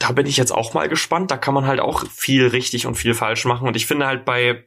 Da 0.00 0.12
bin 0.12 0.26
ich 0.26 0.36
jetzt 0.36 0.50
auch 0.50 0.74
mal 0.74 0.88
gespannt. 0.88 1.30
Da 1.30 1.36
kann 1.36 1.54
man 1.54 1.66
halt 1.66 1.78
auch 1.78 2.04
viel 2.08 2.48
richtig 2.48 2.86
und 2.86 2.96
viel 2.96 3.14
falsch 3.14 3.44
machen. 3.44 3.68
Und 3.68 3.76
ich 3.76 3.86
finde 3.86 4.06
halt 4.06 4.24
bei, 4.24 4.66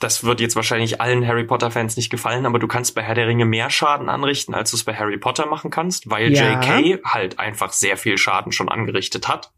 das 0.00 0.22
wird 0.22 0.40
jetzt 0.40 0.54
wahrscheinlich 0.54 1.00
allen 1.00 1.26
Harry 1.26 1.44
Potter 1.44 1.70
Fans 1.70 1.96
nicht 1.96 2.10
gefallen, 2.10 2.44
aber 2.44 2.58
du 2.58 2.68
kannst 2.68 2.94
bei 2.94 3.02
Herr 3.02 3.14
der 3.14 3.26
Ringe 3.26 3.46
mehr 3.46 3.70
Schaden 3.70 4.08
anrichten, 4.08 4.54
als 4.54 4.70
du 4.70 4.76
es 4.76 4.84
bei 4.84 4.94
Harry 4.94 5.16
Potter 5.18 5.46
machen 5.46 5.70
kannst, 5.70 6.10
weil 6.10 6.32
Ja. 6.32 6.60
JK 6.60 7.00
halt 7.04 7.38
einfach 7.38 7.72
sehr 7.72 7.96
viel 7.96 8.18
Schaden 8.18 8.52
schon 8.52 8.68
angerichtet 8.68 9.28
hat. 9.28 9.52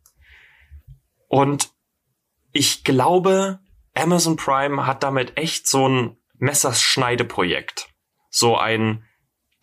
Und 1.29 1.71
ich 2.53 2.85
glaube, 2.85 3.59
Amazon 3.95 4.37
Prime 4.37 4.87
hat 4.87 5.03
damit 5.03 5.37
echt 5.37 5.67
so 5.67 5.89
ein 5.89 6.17
Messerschneideprojekt. 6.39 7.89
So 8.31 8.57
ein, 8.57 9.06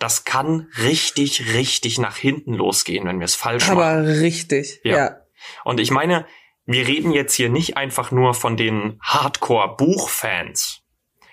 das 0.04 0.26
kann 0.26 0.68
richtig, 0.84 1.54
richtig 1.54 1.97
nach 1.97 2.18
hinten 2.18 2.54
losgehen, 2.54 3.08
wenn 3.08 3.20
wir 3.20 3.26
es 3.26 3.36
falsch 3.36 3.70
machen. 3.70 3.80
Aber 3.80 4.06
richtig. 4.06 4.82
Ja. 4.84 4.97
Ja. 4.97 5.16
Und 5.64 5.80
ich 5.80 5.91
meine, 5.91 6.26
wir 6.66 6.86
reden 6.86 7.12
jetzt 7.12 7.36
hier 7.36 7.47
nicht 7.47 7.78
einfach 7.78 8.12
nur 8.12 8.34
von 8.34 8.58
den 8.58 8.99
Hardcore-Buchfans. 9.01 10.82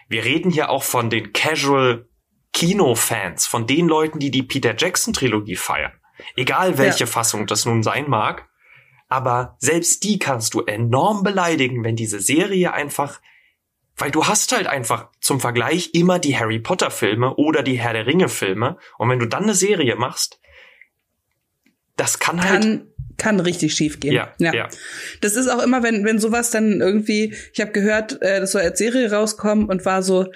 Wir 0.08 0.24
reden 0.24 0.52
hier 0.52 0.70
auch 0.70 0.84
von 0.84 1.10
den 1.10 1.32
Casual-Kino-Fans, 1.32 3.48
von 3.48 3.66
den 3.66 3.88
Leuten, 3.88 4.20
die 4.20 4.30
die 4.30 4.44
Peter 4.44 4.76
Jackson-Trilogie 4.78 5.56
feiern. 5.56 5.94
Egal 6.36 6.78
welche 6.78 7.04
Ja. 7.04 7.10
Fassung 7.10 7.48
das 7.48 7.64
nun 7.64 7.82
sein 7.82 8.08
mag. 8.08 8.48
Aber 9.08 9.56
selbst 9.58 10.04
die 10.04 10.20
kannst 10.20 10.54
du 10.54 10.60
enorm 10.60 11.24
beleidigen, 11.24 11.82
wenn 11.82 11.96
diese 11.96 12.20
Serie 12.20 12.72
einfach 12.72 13.20
Weil 14.00 14.10
du 14.10 14.26
hast 14.26 14.52
halt 14.52 14.66
einfach 14.66 15.08
zum 15.20 15.40
Vergleich 15.40 15.90
immer 15.92 16.18
die 16.18 16.36
Harry 16.36 16.58
Potter 16.58 16.90
Filme 16.90 17.34
oder 17.36 17.62
die 17.62 17.78
Herr 17.78 17.92
der 17.92 18.06
Ringe 18.06 18.28
Filme. 18.28 18.78
Und 18.98 19.10
wenn 19.10 19.18
du 19.18 19.26
dann 19.26 19.44
eine 19.44 19.54
Serie 19.54 19.96
machst, 19.96 20.40
das 21.96 22.18
kann 22.18 22.42
halt. 22.42 22.62
Kann, 22.62 22.86
kann 23.18 23.40
richtig 23.40 23.74
schief 23.74 24.00
gehen. 24.00 24.14
Ja, 24.14 24.32
ja. 24.38 24.68
Das 25.20 25.36
ist 25.36 25.48
auch 25.48 25.62
immer, 25.62 25.82
wenn, 25.82 26.04
wenn 26.06 26.18
sowas 26.18 26.50
dann 26.50 26.80
irgendwie, 26.80 27.34
ich 27.52 27.60
habe 27.60 27.72
gehört, 27.72 28.22
äh, 28.22 28.40
das 28.40 28.52
soll 28.52 28.62
als 28.62 28.78
Serie 28.78 29.12
rauskommen 29.12 29.66
und 29.66 29.84
war 29.84 30.02
so, 30.02 30.32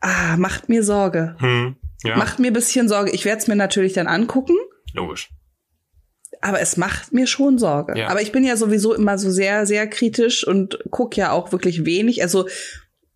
ah, 0.00 0.36
macht 0.36 0.68
mir 0.68 0.82
Sorge. 0.82 1.36
Hm, 1.38 1.76
ja, 2.02 2.16
Macht 2.16 2.40
mir 2.40 2.52
bisschen 2.52 2.88
Sorge. 2.88 3.12
Ich 3.12 3.24
werde 3.24 3.40
es 3.40 3.46
mir 3.46 3.54
natürlich 3.54 3.92
dann 3.92 4.08
angucken, 4.08 4.56
logisch. 4.92 5.30
Aber 6.40 6.60
es 6.60 6.76
macht 6.76 7.12
mir 7.12 7.26
schon 7.26 7.58
Sorge. 7.58 7.98
Ja. 7.98 8.08
Aber 8.08 8.22
ich 8.22 8.32
bin 8.32 8.44
ja 8.44 8.56
sowieso 8.56 8.94
immer 8.94 9.18
so 9.18 9.30
sehr, 9.30 9.66
sehr 9.66 9.86
kritisch 9.86 10.46
und 10.46 10.78
guck 10.90 11.16
ja 11.16 11.32
auch 11.32 11.52
wirklich 11.52 11.84
wenig. 11.84 12.22
Also 12.22 12.48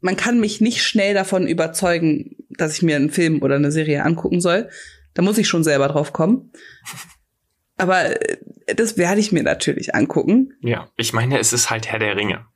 man 0.01 0.17
kann 0.17 0.41
mich 0.41 0.61
nicht 0.61 0.83
schnell 0.83 1.15
davon 1.15 1.47
überzeugen, 1.47 2.37
dass 2.51 2.77
ich 2.77 2.83
mir 2.83 2.97
einen 2.97 3.11
Film 3.11 3.43
oder 3.43 3.57
eine 3.57 3.73
Serie 3.73 4.05
angucken 4.05 4.41
soll. 4.41 4.69
Da 5.15 5.23
muss 5.23 5.39
ich 5.39 5.49
schon 5.49 5.65
selber 5.65 5.89
drauf 5.89 6.13
kommen. 6.13 6.53
Aber 7.77 8.21
äh, 8.21 8.39
das 8.75 8.97
werde 8.99 9.21
ich 9.21 9.33
mir 9.33 9.43
natürlich 9.43 9.95
angucken. 9.95 10.53
Ja, 10.61 10.89
ich 10.97 11.13
meine, 11.13 11.39
es 11.39 11.53
ist 11.53 11.71
halt 11.71 11.89
Herr 11.89 11.99
der 11.99 12.17
Ringe. 12.17 12.47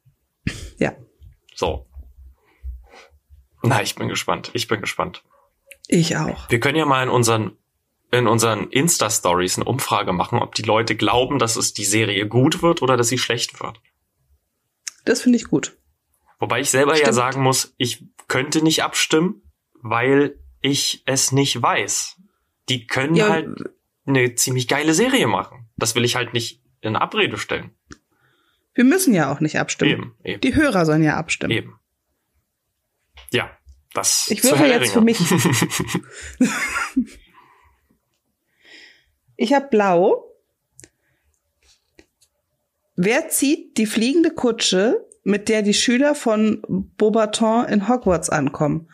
Ja, 0.79 0.95
So. 1.55 1.87
Na, 3.63 3.83
ich 3.83 3.97
bin 3.97 4.09
gespannt. 4.09 4.51
Ich 4.55 4.69
bin 4.69 4.81
gespannt. 4.81 5.25
ich 5.89 6.17
auch. 6.17 6.49
Wir 6.49 6.61
können 6.61 6.79
ja 6.79 6.87
mal 6.87 7.03
in 7.03 7.09
unseren 7.09 7.57
in 8.11 8.27
unseren 8.27 8.71
Insta-Stories 8.71 9.57
eine 9.57 9.65
Umfrage 9.67 10.13
machen, 10.13 10.39
ob 10.39 10.55
die 10.55 10.63
Leute 10.63 10.97
glauben, 10.97 11.39
dass 11.39 11.57
es 11.57 11.75
die 11.75 11.85
Serie 11.85 12.27
gut 12.27 12.63
wird 12.63 12.81
oder 12.83 12.97
dass 12.97 13.09
sie 13.09 13.19
schlecht 13.19 13.61
wird. 13.61 13.81
Das 15.05 15.23
finde 15.23 15.37
ich 15.37 15.45
gut. 15.45 15.77
Wobei 16.39 16.61
ich 16.61 16.71
selber 16.71 16.93
ja 16.93 16.99
Stimmt. 17.01 17.15
sagen 17.15 17.43
muss, 17.43 17.75
ich 17.77 18.05
könnte 18.29 18.63
nicht 18.63 18.83
abstimmen, 18.83 19.43
weil 19.83 20.39
ich 20.61 21.03
es 21.07 21.33
nicht 21.33 21.61
weiß. 21.61 22.17
Die 22.69 22.87
können 22.87 23.15
Ja, 23.15 23.29
halt 23.29 23.49
eine 24.07 24.35
ziemlich 24.35 24.69
geile 24.69 24.95
Serie 24.95 25.27
machen. 25.27 25.69
Das 25.77 25.95
will 25.95 26.05
ich 26.05 26.17
halt 26.17 26.33
nicht 26.33 26.63
in 26.81 26.97
Abrede 26.97 27.39
stellen. 27.39 27.71
Wir 28.75 28.85
müssen 28.85 29.13
ja 29.15 29.33
auch 29.33 29.41
nicht 29.41 29.59
abstimmen. 29.59 29.91
Eben, 29.91 30.15
eben, 30.25 30.41
Die 30.41 30.55
Hörer 30.55 30.87
sollen 30.87 31.03
ja 31.03 31.17
abstimmen. 31.17 31.51
eben. 31.51 31.79
Ja, 33.33 33.51
das 33.93 34.29
Ich 34.31 34.43
würfel 34.45 34.59
Herr 34.61 34.69
der 34.69 34.81
jetzt 34.81 34.93
für 34.93 35.01
mich. 35.01 35.19
Ich 39.39 39.55
habe 39.55 39.69
blau. 39.69 40.35
Wer 42.97 43.29
zieht 43.29 43.79
die 43.79 43.87
fliegende 43.87 44.31
Kutsche, 44.31 45.07
mit 45.23 45.49
der 45.49 45.63
die 45.63 45.75
Schüler 45.75 46.17
von 46.17 46.61
Beaubaton 46.97 47.65
in 47.67 47.89
Hogwarts 47.89 48.29
ankommen? 48.29 48.91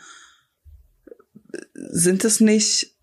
Sind 1.72 2.24
es 2.24 2.40
nicht 2.40 2.94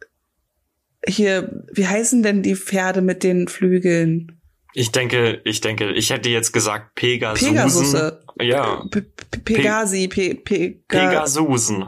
hier, 1.05 1.65
wie 1.73 1.87
heißen 1.87 2.21
denn 2.21 2.43
die 2.43 2.55
Pferde 2.55 3.01
mit 3.01 3.23
den 3.23 3.47
Flügeln? 3.47 4.39
Ich 4.73 4.91
denke, 4.91 5.41
ich 5.43 5.61
denke, 5.61 5.91
ich 5.93 6.11
hätte 6.11 6.29
jetzt 6.29 6.51
gesagt 6.51 6.93
Pegasusen. 6.93 7.55
Pegasusse. 7.55 8.23
Ja, 8.39 8.85
P 8.91 9.01
P 9.01 9.39
Pegasi, 9.39 10.07
Pe 10.07 10.35
Pega 10.35 10.77
Pegasusen. 10.87 11.87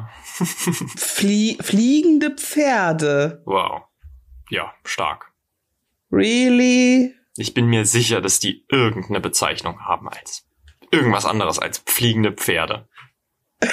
Flie 0.98 1.58
fliegende 1.62 2.32
Pferde. 2.32 3.44
Wow. 3.46 3.84
Ja, 4.50 4.74
stark. 4.84 5.32
Really? 6.14 7.16
Ich 7.38 7.56
bin 7.56 7.66
mir 7.66 7.86
sicher, 7.86 8.22
dass 8.22 8.40
die 8.40 8.66
irgendeine 8.70 9.20
Bezeichnung 9.20 9.80
haben 9.80 10.08
als 10.08 10.46
irgendwas 10.92 11.26
anderes 11.26 11.58
als 11.58 11.82
fliegende 11.86 12.32
Pferde. 12.32 12.88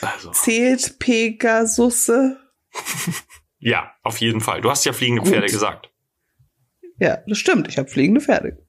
Also, 0.00 0.30
Zählt 0.30 1.00
Pegasusse? 1.00 2.38
ja, 3.58 3.92
auf 4.04 4.18
jeden 4.18 4.40
Fall. 4.40 4.60
Du 4.60 4.70
hast 4.70 4.84
ja 4.84 4.92
fliegende 4.92 5.22
Gut. 5.22 5.32
Pferde 5.32 5.46
gesagt. 5.48 5.90
Ja, 7.00 7.18
das 7.26 7.38
stimmt. 7.38 7.66
Ich 7.66 7.76
habe 7.76 7.88
fliegende 7.88 8.20
Pferde. 8.20 8.64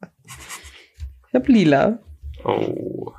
Ich 1.27 1.35
habe 1.35 1.51
lila. 1.51 1.99
Oh. 2.43 3.13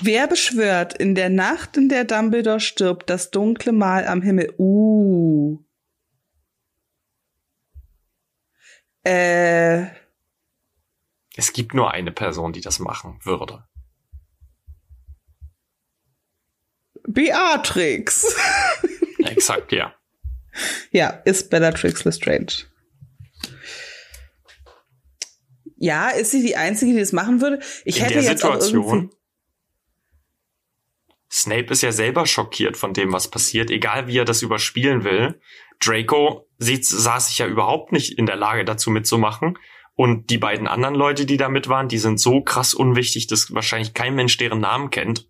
Wer 0.00 0.28
beschwört 0.28 0.96
in 0.96 1.16
der 1.16 1.28
Nacht, 1.28 1.76
in 1.76 1.88
der 1.88 2.04
Dumbledore 2.04 2.60
stirbt, 2.60 3.10
das 3.10 3.32
dunkle 3.32 3.72
Mal 3.72 4.06
am 4.06 4.22
Himmel? 4.22 4.54
Uh. 4.58 5.58
Äh, 9.04 9.86
Es 11.36 11.52
gibt 11.52 11.74
nur 11.74 11.90
eine 11.90 12.10
Person, 12.12 12.52
die 12.52 12.60
das 12.60 12.78
machen 12.78 13.18
würde. 13.22 13.64
Beatrix. 17.06 18.34
Exakt, 19.18 19.72
ja. 19.72 19.94
ja, 20.90 21.10
ist 21.24 21.50
Bellatrix 21.50 22.04
Lestrange. 22.04 22.64
Ja, 25.76 26.08
ist 26.10 26.30
sie 26.30 26.42
die 26.42 26.56
Einzige, 26.56 26.92
die 26.92 27.00
das 27.00 27.12
machen 27.12 27.40
würde? 27.40 27.60
Ich 27.84 27.98
In 27.98 28.04
hätte 28.04 28.14
der 28.14 28.22
jetzt 28.22 28.44
auch 28.44 28.54
Situation. 28.54 28.84
irgendwie... 28.84 29.16
Snape 31.30 31.72
ist 31.72 31.82
ja 31.82 31.90
selber 31.90 32.26
schockiert 32.26 32.76
von 32.76 32.94
dem, 32.94 33.12
was 33.12 33.28
passiert, 33.28 33.70
egal 33.70 34.06
wie 34.06 34.18
er 34.18 34.24
das 34.24 34.40
überspielen 34.42 35.02
will. 35.04 35.40
Draco 35.80 36.48
sah 36.64 37.20
sich 37.20 37.38
ja 37.38 37.46
überhaupt 37.46 37.92
nicht 37.92 38.18
in 38.18 38.26
der 38.26 38.36
Lage 38.36 38.64
dazu 38.64 38.90
mitzumachen. 38.90 39.58
Und 39.96 40.30
die 40.30 40.38
beiden 40.38 40.66
anderen 40.66 40.96
Leute, 40.96 41.24
die 41.24 41.36
da 41.36 41.48
mit 41.48 41.68
waren, 41.68 41.88
die 41.88 41.98
sind 41.98 42.18
so 42.18 42.40
krass 42.40 42.74
unwichtig, 42.74 43.28
dass 43.28 43.54
wahrscheinlich 43.54 43.94
kein 43.94 44.14
Mensch 44.14 44.36
deren 44.36 44.60
Namen 44.60 44.90
kennt. 44.90 45.28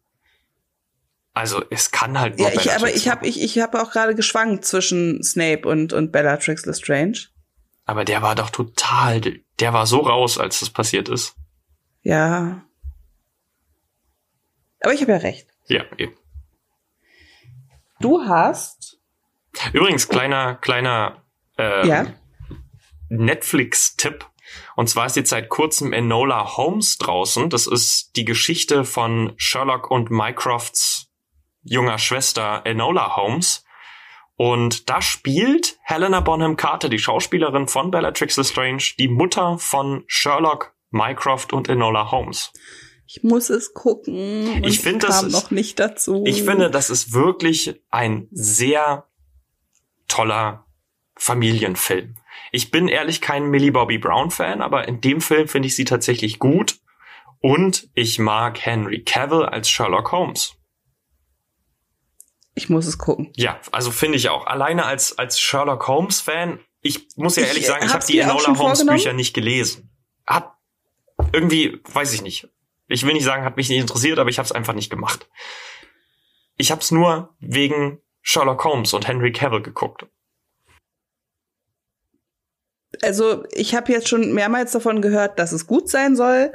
Also 1.34 1.62
es 1.68 1.90
kann 1.90 2.18
halt 2.18 2.38
nur 2.38 2.48
Ja, 2.48 2.60
ich, 2.60 2.72
aber 2.72 2.94
ich 2.94 3.08
habe 3.08 3.26
ich, 3.26 3.42
ich 3.42 3.58
hab 3.58 3.74
auch 3.74 3.90
gerade 3.90 4.14
geschwankt 4.14 4.64
zwischen 4.64 5.22
Snape 5.22 5.68
und, 5.68 5.92
und 5.92 6.12
Bellatrix 6.12 6.64
Lestrange. 6.64 7.26
Aber 7.84 8.04
der 8.04 8.22
war 8.22 8.34
doch 8.34 8.50
total, 8.50 9.20
der 9.20 9.72
war 9.72 9.86
so 9.86 9.98
raus, 9.98 10.38
als 10.38 10.60
das 10.60 10.70
passiert 10.70 11.08
ist. 11.08 11.34
Ja. 12.02 12.64
Aber 14.80 14.94
ich 14.94 15.02
habe 15.02 15.12
ja 15.12 15.18
recht. 15.18 15.48
Ja, 15.66 15.84
eben. 15.98 16.14
Du 18.00 18.22
hast. 18.22 18.98
Übrigens, 19.72 20.08
kleiner, 20.08 20.56
kleiner 20.56 21.23
äh, 21.58 21.86
Ja. 21.86 22.06
Netflix-Tipp. 23.08 24.26
Und 24.76 24.88
zwar 24.88 25.06
ist 25.06 25.16
jetzt 25.16 25.30
seit 25.30 25.48
kurzem 25.48 25.92
Enola 25.92 26.56
Holmes 26.56 26.98
draußen. 26.98 27.50
Das 27.50 27.66
ist 27.66 28.16
die 28.16 28.24
Geschichte 28.24 28.84
von 28.84 29.32
Sherlock 29.36 29.90
und 29.90 30.10
Mycrofts 30.10 31.08
junger 31.62 31.98
Schwester 31.98 32.62
Enola 32.64 33.16
Holmes. 33.16 33.64
Und 34.36 34.90
da 34.90 35.00
spielt 35.00 35.78
Helena 35.82 36.20
Bonham 36.20 36.56
Carter, 36.56 36.88
die 36.88 36.98
Schauspielerin 36.98 37.68
von 37.68 37.90
Bellatrix 37.90 38.36
Lestrange, 38.36 38.82
die 38.98 39.08
Mutter 39.08 39.58
von 39.58 40.02
Sherlock, 40.08 40.74
Mycroft 40.90 41.52
und 41.52 41.68
Enola 41.68 42.10
Holmes. 42.10 42.52
Ich 43.06 43.22
muss 43.22 43.48
es 43.50 43.74
gucken. 43.74 44.64
Ich 44.64 44.80
find, 44.80 45.02
das 45.04 45.22
ist- 45.22 45.32
noch 45.32 45.50
nicht 45.50 45.78
dazu. 45.78 46.24
Ich 46.26 46.42
finde, 46.42 46.70
das 46.70 46.90
ist 46.90 47.12
wirklich 47.12 47.80
ein 47.90 48.28
sehr 48.32 49.06
toller 50.08 50.63
Familienfilm. 51.16 52.16
Ich 52.52 52.70
bin 52.70 52.88
ehrlich 52.88 53.20
kein 53.20 53.46
Millie 53.46 53.72
Bobby 53.72 53.98
Brown 53.98 54.30
Fan, 54.30 54.62
aber 54.62 54.88
in 54.88 55.00
dem 55.00 55.20
Film 55.20 55.48
finde 55.48 55.68
ich 55.68 55.76
sie 55.76 55.84
tatsächlich 55.84 56.38
gut 56.38 56.78
und 57.40 57.88
ich 57.94 58.18
mag 58.18 58.58
Henry 58.64 59.02
Cavill 59.02 59.44
als 59.44 59.68
Sherlock 59.68 60.12
Holmes. 60.12 60.56
ich 62.54 62.68
muss 62.68 62.86
es 62.86 62.98
gucken. 62.98 63.32
Ja, 63.34 63.60
also 63.72 63.90
finde 63.90 64.16
ich 64.16 64.28
auch. 64.28 64.46
Alleine 64.46 64.84
als 64.86 65.18
als 65.18 65.40
Sherlock 65.40 65.86
Holmes 65.88 66.20
Fan, 66.20 66.60
ich 66.80 67.08
muss 67.16 67.36
ja 67.36 67.42
Ich, 67.42 67.48
ehrlich 67.48 67.64
äh, 67.64 67.66
sagen, 67.66 67.82
ich 67.82 67.88
habe 67.88 67.94
hab's 67.94 68.06
die 68.06 68.18
Enola 68.18 68.56
Holmes. 68.58 68.86
Bücher 68.86 69.12
nicht 69.12 69.34
gelesen. 69.34 69.90
Hat 70.26 70.52
irgendwie, 71.32 71.80
weiß 71.92 72.12
ich 72.12 72.22
nicht. 72.22 72.48
Ich 72.86 73.04
will 73.04 73.14
nicht 73.14 73.24
sagen, 73.24 73.44
hat 73.44 73.56
mich 73.56 73.68
nicht 73.68 73.80
interessiert, 73.80 74.18
aber 74.18 74.30
ich 74.30 74.38
habe 74.38 74.46
es 74.46 74.52
einfach 74.52 74.74
nicht 74.74 74.90
gemacht. 74.90 75.28
Ich 76.56 76.70
habe 76.70 76.80
es 76.80 76.90
nur 76.90 77.34
wegen 77.40 78.00
Sherlock 78.22 78.64
Holmes 78.64 78.92
und 78.94 79.08
Henry 79.08 79.32
Cavill 79.32 79.62
geguckt. 79.62 80.06
Also, 83.02 83.44
ich 83.52 83.74
habe 83.74 83.92
jetzt 83.92 84.08
schon 84.08 84.32
mehrmals 84.34 84.72
davon 84.72 85.02
gehört, 85.02 85.38
dass 85.38 85.52
es 85.52 85.66
gut 85.66 85.88
sein 85.88 86.16
soll. 86.16 86.52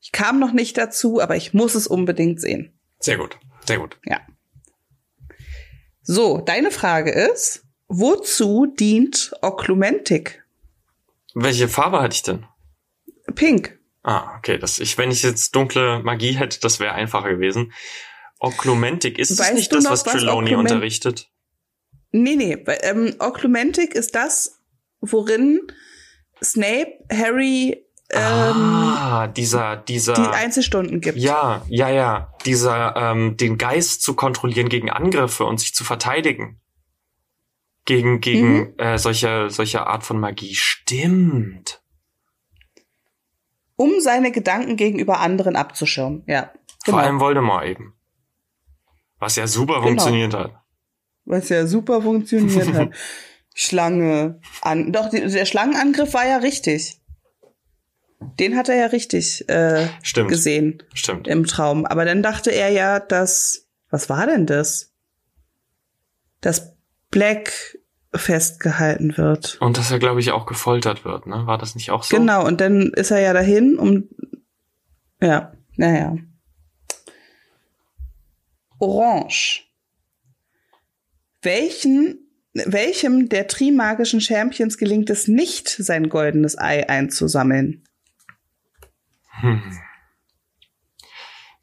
Ich 0.00 0.12
kam 0.12 0.38
noch 0.38 0.52
nicht 0.52 0.76
dazu, 0.78 1.20
aber 1.20 1.36
ich 1.36 1.52
muss 1.54 1.74
es 1.74 1.86
unbedingt 1.86 2.40
sehen. 2.40 2.72
Sehr 2.98 3.16
gut, 3.18 3.38
sehr 3.66 3.78
gut. 3.78 3.98
Ja. 4.04 4.20
So, 6.02 6.38
deine 6.38 6.70
Frage 6.70 7.10
ist, 7.12 7.64
wozu 7.88 8.66
dient 8.66 9.32
Oklumentik? 9.42 10.44
Welche 11.34 11.68
Farbe 11.68 12.00
hatte 12.00 12.14
ich 12.14 12.22
denn? 12.22 12.46
Pink. 13.34 13.78
Ah, 14.02 14.36
okay. 14.38 14.58
Das, 14.58 14.78
ich, 14.80 14.96
wenn 14.98 15.10
ich 15.10 15.22
jetzt 15.22 15.54
dunkle 15.54 16.00
Magie 16.02 16.32
hätte, 16.32 16.58
das 16.60 16.80
wäre 16.80 16.92
einfacher 16.94 17.30
gewesen. 17.30 17.72
Oklumentik, 18.38 19.18
ist 19.18 19.30
es 19.30 19.38
Weißt 19.38 19.54
nicht 19.54 19.70
du 19.70 19.76
das, 19.76 19.84
noch, 19.84 19.90
was 19.92 20.06
was 20.06 20.12
Trelawney 20.14 20.50
Oklument- 20.54 20.70
unterrichtet? 20.72 21.28
Nee, 22.12 22.34
nee. 22.34 22.54
Ähm, 22.82 23.14
Oklumentik 23.18 23.94
ist 23.94 24.14
das, 24.14 24.59
worin 25.00 25.60
Snape 26.42 26.92
Harry 27.12 27.84
ah, 28.12 29.26
dieser, 29.28 29.76
dieser. 29.76 30.14
die 30.14 30.20
Einzelstunden 30.22 31.00
gibt. 31.00 31.16
Ja, 31.18 31.64
ja, 31.68 31.88
ja. 31.88 32.32
Dieser, 32.44 32.96
ähm, 32.96 33.36
den 33.36 33.58
Geist 33.58 34.02
zu 34.02 34.14
kontrollieren 34.14 34.68
gegen 34.68 34.90
Angriffe 34.90 35.44
und 35.44 35.60
sich 35.60 35.74
zu 35.74 35.84
verteidigen. 35.84 36.60
Gegen, 37.84 38.20
gegen 38.20 38.52
Mhm. 38.58 38.74
äh, 38.78 38.98
solche, 38.98 39.48
solche 39.50 39.86
Art 39.86 40.04
von 40.04 40.18
Magie. 40.20 40.54
Stimmt. 40.54 41.82
Um 43.76 44.00
seine 44.00 44.30
Gedanken 44.32 44.76
gegenüber 44.76 45.20
anderen 45.20 45.56
abzuschirmen. 45.56 46.22
Ja. 46.26 46.52
Genau. 46.84 46.98
Vor 46.98 47.00
allem 47.06 47.20
Voldemort 47.20 47.64
eben. 47.64 47.94
Was 49.18 49.36
ja 49.36 49.46
super 49.46 49.74
Genau. 49.74 49.86
funktioniert 49.86 50.34
hat. 50.34 50.52
Was 51.24 51.48
ja 51.48 51.66
super 51.66 52.02
funktioniert 52.02 52.72
hat. 52.74 52.90
Schlange 53.60 54.40
an. 54.62 54.90
Doch, 54.90 55.10
der 55.10 55.44
Schlangenangriff 55.44 56.14
war 56.14 56.26
ja 56.26 56.38
richtig. 56.38 56.98
Den 58.38 58.56
hat 58.56 58.70
er 58.70 58.76
ja 58.76 58.86
richtig 58.86 59.46
äh, 59.50 59.86
Stimmt. 60.02 60.30
gesehen 60.30 60.82
Stimmt. 60.94 61.28
im 61.28 61.44
Traum. 61.44 61.84
Aber 61.84 62.06
dann 62.06 62.22
dachte 62.22 62.50
er 62.50 62.70
ja, 62.70 63.00
dass. 63.00 63.66
Was 63.90 64.08
war 64.08 64.26
denn 64.26 64.46
das? 64.46 64.94
Dass 66.40 66.74
Black 67.10 67.78
festgehalten 68.14 69.18
wird. 69.18 69.60
Und 69.60 69.76
dass 69.76 69.90
er, 69.90 69.98
glaube 69.98 70.20
ich, 70.20 70.32
auch 70.32 70.46
gefoltert 70.46 71.04
wird, 71.04 71.26
ne? 71.26 71.46
War 71.46 71.58
das 71.58 71.74
nicht 71.74 71.90
auch 71.90 72.02
so? 72.02 72.16
Genau, 72.16 72.46
und 72.46 72.62
dann 72.62 72.92
ist 72.94 73.10
er 73.10 73.20
ja 73.20 73.34
dahin, 73.34 73.76
um. 73.78 74.08
Ja, 75.20 75.52
naja. 75.76 76.16
Orange. 78.78 79.66
Welchen, 81.42 82.29
welchem 82.66 83.28
der 83.28 83.46
trimagischen 83.46 84.20
Champions 84.20 84.78
gelingt 84.78 85.10
es 85.10 85.28
nicht, 85.28 85.68
sein 85.68 86.08
goldenes 86.08 86.58
Ei 86.58 86.88
einzusammeln? 86.88 87.84
Hm. 89.40 89.80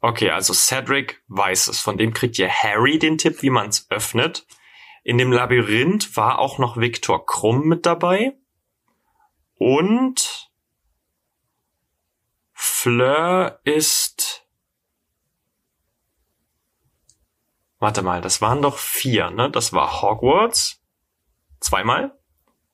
Okay, 0.00 0.30
also 0.30 0.52
Cedric 0.52 1.22
weiß 1.28 1.68
es. 1.68 1.80
Von 1.80 1.98
dem 1.98 2.12
kriegt 2.12 2.38
ihr 2.38 2.48
Harry 2.48 2.98
den 2.98 3.18
Tipp, 3.18 3.42
wie 3.42 3.50
man 3.50 3.68
es 3.68 3.86
öffnet. 3.90 4.46
In 5.02 5.18
dem 5.18 5.32
Labyrinth 5.32 6.16
war 6.16 6.38
auch 6.38 6.58
noch 6.58 6.76
Viktor 6.76 7.26
Krumm 7.26 7.66
mit 7.66 7.86
dabei. 7.86 8.36
Und 9.54 10.50
Fleur 12.52 13.60
ist. 13.64 14.46
Warte 17.78 18.02
mal, 18.02 18.20
das 18.20 18.40
waren 18.40 18.62
doch 18.62 18.78
vier, 18.78 19.30
ne? 19.30 19.50
Das 19.50 19.72
war 19.72 20.02
Hogwarts. 20.02 20.77
Zweimal. 21.60 22.16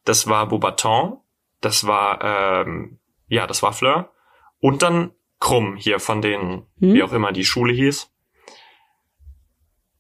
Das 0.05 0.27
war 0.29 0.49
Beaubaton. 0.49 1.21
Das 1.61 1.87
war, 1.87 2.23
ähm, 2.23 2.99
ja, 3.29 3.47
das 3.47 3.63
war 3.63 3.73
Fleur. 3.73 4.13
Und 4.61 4.83
dann 4.83 5.13
Krumm 5.41 5.77
hier 5.77 6.01
von 6.01 6.23
den, 6.23 6.67
Hm? 6.81 6.95
wie 6.95 7.03
auch 7.03 7.13
immer 7.13 7.33
die 7.33 7.45
Schule 7.45 7.73
hieß. 7.73 8.11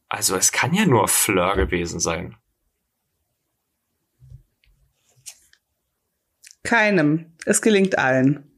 Also 0.08 0.36
es 0.36 0.52
kann 0.52 0.74
ja 0.74 0.86
nur 0.86 1.08
Fleur 1.08 1.56
gewesen 1.56 2.00
sein. 2.00 2.36
Keinem. 6.62 7.36
Es 7.44 7.60
gelingt 7.60 7.98
allen. 7.98 8.50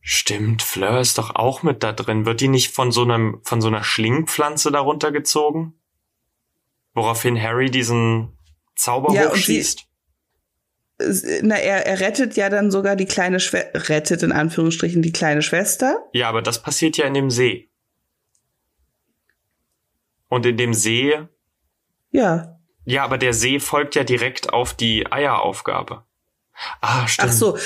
Stimmt, 0.00 0.62
Fleur 0.62 1.00
ist 1.00 1.18
doch 1.18 1.34
auch 1.34 1.62
mit 1.62 1.82
da 1.82 1.92
drin. 1.92 2.26
Wird 2.26 2.40
die 2.40 2.48
nicht 2.48 2.74
von 2.74 2.92
so 2.92 3.02
einem, 3.02 3.40
von 3.42 3.60
so 3.60 3.68
einer 3.68 3.82
Schlingpflanze 3.82 4.70
darunter 4.70 5.12
gezogen? 5.12 5.74
Woraufhin 6.94 7.40
Harry 7.40 7.70
diesen 7.70 8.36
Zauber 8.76 9.12
Ja, 9.12 9.30
hochschießt? 9.30 9.84
Na, 11.42 11.56
er, 11.56 11.86
er 11.86 12.00
rettet 12.00 12.36
ja 12.36 12.48
dann 12.48 12.70
sogar 12.70 12.94
die 12.94 13.06
kleine 13.06 13.40
Schwester, 13.40 13.88
rettet 13.88 14.22
in 14.22 14.30
Anführungsstrichen 14.30 15.02
die 15.02 15.12
kleine 15.12 15.42
Schwester. 15.42 16.04
Ja, 16.12 16.28
aber 16.28 16.40
das 16.40 16.62
passiert 16.62 16.96
ja 16.96 17.04
in 17.06 17.14
dem 17.14 17.30
See. 17.30 17.68
Und 20.28 20.46
in 20.46 20.56
dem 20.56 20.72
See, 20.74 21.18
Ja. 22.10 22.58
ja, 22.84 23.04
aber 23.04 23.18
der 23.18 23.32
See 23.34 23.58
folgt 23.60 23.94
ja 23.96 24.04
direkt 24.04 24.52
auf 24.52 24.74
die 24.74 25.10
Eieraufgabe. 25.10 26.04
Ah, 26.80 27.06
stimmt. 27.08 27.28
Ach 27.30 27.32
so. 27.32 27.58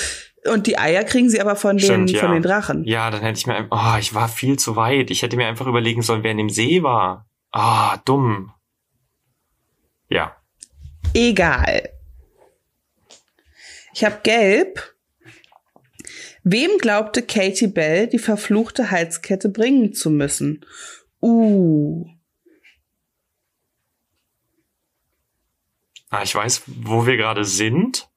Und 0.51 0.65
die 0.67 0.77
Eier 0.79 1.03
kriegen 1.03 1.29
sie 1.29 1.41
aber 1.41 1.55
von 1.55 1.77
den, 1.77 1.85
Stimmt, 1.85 2.11
ja. 2.11 2.21
von 2.21 2.31
den 2.31 2.41
Drachen. 2.41 2.83
Ja, 2.85 3.11
dann 3.11 3.21
hätte 3.21 3.37
ich 3.37 3.45
mir, 3.45 3.67
oh, 3.69 3.97
ich 3.99 4.13
war 4.15 4.27
viel 4.27 4.57
zu 4.57 4.75
weit. 4.75 5.11
Ich 5.11 5.21
hätte 5.21 5.35
mir 5.37 5.47
einfach 5.47 5.67
überlegen 5.67 6.01
sollen, 6.01 6.23
wer 6.23 6.31
in 6.31 6.37
dem 6.37 6.49
See 6.49 6.81
war. 6.81 7.27
Ah, 7.51 7.97
dumm. 8.05 8.51
Ja. 10.09 10.35
Egal. 11.13 11.89
Ich 13.93 14.03
habe 14.03 14.19
gelb. 14.23 14.95
Wem 16.43 16.77
glaubte 16.79 17.21
Katie 17.21 17.67
Bell, 17.67 18.07
die 18.07 18.19
verfluchte 18.19 18.91
Halskette 18.91 19.49
bringen 19.49 19.93
zu 19.93 20.09
müssen? 20.09 20.65
Uh. 21.21 22.07
Ah, 26.09 26.23
ich 26.23 26.33
weiß, 26.33 26.63
wo 26.65 27.05
wir 27.05 27.17
gerade 27.17 27.45
sind. 27.45 28.09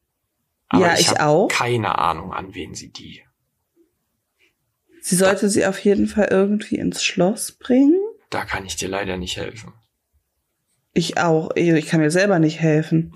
Aber 0.68 0.86
Ja, 0.86 0.94
ich, 0.94 1.00
ich 1.12 1.20
auch. 1.20 1.48
keine 1.48 1.98
Ahnung, 1.98 2.32
an 2.32 2.54
wen 2.54 2.74
sie 2.74 2.90
die. 2.90 3.22
Sie 5.02 5.16
sollte 5.16 5.50
sie 5.50 5.66
auf 5.66 5.78
jeden 5.80 6.06
Fall 6.06 6.28
irgendwie 6.30 6.76
ins 6.76 7.04
Schloss 7.04 7.52
bringen. 7.52 8.00
Da 8.30 8.44
kann 8.44 8.64
ich 8.64 8.76
dir 8.76 8.88
leider 8.88 9.16
nicht 9.18 9.36
helfen. 9.36 9.74
Ich 10.94 11.18
auch. 11.18 11.50
Ich 11.56 11.86
kann 11.86 12.00
mir 12.00 12.10
selber 12.10 12.38
nicht 12.38 12.60
helfen. 12.60 13.14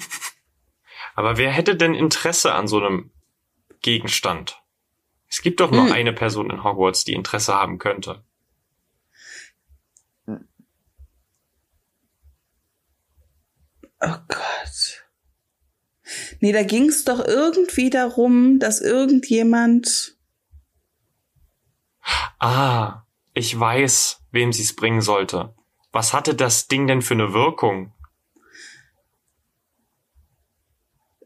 Aber 1.14 1.37
wer 1.37 1.51
hätte 1.51 1.77
denn 1.77 1.95
Interesse 1.95 2.55
an 2.55 2.68
so 2.68 2.79
einem 2.79 3.11
Gegenstand? 3.83 4.62
Es 5.29 5.43
gibt 5.43 5.61
doch 5.61 5.70
nur 5.70 5.87
Hm. 5.87 5.93
eine 5.93 6.12
Person 6.12 6.51
in 6.51 6.62
Hogwarts, 6.64 7.05
die 7.05 7.12
Interesse 7.14 7.55
haben 7.55 7.79
könnte. 7.79 8.24
Oh 14.01 14.16
Gott. 14.29 15.05
Nee, 16.41 16.53
da 16.53 16.62
ging 16.62 16.89
es 16.89 17.05
doch 17.05 17.24
irgendwie 17.27 17.91
darum, 17.91 18.59
dass 18.59 18.81
irgendjemand. 18.81 20.16
Ah, 22.39 23.03
ich 23.35 23.59
weiß, 23.59 24.20
wem 24.31 24.53
sie 24.53 24.62
es 24.62 24.77
bringen 24.77 25.01
sollte. 25.01 25.56
Was 25.97 26.13
hatte 26.13 26.35
das 26.35 26.69
Ding 26.69 26.87
denn 26.87 27.01
für 27.01 27.15
eine 27.15 27.33
Wirkung? 27.33 27.91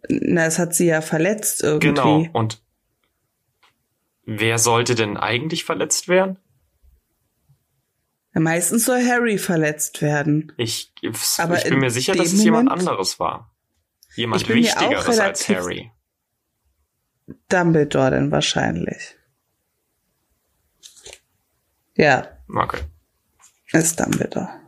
Na, 0.08 0.44
es 0.46 0.60
hat 0.60 0.76
sie 0.76 0.86
ja 0.86 1.00
verletzt 1.00 1.60
irgendwie. 1.64 1.88
Genau. 1.88 2.24
Und 2.32 2.62
wer 4.24 4.60
sollte 4.60 4.94
denn 4.94 5.16
eigentlich 5.16 5.64
verletzt 5.64 6.06
werden? 6.06 6.38
Ja, 8.32 8.40
meistens 8.42 8.84
soll 8.84 9.04
Harry 9.04 9.38
verletzt 9.38 10.02
werden. 10.02 10.52
Ich, 10.56 10.92
Aber 11.38 11.56
ich 11.58 11.64
bin 11.64 11.72
in 11.74 11.78
mir 11.80 11.90
sicher, 11.90 12.14
dass 12.14 12.32
es 12.32 12.44
jemand 12.44 12.68
Moment- 12.68 12.88
anderes 12.88 13.18
war. 13.18 13.52
Jemand 14.14 14.48
Wichtigeres 14.48 15.18
als 15.18 15.48
Harry. 15.48 15.90
Dumbledore 17.48 18.12
denn 18.12 18.30
wahrscheinlich. 18.30 19.16
Ja, 21.96 22.38
Okay. 22.48 22.82
ist 23.72 23.98
Dumbledore. 23.98 24.59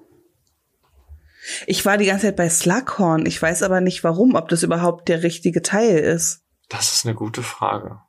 Ich 1.67 1.85
war 1.85 1.99
die 1.99 2.07
ganze 2.07 2.27
Zeit 2.27 2.37
bei 2.37 2.49
Slughorn. 2.49 3.27
Ich 3.27 3.41
weiß 3.41 3.63
aber 3.63 3.81
nicht 3.81 4.05
warum, 4.05 4.35
ob 4.35 4.49
das 4.49 4.63
überhaupt 4.63 5.09
der 5.09 5.23
richtige 5.23 5.63
Teil 5.63 5.99
ist. 5.99 6.43
Das 6.69 6.93
ist 6.93 7.05
eine 7.05 7.15
gute 7.15 7.43
Frage. 7.43 8.01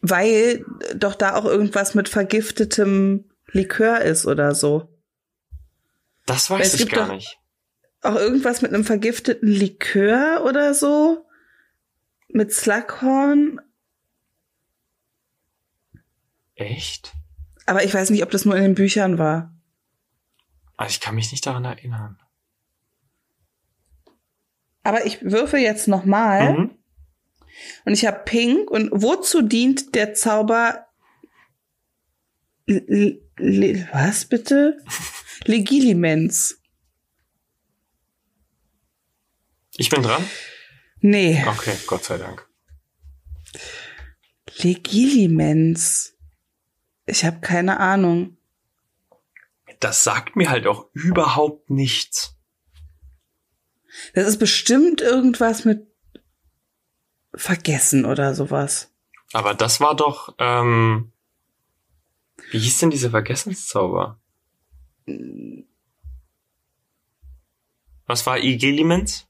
Weil 0.00 0.64
doch 0.96 1.14
da 1.14 1.36
auch 1.36 1.44
irgendwas 1.44 1.94
mit 1.94 2.08
vergiftetem 2.08 3.30
Likör 3.52 4.00
ist 4.00 4.26
oder 4.26 4.54
so. 4.54 4.88
Das 6.26 6.50
weiß 6.50 6.74
ich 6.74 6.80
gibt 6.80 6.92
gar 6.92 7.06
doch- 7.06 7.14
nicht. 7.14 7.38
Auch 8.00 8.16
irgendwas 8.16 8.62
mit 8.62 8.72
einem 8.74 8.84
vergifteten 8.84 9.48
Likör 9.48 10.42
oder 10.44 10.74
so. 10.74 11.24
Mit 12.28 12.52
Slughorn. 12.52 13.60
Echt? 16.56 17.12
Aber 17.66 17.84
ich 17.84 17.94
weiß 17.94 18.10
nicht, 18.10 18.24
ob 18.24 18.30
das 18.30 18.44
nur 18.44 18.56
in 18.56 18.62
den 18.62 18.74
Büchern 18.74 19.18
war. 19.18 19.54
Also 20.76 20.92
ich 20.92 21.00
kann 21.00 21.14
mich 21.14 21.30
nicht 21.30 21.46
daran 21.46 21.64
erinnern. 21.64 22.18
Aber 24.82 25.06
ich 25.06 25.22
würfe 25.22 25.58
jetzt 25.58 25.88
nochmal. 25.88 26.54
Mhm. 26.54 26.78
Und 27.84 27.92
ich 27.92 28.06
habe 28.06 28.22
Pink. 28.24 28.70
Und 28.70 28.90
wozu 28.92 29.42
dient 29.42 29.94
der 29.94 30.14
Zauber? 30.14 30.86
L 32.66 32.84
L 33.36 33.62
L 33.62 33.88
was 33.92 34.24
bitte? 34.24 34.78
Legilimens. 35.44 36.58
Ich 39.76 39.88
bin 39.88 40.02
dran? 40.02 40.24
Nee, 41.00 41.42
Okay, 41.46 41.74
Gott 41.86 42.04
sei 42.04 42.18
Dank. 42.18 42.48
Legilimens. 44.58 46.14
Ich 47.06 47.24
habe 47.24 47.40
keine 47.40 47.80
Ahnung. 47.80 48.36
Das 49.82 50.04
sagt 50.04 50.36
mir 50.36 50.48
halt 50.48 50.68
auch 50.68 50.86
überhaupt 50.92 51.68
nichts. 51.68 52.38
Das 54.14 54.28
ist 54.28 54.38
bestimmt 54.38 55.00
irgendwas 55.00 55.64
mit 55.64 55.88
vergessen 57.34 58.04
oder 58.04 58.36
sowas. 58.36 58.92
Aber 59.32 59.54
das 59.54 59.80
war 59.80 59.96
doch, 59.96 60.36
ähm, 60.38 61.10
wie 62.52 62.60
hieß 62.60 62.78
denn 62.78 62.90
dieser 62.90 63.10
Vergessenszauber? 63.10 64.20
Was 68.06 68.24
war 68.24 68.38
Igelimens? 68.38 69.26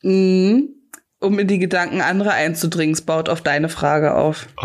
Mhm. 0.00 0.70
Um 1.20 1.38
in 1.38 1.48
die 1.48 1.58
Gedanken 1.58 2.00
anderer 2.00 2.32
einzudringen, 2.32 2.94
es 2.94 3.02
baut 3.02 3.28
auf 3.28 3.42
deine 3.42 3.68
Frage 3.68 4.14
auf. 4.14 4.48
Oh. 4.56 4.62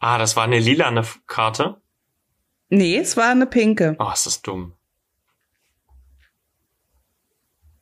Ah, 0.00 0.18
das 0.18 0.36
war 0.36 0.44
eine 0.44 0.58
lilane 0.58 1.06
Karte? 1.26 1.80
Nee, 2.74 2.96
es 2.96 3.18
war 3.18 3.28
eine 3.32 3.44
pinke. 3.44 3.96
Oh, 3.98 4.10
ist 4.14 4.24
das 4.24 4.40
dumm. 4.40 4.72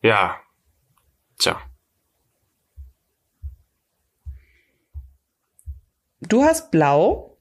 Ja. 0.02 0.40
Tja. 1.38 1.60
Du 6.22 6.42
hast 6.42 6.72
blau. 6.72 7.38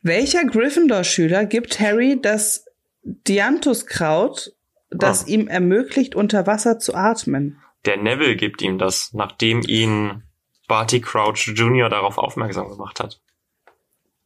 Welcher 0.00 0.46
Gryffindor-Schüler 0.46 1.44
gibt 1.44 1.80
Harry 1.80 2.18
das 2.18 2.64
Dianthuskraut, 3.02 4.54
das 4.88 5.24
Ah. 5.24 5.28
ihm 5.28 5.48
ermöglicht, 5.48 6.14
unter 6.14 6.46
Wasser 6.46 6.78
zu 6.78 6.94
atmen? 6.94 7.60
Der 7.84 7.98
Neville 7.98 8.36
gibt 8.36 8.62
ihm 8.62 8.78
das, 8.78 9.12
nachdem 9.12 9.60
ihn 9.60 10.22
Barty 10.66 11.02
Crouch 11.02 11.52
Jr. 11.54 11.90
darauf 11.90 12.16
aufmerksam 12.16 12.70
gemacht 12.70 13.00
hat. 13.00 13.20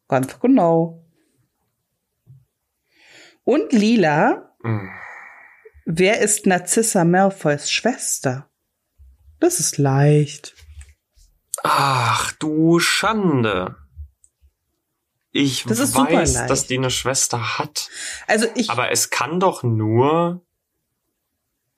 Ganz 0.07 0.39
genau. 0.39 1.00
Und 3.45 3.73
lila. 3.73 4.55
Hm. 4.63 4.91
Wer 5.87 6.21
ist 6.21 6.47
Narcissa 6.47 7.05
Malfoys 7.05 7.71
Schwester? 7.71 8.49
Das 9.41 9.59
ist 9.59 9.79
leicht. 9.79 10.55
Ach 11.63 12.33
du 12.33 12.79
Schande. 12.79 13.77
Ich 15.33 15.65
Das 15.65 15.95
weiß, 15.95 16.47
dass 16.47 16.67
die 16.67 16.79
eine 16.79 16.91
Schwester 16.91 17.59
hat. 17.59 17.89
Also 18.27 18.47
ich, 18.55 18.69
Aber 18.71 18.91
es 18.91 19.11
kann 19.11 19.41
doch 19.41 19.63
nur. 19.63 20.45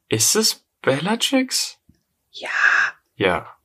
Ist 0.08 0.36
es 0.36 0.64
Bellatrix? 0.82 1.78
ja, 2.30 2.48
Ja. 3.14 3.56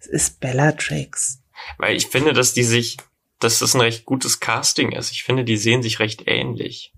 es 0.00 0.06
ist 0.06 0.40
Bellatrix. 0.40 1.42
Weil 1.76 1.96
ich 1.96 2.06
finde, 2.08 2.32
dass 2.32 2.52
die 2.54 2.62
sich, 2.64 2.96
dass 3.38 3.60
das 3.60 3.74
ein 3.74 3.80
recht 3.80 4.04
gutes 4.04 4.40
Casting 4.40 4.92
ist. 4.92 5.12
Ich 5.12 5.22
finde, 5.22 5.44
die 5.44 5.56
sehen 5.56 5.82
sich 5.82 6.00
recht 6.00 6.24
ähnlich. 6.26 6.92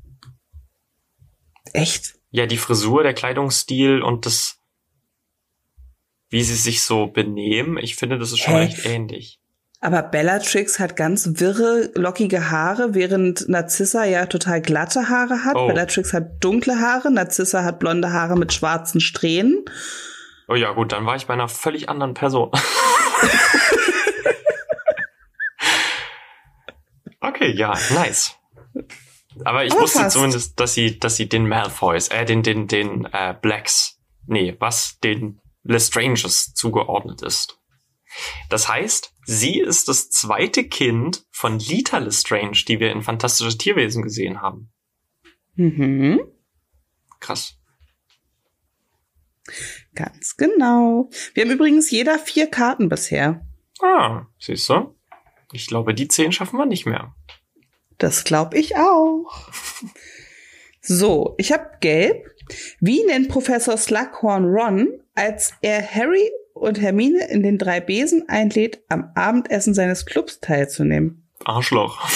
Echt? 1.73 2.15
Ja, 2.31 2.47
die 2.47 2.57
Frisur, 2.57 3.03
der 3.03 3.15
Kleidungsstil 3.15 4.03
und 4.03 4.27
das, 4.27 4.59
wie 6.29 6.43
sie 6.43 6.55
sich 6.55 6.83
so 6.83 7.07
benehmen, 7.07 7.77
ich 7.77 7.97
finde, 7.97 8.19
das 8.19 8.33
ist 8.33 8.41
schon 8.41 8.55
Hä? 8.55 8.61
recht 8.61 8.85
ähnlich. 8.85 9.41
Aber 9.83 10.03
Bellatrix 10.03 10.79
hat 10.79 10.95
ganz 10.95 11.41
wirre, 11.41 11.91
lockige 11.95 12.51
Haare, 12.51 12.95
während 12.95 13.49
Narcissa 13.49 14.05
ja 14.05 14.27
total 14.27 14.61
glatte 14.61 15.09
Haare 15.09 15.43
hat. 15.45 15.57
Oh. 15.57 15.69
Bellatrix 15.69 16.13
hat 16.13 16.45
dunkle 16.45 16.79
Haare, 16.79 17.11
Narcissa 17.11 17.65
hat 17.65 17.79
blonde 17.79 18.13
Haare 18.13 18.37
mit 18.37 18.53
schwarzen 18.53 19.01
Strähnen. 19.01 19.65
Oh 20.49 20.55
ja, 20.55 20.73
gut, 20.73 20.93
dann 20.93 21.07
war 21.07 21.17
ich 21.17 21.27
bei 21.27 21.33
einer 21.33 21.49
völlig 21.49 21.89
anderen 21.89 22.13
Person. 22.13 22.51
okay, 27.21 27.50
ja, 27.61 27.79
nice. 27.91 28.37
Aber 29.45 29.65
ich 29.65 29.73
Aber 29.73 29.83
wusste 29.83 30.01
fast. 30.01 30.15
zumindest, 30.15 30.59
dass 30.59 30.75
sie, 30.75 30.99
dass 30.99 31.17
sie 31.17 31.29
den 31.29 31.47
Malfoys, 31.47 32.09
äh, 32.09 32.25
den, 32.25 32.43
den, 32.43 32.67
den 32.67 33.05
äh, 33.13 33.35
Blacks, 33.41 34.01
nee, 34.27 34.57
was, 34.59 34.99
den 35.01 35.41
Lestranges 35.63 36.55
zugeordnet 36.55 37.23
ist. 37.23 37.59
Das 38.49 38.69
heißt, 38.69 39.13
sie 39.25 39.61
ist 39.61 39.89
das 39.89 40.09
zweite 40.11 40.65
Kind 40.65 41.25
von 41.31 41.59
Lita 41.59 41.99
Lestrange, 41.99 42.65
die 42.67 42.81
wir 42.81 42.91
in 42.91 43.03
Fantastische 43.03 43.57
Tierwesen 43.57 44.03
gesehen 44.03 44.41
haben. 44.41 44.73
Mhm. 45.55 46.21
Krass. 47.21 47.59
Ganz 49.95 50.37
genau. 50.37 51.11
Wir 51.35 51.45
haben 51.45 51.51
übrigens 51.51 51.91
jeder 51.91 52.19
vier 52.19 52.49
Karten 52.49 52.89
bisher. 52.89 53.47
Ah, 53.83 54.27
siehst 54.39 54.69
du? 54.71 54.97
Ich 55.53 55.67
glaube, 55.67 55.95
die 55.95 56.09
zehn 56.09 56.33
schaffen 56.33 56.59
wir 56.59 56.67
nicht 56.67 56.87
mehr. 56.87 57.15
Das 58.01 58.25
glaube 58.25 58.57
ich 58.59 58.77
auch. 58.77 59.51
So, 60.81 61.35
ich 61.37 61.53
habe 61.53 61.71
gelb. 61.81 62.35
Wie 62.81 63.05
nennt 63.05 63.29
Professor 63.29 63.77
Slughorn 63.77 64.47
Ron, 64.47 64.89
als 65.15 65.53
er 65.61 65.87
Harry 65.87 66.31
und 66.55 66.81
Hermine 66.81 67.29
in 67.29 67.43
den 67.43 67.59
drei 67.59 67.79
Besen 67.81 68.27
einlädt, 68.29 68.83
am 68.89 69.13
Abendessen 69.15 69.75
seines 69.75 70.07
Clubs 70.07 70.41
teilzunehmen? 70.41 71.29
Arschloch. 71.45 72.09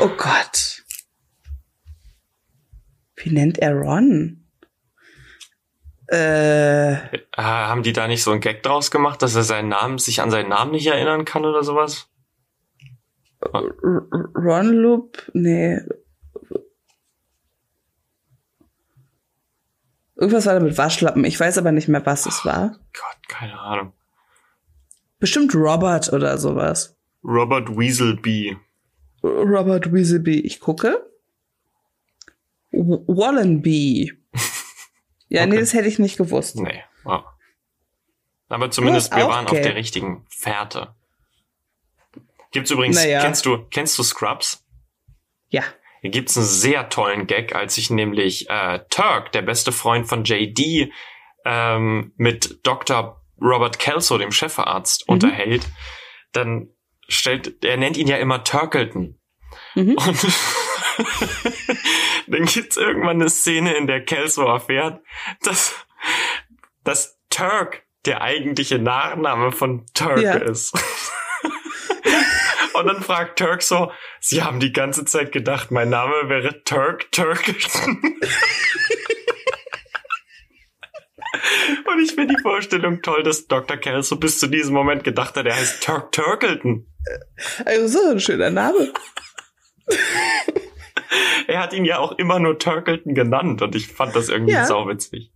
Oh 0.00 0.08
Gott. 0.16 0.82
Wie 3.16 3.30
nennt 3.30 3.58
er 3.58 3.74
Ron? 3.74 4.46
Äh, 6.08 6.96
Ah, 7.36 7.68
haben 7.68 7.82
die 7.82 7.92
da 7.92 8.06
nicht 8.08 8.22
so 8.22 8.30
einen 8.30 8.40
Gag 8.40 8.62
draus 8.62 8.90
gemacht, 8.90 9.20
dass 9.20 9.34
er 9.34 9.42
seinen 9.42 9.68
Namen, 9.68 9.98
sich 9.98 10.20
an 10.22 10.30
seinen 10.30 10.48
Namen 10.48 10.72
nicht 10.72 10.86
erinnern 10.86 11.24
kann 11.24 11.44
oder 11.44 11.62
sowas? 11.62 12.08
Ron 13.54 14.72
Loop? 14.72 15.30
Nee. 15.32 15.80
Irgendwas 20.16 20.46
war 20.46 20.54
da 20.54 20.60
mit 20.60 20.78
Waschlappen. 20.78 21.24
Ich 21.24 21.38
weiß 21.38 21.58
aber 21.58 21.72
nicht 21.72 21.88
mehr, 21.88 22.04
was 22.06 22.26
es 22.26 22.44
war. 22.44 22.78
Gott, 22.92 23.28
keine 23.28 23.58
Ahnung. 23.58 23.92
Bestimmt 25.18 25.54
Robert 25.54 26.12
oder 26.12 26.38
sowas. 26.38 26.96
Robert 27.24 27.76
Weaselby. 27.76 28.56
Robert 29.22 29.92
Weaselby. 29.92 30.40
Ich 30.40 30.60
gucke. 30.60 31.10
Wallenby. 32.72 34.12
Ja, 35.30 35.46
nee, 35.46 35.52
Okay. 35.54 35.60
das 35.60 35.72
hätte 35.72 35.88
ich 35.88 35.98
nicht 35.98 36.16
gewusst. 36.16 36.56
Nee. 36.60 36.84
Oh. 37.06 37.18
Aber 38.48 38.70
zumindest 38.70 39.10
wir 39.16 39.26
waren 39.26 39.46
auf 39.46 39.52
der 39.52 39.74
richtigen 39.74 40.24
Fährte. 40.28 40.94
Gibt's 42.54 42.70
übrigens, 42.70 42.96
Naja. 42.96 43.20
kennst 43.20 43.44
du, 43.46 43.58
kennst 43.68 43.98
du 43.98 44.02
Scrubs? 44.04 44.64
Ja. 45.48 45.62
Hier 46.00 46.10
gibt's 46.10 46.36
einen 46.36 46.46
sehr 46.46 46.88
tollen 46.88 47.26
Gag, 47.26 47.54
als 47.54 47.74
sich 47.74 47.90
nämlich 47.90 48.48
äh, 48.48 48.78
Turk, 48.90 49.32
der 49.32 49.42
beste 49.42 49.72
Freund 49.72 50.06
von 50.06 50.22
JD, 50.24 50.90
ähm, 51.44 52.12
mit 52.16 52.60
Dr. 52.62 53.20
Robert 53.40 53.78
Kelso, 53.78 54.16
dem 54.18 54.30
Chefarzt, 54.32 55.06
Mhm. 55.08 55.12
unterhält. 55.14 55.66
Dann 56.32 56.68
stellt, 57.08 57.64
er 57.64 57.76
nennt 57.76 57.96
ihn 57.96 58.06
ja 58.06 58.16
immer 58.18 58.44
Turkleton. 58.44 59.18
Mhm. 59.74 59.96
Und 59.98 60.24
dann 62.28 62.44
gibt's 62.44 62.76
irgendwann 62.76 63.20
eine 63.20 63.28
Szene, 63.30 63.74
in 63.74 63.86
der 63.88 64.04
Kelso 64.04 64.44
erfährt, 64.46 65.02
dass, 65.42 65.74
dass 66.84 67.18
Turk 67.30 67.82
der 68.06 68.22
eigentliche 68.22 68.78
Nachname 68.78 69.50
von 69.50 69.86
Turk 69.92 70.20
Ja. 70.20 70.34
ist. 70.36 70.72
Und 72.74 72.86
dann 72.86 73.02
fragt 73.02 73.38
Turk 73.38 73.62
so, 73.62 73.90
Sie 74.20 74.42
haben 74.42 74.60
die 74.60 74.72
ganze 74.72 75.04
Zeit 75.04 75.32
gedacht, 75.32 75.70
mein 75.70 75.90
Name 75.90 76.28
wäre 76.28 76.62
Turk 76.64 77.10
Turkleton. 77.12 78.02
Und 81.86 82.00
ich 82.02 82.12
finde 82.12 82.34
die 82.34 82.42
Vorstellung 82.42 83.00
toll, 83.02 83.22
dass 83.22 83.46
Dr. 83.46 83.76
Kelso 83.76 84.16
bis 84.16 84.38
zu 84.40 84.46
diesem 84.48 84.74
Moment 84.74 85.04
gedacht 85.04 85.36
hat, 85.36 85.46
er 85.46 85.54
heißt 85.56 85.82
Turk 85.82 86.12
Turkleton. 86.12 86.86
Also 87.64 87.98
so 87.98 88.10
ein 88.10 88.20
schöner 88.20 88.50
Name. 88.50 88.92
Er 91.46 91.60
hat 91.60 91.72
ihn 91.74 91.84
ja 91.84 91.98
auch 91.98 92.12
immer 92.18 92.38
nur 92.40 92.58
Turkleton 92.58 93.14
genannt 93.14 93.60
und 93.62 93.74
ich 93.76 93.88
fand 93.88 94.16
das 94.16 94.30
irgendwie 94.30 94.54
Ja. 94.54 94.64
sauwitzig. 94.64 95.30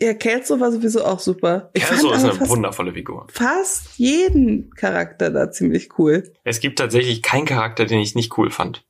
Ja, 0.00 0.14
Kelso 0.14 0.58
war 0.60 0.72
sowieso 0.72 1.04
auch 1.04 1.20
super. 1.20 1.70
Ich 1.74 1.84
Kelso 1.84 2.10
fand 2.10 2.24
ist 2.24 2.40
eine 2.40 2.48
wundervolle 2.48 2.94
Figur. 2.94 3.26
fast 3.30 3.98
jeden 3.98 4.70
Charakter 4.74 5.30
da 5.30 5.50
ziemlich 5.50 5.98
cool. 5.98 6.32
Es 6.42 6.60
gibt 6.60 6.78
tatsächlich 6.78 7.22
keinen 7.22 7.44
Charakter, 7.44 7.84
den 7.84 8.00
ich 8.00 8.14
nicht 8.14 8.36
cool 8.38 8.50
fand. 8.50 8.84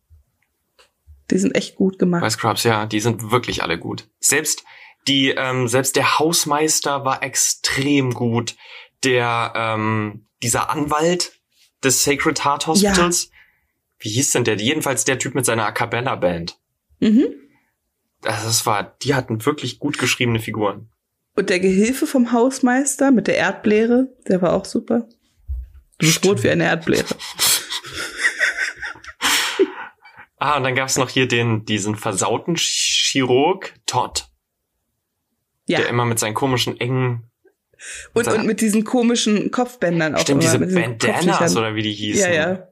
Die 1.30 1.38
sind 1.38 1.54
echt 1.54 1.76
gut 1.76 1.98
gemacht. 1.98 2.22
Bei 2.22 2.30
Scrubs, 2.30 2.64
ja, 2.64 2.86
die 2.86 3.00
sind 3.00 3.30
wirklich 3.30 3.62
alle 3.62 3.78
gut. 3.78 4.08
Selbst 4.20 4.64
die, 5.08 5.30
ähm, 5.30 5.68
selbst 5.68 5.96
der 5.96 6.18
Hausmeister 6.18 7.04
war 7.04 7.22
extrem 7.22 8.12
gut. 8.14 8.56
Der, 9.02 9.52
ähm, 9.56 10.26
dieser 10.42 10.70
Anwalt 10.70 11.32
des 11.82 12.04
Sacred 12.04 12.44
Heart 12.44 12.66
Hospitals, 12.66 13.30
wie 13.98 14.11
hieß 14.11 14.32
denn 14.32 14.44
der? 14.44 14.56
Jedenfalls 14.56 15.04
der 15.04 15.18
Typ 15.18 15.34
mit 15.34 15.46
seiner 15.46 15.66
A 15.66 15.72
Cappella 15.72 16.16
Band. 16.16 16.58
Mhm. 17.00 17.28
Das 18.20 18.66
war, 18.66 18.96
die 19.02 19.14
hatten 19.14 19.44
wirklich 19.46 19.78
gut 19.78 19.98
geschriebene 19.98 20.40
Figuren. 20.40 20.90
Und 21.41 21.49
der 21.49 21.59
Gehilfe 21.59 22.07
vom 22.07 22.32
Hausmeister 22.32 23.11
mit 23.12 23.26
der 23.26 23.38
Erdbläre, 23.38 24.09
der 24.28 24.43
war 24.43 24.53
auch 24.53 24.66
super. 24.66 25.09
Du 25.97 26.05
bist 26.05 26.22
rot 26.26 26.43
wie 26.43 26.51
eine 26.51 26.64
Erdbläre. 26.64 27.07
Ah, 30.43 30.57
und 30.57 30.62
dann 30.64 30.74
gab's 30.74 30.97
noch 30.97 31.11
hier 31.11 31.28
den, 31.28 31.66
diesen 31.66 31.97
versauten 31.97 32.57
Chirurg, 32.57 33.74
Todd. 33.84 34.26
Ja. 35.66 35.80
Der 35.80 35.88
immer 35.91 36.07
mit 36.07 36.18
seinen 36.18 36.32
komischen 36.32 36.80
engen, 36.80 37.30
Und, 38.14 38.26
und 38.26 38.47
mit 38.47 38.62
diesen 38.62 38.84
komischen 38.84 39.51
Kopfbändern 39.51 40.14
auch 40.14 40.20
stimmt, 40.20 40.43
diese 40.43 40.59
Bandanas 40.59 41.55
oder 41.59 41.74
wie 41.74 41.82
die 41.82 41.93
hießen. 41.93 42.32
Ja, 42.32 42.32
ja. 42.32 42.68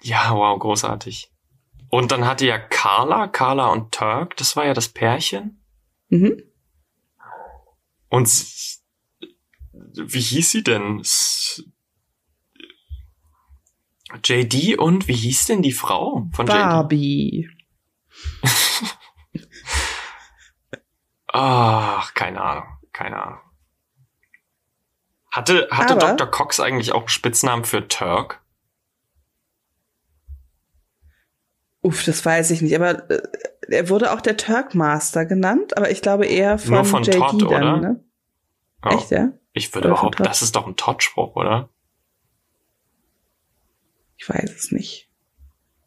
Ja, 0.00 0.30
wow, 0.34 0.58
großartig. 0.58 1.30
Und 1.90 2.10
dann 2.10 2.26
hatte 2.26 2.46
ja 2.46 2.58
Carla, 2.58 3.28
Carla 3.28 3.68
und 3.68 3.92
Turk, 3.92 4.34
das 4.38 4.56
war 4.56 4.64
ja 4.64 4.72
das 4.72 4.88
Pärchen. 4.88 5.62
Mhm. 6.08 6.42
Und 8.10 8.28
wie 9.94 10.20
hieß 10.20 10.50
sie 10.50 10.62
denn? 10.62 11.02
JD 14.24 14.76
und 14.78 15.06
wie 15.08 15.14
hieß 15.14 15.46
denn 15.46 15.62
die 15.62 15.72
Frau 15.72 16.28
von 16.32 16.46
JD? 16.46 16.52
Barbie. 16.52 17.48
Ach, 21.28 22.12
keine 22.14 22.40
Ahnung, 22.40 22.64
keine 22.92 23.22
Ahnung. 23.22 23.38
Hatte, 25.30 25.68
hatte 25.70 25.94
Aber- 25.94 26.16
Dr. 26.16 26.26
Cox 26.28 26.58
eigentlich 26.58 26.90
auch 26.92 27.02
einen 27.02 27.08
Spitznamen 27.08 27.64
für 27.64 27.86
Turk? 27.86 28.42
Uff, 31.82 32.04
das 32.04 32.24
weiß 32.24 32.50
ich 32.50 32.60
nicht. 32.62 32.74
Aber 32.74 33.08
äh, 33.10 33.22
er 33.68 33.88
wurde 33.88 34.12
auch 34.12 34.20
der 34.20 34.36
Turkmaster 34.36 35.26
genannt, 35.26 35.76
aber 35.76 35.90
ich 35.90 36.02
glaube 36.02 36.26
eher 36.26 36.58
von, 36.58 36.74
Nur 36.74 36.84
von 36.84 37.02
JD 37.02 37.18
Todd, 37.18 37.42
dann, 37.42 37.48
oder? 37.48 37.76
ne? 37.76 38.04
Oh, 38.84 38.88
Echt, 38.90 39.10
ja? 39.10 39.32
ich 39.52 39.74
würde 39.74 39.94
Todd? 39.94 40.16
das 40.20 40.42
ist 40.42 40.56
doch 40.56 40.66
ein 40.66 40.76
Todd-Spruch, 40.76 41.36
oder? 41.36 41.68
Ich 44.16 44.28
weiß 44.28 44.50
es 44.54 44.72
nicht. 44.72 45.08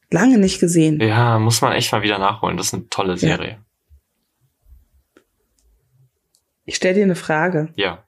Lange 0.09 0.37
nicht 0.37 0.59
gesehen. 0.59 0.99
Ja, 0.99 1.39
muss 1.39 1.61
man 1.61 1.73
echt 1.73 1.91
mal 1.91 2.03
wieder 2.03 2.19
nachholen. 2.19 2.57
Das 2.57 2.67
ist 2.67 2.73
eine 2.73 2.87
tolle 2.89 3.17
Serie. 3.17 3.63
Ich 6.65 6.75
stelle 6.75 6.95
dir 6.95 7.03
eine 7.03 7.15
Frage. 7.15 7.69
Ja. 7.75 8.03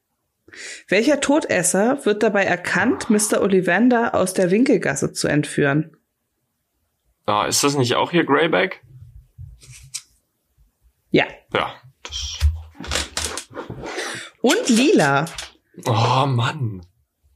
Welcher 0.88 1.20
Todesser 1.20 2.06
wird 2.06 2.24
dabei 2.24 2.44
erkannt, 2.46 3.10
Mr. 3.10 3.42
Ollivander 3.42 4.16
aus 4.16 4.34
der 4.34 4.52
Winkelgasse 4.52 5.12
zu 5.14 5.28
entführen? 5.28 5.98
Ah, 7.26 7.46
ist 7.46 7.64
das 7.64 7.76
nicht 7.76 7.96
auch 7.96 8.12
hier 8.12 8.24
Greyback? 8.24 8.85
Ja. 11.16 11.28
Ja. 11.54 11.74
Und 14.42 14.68
Lila. 14.68 15.26
oh 15.86 16.26
Mann. 16.26 16.86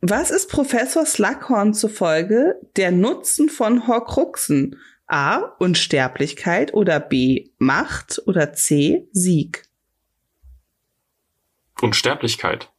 Was 0.01 0.31
ist 0.31 0.49
Professor 0.49 1.05
Slughorn 1.05 1.73
zufolge 1.73 2.59
der 2.75 2.91
Nutzen 2.91 3.47
von 3.47 3.87
Horcruxen? 3.87 4.75
A. 5.07 5.37
Unsterblichkeit 5.59 6.73
oder 6.73 6.99
B. 6.99 7.51
Macht 7.57 8.21
oder 8.25 8.51
C. 8.51 9.07
Sieg? 9.13 9.69
Unsterblichkeit. 11.81 12.69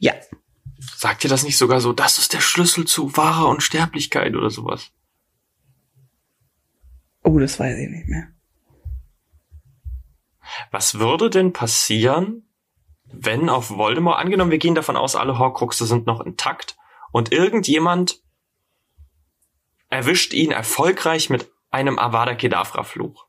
Ja. 0.00 0.14
Sagt 0.80 1.22
ihr 1.22 1.30
das 1.30 1.44
nicht 1.44 1.56
sogar 1.56 1.80
so, 1.80 1.92
das 1.92 2.18
ist 2.18 2.32
der 2.32 2.40
Schlüssel 2.40 2.84
zu 2.84 3.16
wahrer 3.16 3.48
Unsterblichkeit 3.48 4.34
oder 4.34 4.50
sowas? 4.50 4.90
Oh, 7.22 7.38
das 7.38 7.60
weiß 7.60 7.78
ich 7.78 7.88
nicht 7.88 8.08
mehr. 8.08 8.32
Was 10.70 10.98
würde 10.98 11.30
denn 11.30 11.52
passieren, 11.52 12.48
wenn 13.04 13.48
auf 13.48 13.70
Voldemort, 13.70 14.18
angenommen 14.18 14.50
wir 14.50 14.58
gehen 14.58 14.74
davon 14.74 14.96
aus, 14.96 15.16
alle 15.16 15.38
Horcruxe 15.38 15.86
sind 15.86 16.06
noch 16.06 16.20
intakt 16.20 16.76
und 17.12 17.32
irgendjemand 17.32 18.22
erwischt 19.88 20.34
ihn 20.34 20.50
erfolgreich 20.50 21.30
mit 21.30 21.50
einem 21.70 21.98
Avada 21.98 22.34
Kedavra 22.34 22.82
Fluch. 22.82 23.26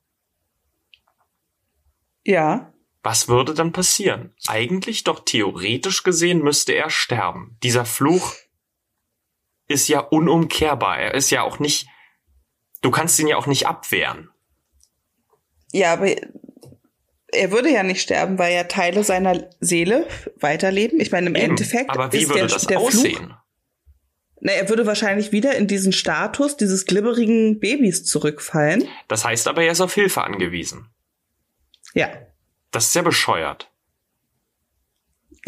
Ja. 2.25 2.73
Was 3.01 3.27
würde 3.27 3.53
dann 3.53 3.71
passieren? 3.71 4.35
Eigentlich 4.47 5.03
doch 5.03 5.23
theoretisch 5.23 6.03
gesehen 6.03 6.43
müsste 6.43 6.73
er 6.73 6.89
sterben. 6.89 7.57
Dieser 7.63 7.85
Fluch 7.85 8.33
ist 9.67 9.87
ja 9.87 9.99
unumkehrbar. 9.99 10.99
Er 10.99 11.13
ist 11.13 11.29
ja 11.29 11.43
auch 11.43 11.59
nicht, 11.59 11.87
du 12.81 12.91
kannst 12.91 13.17
ihn 13.19 13.27
ja 13.27 13.37
auch 13.37 13.47
nicht 13.47 13.67
abwehren. 13.67 14.29
Ja, 15.71 15.93
aber 15.93 16.07
er 17.31 17.51
würde 17.51 17.69
ja 17.71 17.83
nicht 17.83 18.01
sterben, 18.01 18.37
weil 18.37 18.53
ja 18.53 18.63
Teile 18.63 19.03
seiner 19.03 19.49
Seele 19.59 20.07
weiterleben. 20.39 20.99
Ich 20.99 21.11
meine, 21.11 21.27
im 21.27 21.35
Eben. 21.35 21.51
Endeffekt 21.51 21.89
Aber 21.89 22.11
wie 22.11 22.17
ist 22.23 22.29
würde 22.29 22.39
der, 22.41 22.47
das 22.47 22.65
der 22.67 22.79
aussehen? 22.79 23.33
na, 24.41 24.51
er 24.53 24.69
würde 24.69 24.85
wahrscheinlich 24.85 25.31
wieder 25.31 25.55
in 25.55 25.67
diesen 25.67 25.91
Status 25.91 26.57
dieses 26.57 26.85
glibberigen 26.85 27.59
Babys 27.59 28.05
zurückfallen. 28.05 28.87
Das 29.07 29.25
heißt 29.25 29.47
aber, 29.47 29.63
er 29.63 29.71
ist 29.73 29.81
auf 29.81 29.93
Hilfe 29.93 30.23
angewiesen. 30.23 30.89
Ja. 31.93 32.09
Das 32.71 32.87
ist 32.87 32.95
ja 32.95 33.01
bescheuert. 33.01 33.71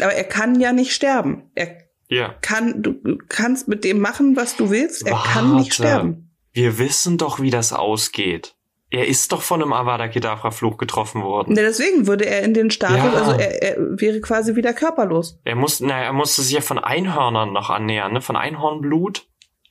Aber 0.00 0.12
er 0.12 0.24
kann 0.24 0.58
ja 0.60 0.72
nicht 0.72 0.92
sterben. 0.92 1.50
Er 1.54 1.78
Ja. 2.08 2.34
kann, 2.42 2.82
du 2.82 3.18
kannst 3.28 3.68
mit 3.68 3.84
dem 3.84 3.98
machen, 4.00 4.36
was 4.36 4.56
du 4.56 4.70
willst. 4.70 5.06
Er 5.06 5.22
kann 5.22 5.56
nicht 5.56 5.78
Warte. 5.78 5.90
sterben. 5.90 6.36
Wir 6.52 6.78
wissen 6.78 7.16
doch, 7.18 7.40
wie 7.40 7.50
das 7.50 7.72
ausgeht. 7.72 8.56
Er 8.92 9.06
ist 9.08 9.32
doch 9.32 9.40
von 9.42 9.62
einem 9.62 9.72
Avada 9.72 10.06
Kedavra 10.08 10.50
Fluch 10.50 10.76
getroffen 10.76 11.22
worden. 11.22 11.56
Ja, 11.56 11.62
deswegen 11.62 12.06
würde 12.06 12.26
er 12.26 12.42
in 12.42 12.52
den 12.52 12.70
Status, 12.70 12.96
Ja. 12.98 13.12
also 13.14 13.32
er, 13.32 13.62
er 13.62 13.76
wäre 14.00 14.20
quasi 14.20 14.54
wieder 14.54 14.74
körperlos. 14.74 15.40
Er 15.44 15.56
muss, 15.56 15.80
na, 15.80 15.98
er 16.02 16.12
musste 16.12 16.42
sich 16.42 16.52
ja 16.52 16.60
von 16.60 16.78
Einhörnern 16.78 17.52
noch 17.54 17.70
annähern, 17.70 18.12
ne? 18.12 18.20
Von 18.20 18.36
Einhornblut. 18.36 19.26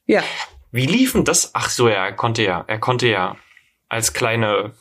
Ja. 0.07 0.24
Wie 0.72 0.88
lief 0.88 1.13
denn 1.13 1.24
das? 1.24 1.51
Ach 1.53 1.69
so, 1.69 1.88
ja, 1.88 2.05
er 2.05 2.13
konnte 2.13 2.41
ja, 2.43 2.63
er 2.67 2.80
konnte 2.80 3.07
ja 3.07 3.36
als 3.89 4.13
kleine. 4.13 4.74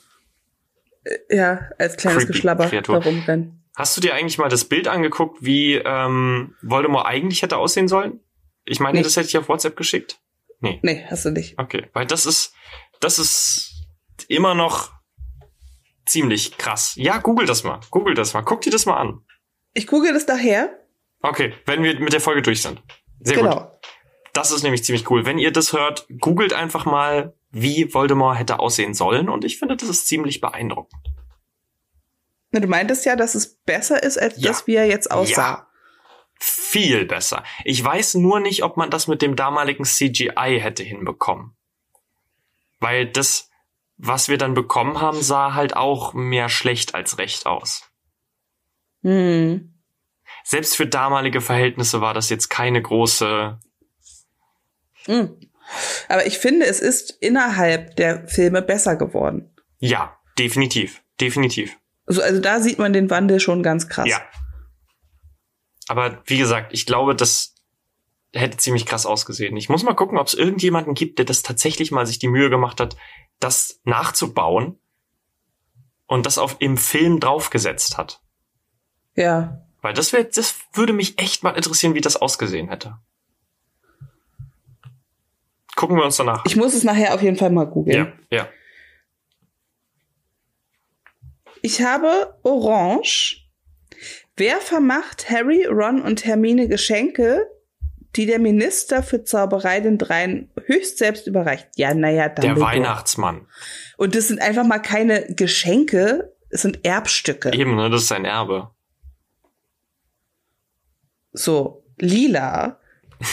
Ja, 1.28 1.60
als 1.78 1.96
kleines 1.96 2.20
Creepy 2.24 2.32
Geschlabber 2.32 2.66
Kreatur. 2.68 3.02
herumrennen. 3.02 3.64
Hast 3.76 3.96
du 3.96 4.00
dir 4.00 4.14
eigentlich 4.14 4.38
mal 4.38 4.48
das 4.48 4.64
Bild 4.64 4.88
angeguckt, 4.88 5.38
wie 5.40 5.74
ähm, 5.74 6.54
Voldemort 6.62 7.06
eigentlich 7.06 7.42
hätte 7.42 7.56
aussehen 7.56 7.88
sollen? 7.88 8.20
Ich 8.64 8.80
meine, 8.80 8.98
Nee. 8.98 9.04
das 9.04 9.16
hätte 9.16 9.28
ich 9.28 9.38
auf 9.38 9.48
WhatsApp 9.48 9.76
geschickt. 9.76 10.18
Nee. 10.60 10.78
Nee, 10.82 11.04
hast 11.10 11.24
du 11.24 11.30
nicht. 11.30 11.58
Okay, 11.58 11.86
weil 11.94 12.06
das 12.06 12.26
ist, 12.26 12.52
das 13.00 13.18
ist 13.18 13.69
immer 14.24 14.54
noch 14.54 14.90
ziemlich 16.06 16.58
krass. 16.58 16.94
Ja, 16.96 17.18
google 17.18 17.46
das 17.46 17.64
mal. 17.64 17.80
Google 17.90 18.14
das 18.14 18.34
mal. 18.34 18.42
Guck 18.42 18.62
dir 18.62 18.70
das 18.70 18.86
mal 18.86 18.96
an. 18.96 19.24
Ich 19.74 19.86
google 19.86 20.12
das 20.12 20.26
daher. 20.26 20.70
Okay, 21.22 21.54
wenn 21.66 21.82
wir 21.82 21.98
mit 22.00 22.12
der 22.12 22.20
Folge 22.20 22.42
durch 22.42 22.62
sind. 22.62 22.82
Sehr 23.20 23.36
gut. 23.36 23.44
genau. 23.44 23.80
Das 24.32 24.50
ist 24.50 24.62
nämlich 24.62 24.84
ziemlich 24.84 25.10
cool. 25.10 25.26
Wenn 25.26 25.38
ihr 25.38 25.52
das 25.52 25.72
hört, 25.72 26.06
googelt 26.20 26.52
einfach 26.52 26.84
mal, 26.84 27.34
wie 27.50 27.92
Voldemort 27.92 28.38
hätte 28.38 28.58
aussehen 28.60 28.94
sollen. 28.94 29.28
Und 29.28 29.44
ich 29.44 29.58
finde, 29.58 29.76
das 29.76 29.88
ist 29.88 30.06
ziemlich 30.06 30.40
beeindruckend. 30.40 31.02
Na, 32.52 32.60
Du 32.60 32.66
meintest 32.68 33.04
ja, 33.04 33.16
dass 33.16 33.34
es 33.34 33.56
besser 33.62 34.02
ist, 34.02 34.18
als 34.18 34.34
Ja. 34.40 34.48
das, 34.50 34.66
wie 34.66 34.74
er 34.76 34.86
jetzt 34.86 35.10
aussah. 35.10 35.68
Viel 36.38 37.04
besser. 37.04 37.44
Ich 37.64 37.84
weiß 37.84 38.14
nur 38.14 38.40
nicht, 38.40 38.62
ob 38.64 38.76
man 38.76 38.90
das 38.90 39.08
mit 39.08 39.20
dem 39.20 39.36
damaligen 39.36 39.84
CGI 39.84 40.58
hätte 40.60 40.82
hinbekommen. 40.82 41.56
Weil 42.78 43.06
das, 43.06 43.49
was 44.02 44.28
wir 44.28 44.38
dann 44.38 44.54
bekommen 44.54 45.00
haben, 45.00 45.20
sah 45.22 45.54
halt 45.54 45.76
auch 45.76 46.14
mehr 46.14 46.48
schlecht 46.48 46.94
als 46.94 47.18
recht 47.18 47.46
aus. 47.46 47.82
Hm. 49.02 49.74
Selbst 50.44 50.76
für 50.76 50.86
damalige 50.86 51.40
Verhältnisse 51.40 52.00
war 52.00 52.14
das 52.14 52.30
jetzt 52.30 52.48
keine 52.48 52.80
große. 52.80 53.58
Hm. 55.04 55.36
Aber 56.08 56.26
ich 56.26 56.38
finde, 56.38 56.66
es 56.66 56.80
ist 56.80 57.10
innerhalb 57.20 57.96
der 57.96 58.26
Filme 58.26 58.62
besser 58.62 58.96
geworden. 58.96 59.54
Ja, 59.78 60.18
definitiv. 60.38 61.02
Definitiv. 61.20 61.76
Also, 62.06 62.22
also 62.22 62.40
da 62.40 62.60
sieht 62.60 62.78
man 62.78 62.92
den 62.92 63.10
Wandel 63.10 63.38
schon 63.38 63.62
ganz 63.62 63.88
krass. 63.88 64.08
Ja. 64.08 64.20
Aber 65.88 66.22
wie 66.26 66.38
gesagt, 66.38 66.72
ich 66.72 66.86
glaube, 66.86 67.14
das 67.14 67.54
hätte 68.32 68.56
ziemlich 68.58 68.86
krass 68.86 69.06
ausgesehen. 69.06 69.56
Ich 69.56 69.68
muss 69.68 69.82
mal 69.82 69.94
gucken, 69.94 70.18
ob 70.18 70.26
es 70.26 70.34
irgendjemanden 70.34 70.94
gibt, 70.94 71.18
der 71.18 71.24
das 71.24 71.42
tatsächlich 71.42 71.90
mal 71.90 72.06
sich 72.06 72.18
die 72.18 72.28
Mühe 72.28 72.50
gemacht 72.50 72.80
hat, 72.80 72.96
das 73.40 73.80
nachzubauen 73.84 74.78
und 76.06 76.26
das 76.26 76.38
auf 76.38 76.56
im 76.60 76.76
Film 76.76 77.20
draufgesetzt 77.20 77.98
hat. 77.98 78.20
ja. 79.14 79.66
Weil 79.82 79.94
das 79.94 80.12
wäre, 80.12 80.26
das 80.26 80.56
würde 80.74 80.92
mich 80.92 81.18
echt 81.18 81.42
mal 81.42 81.52
interessieren, 81.52 81.94
wie 81.94 82.02
das 82.02 82.16
ausgesehen 82.16 82.68
hätte. 82.68 82.98
Gucken 85.74 85.96
wir 85.96 86.04
uns 86.04 86.18
danach. 86.18 86.44
Ich 86.44 86.54
muss 86.54 86.74
es 86.74 86.84
nachher 86.84 87.14
auf 87.14 87.22
jeden 87.22 87.38
Fall 87.38 87.48
mal 87.48 87.64
googeln. 87.64 88.12
ja, 88.30 88.38
ja. 88.38 88.48
Ich 91.62 91.82
habe 91.82 92.38
Orange. 92.42 93.48
Wer 94.36 94.60
vermacht 94.60 95.30
Harry, 95.30 95.64
Ron 95.64 96.02
und 96.02 96.24
Hermine 96.24 96.68
Geschenke, 96.68 97.46
die 98.16 98.26
der 98.26 98.38
Minister 98.38 99.02
für 99.02 99.24
Zauberei 99.24 99.80
den 99.80 99.98
dreien 99.98 100.50
höchst 100.66 100.98
selbst 100.98 101.26
überreicht? 101.26 101.68
Ja, 101.76 101.94
naja, 101.94 102.28
Der 102.28 102.42
Dumbledore. 102.42 102.72
Weihnachtsmann. 102.72 103.46
Und 103.96 104.14
das 104.14 104.28
sind 104.28 104.40
einfach 104.40 104.64
mal 104.64 104.80
keine 104.80 105.26
Geschenke, 105.34 106.34
es 106.48 106.62
sind 106.62 106.84
Erbstücke. 106.84 107.52
Eben, 107.52 107.76
ne? 107.76 107.90
Das 107.90 108.02
ist 108.02 108.08
sein 108.08 108.24
Erbe. 108.24 108.70
So, 111.32 111.84
lila. 111.98 112.80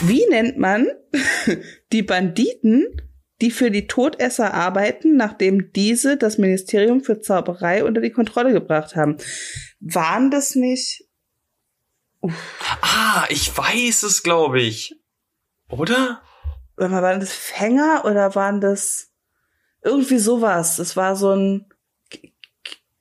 Wie 0.03 0.25
nennt 0.29 0.57
man 0.57 0.87
die 1.91 2.03
Banditen, 2.03 2.85
die 3.41 3.51
für 3.51 3.71
die 3.71 3.87
Todesser 3.87 4.53
arbeiten, 4.53 5.15
nachdem 5.15 5.71
diese 5.73 6.17
das 6.17 6.37
Ministerium 6.37 7.01
für 7.01 7.21
Zauberei 7.21 7.83
unter 7.83 8.01
die 8.01 8.11
Kontrolle 8.11 8.51
gebracht 8.51 8.95
haben. 8.95 9.17
Waren 9.79 10.31
das 10.31 10.55
nicht? 10.55 11.06
Ah, 12.81 13.25
ich 13.29 13.55
weiß 13.57 14.03
es, 14.03 14.23
glaube 14.23 14.61
ich. 14.61 14.95
Oder? 15.69 16.21
Mal, 16.77 17.01
waren 17.01 17.19
das 17.19 17.33
Fänger 17.33 18.03
oder 18.05 18.35
waren 18.35 18.61
das 18.61 19.11
irgendwie 19.81 20.19
sowas? 20.19 20.77
Das 20.77 20.95
war 20.95 21.15
so 21.15 21.31
ein 21.33 21.65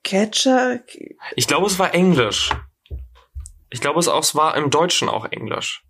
Catcher. 0.02 0.80
Ich 1.34 1.46
glaube, 1.46 1.66
es 1.66 1.78
war 1.78 1.92
Englisch. 1.94 2.50
Ich 3.70 3.80
glaube, 3.80 3.98
es 4.00 4.08
auch 4.08 4.22
es 4.22 4.34
war 4.34 4.56
im 4.56 4.70
Deutschen 4.70 5.08
auch 5.08 5.24
Englisch. 5.26 5.82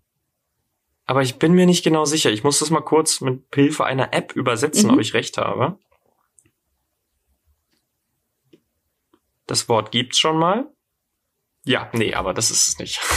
Aber 1.05 1.21
ich 1.21 1.39
bin 1.39 1.53
mir 1.53 1.65
nicht 1.65 1.83
genau 1.83 2.03
sicher. 2.05 2.31
Ich 2.31 2.43
muss 2.43 2.59
das 2.59 2.69
mal 2.69 2.81
kurz 2.81 3.21
mit 3.21 3.43
Hilfe 3.53 3.85
einer 3.85 4.13
App 4.13 4.35
übersetzen, 4.35 4.87
Mhm. 4.89 4.95
ob 4.95 4.99
ich 4.99 5.13
recht 5.13 5.37
habe. 5.37 5.79
Das 9.45 9.69
Wort 9.69 9.91
gibt's 9.91 10.19
schon 10.19 10.37
mal. 10.37 10.69
Ja, 11.67 11.89
nee, 11.93 12.13
aber 12.13 12.33
das 12.33 12.49
ist 12.49 12.67
es 12.69 12.79
nicht. 12.79 13.01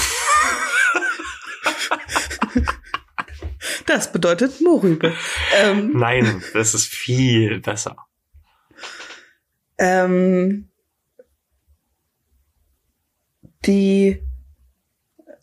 Das 3.86 4.12
bedeutet 4.12 4.60
Morübe. 4.60 5.16
Ähm, 5.56 5.96
Nein, 5.96 6.44
das 6.52 6.74
ist 6.74 6.86
viel 6.86 7.58
besser. 7.60 7.96
ähm, 9.78 10.70
die, 13.66 14.22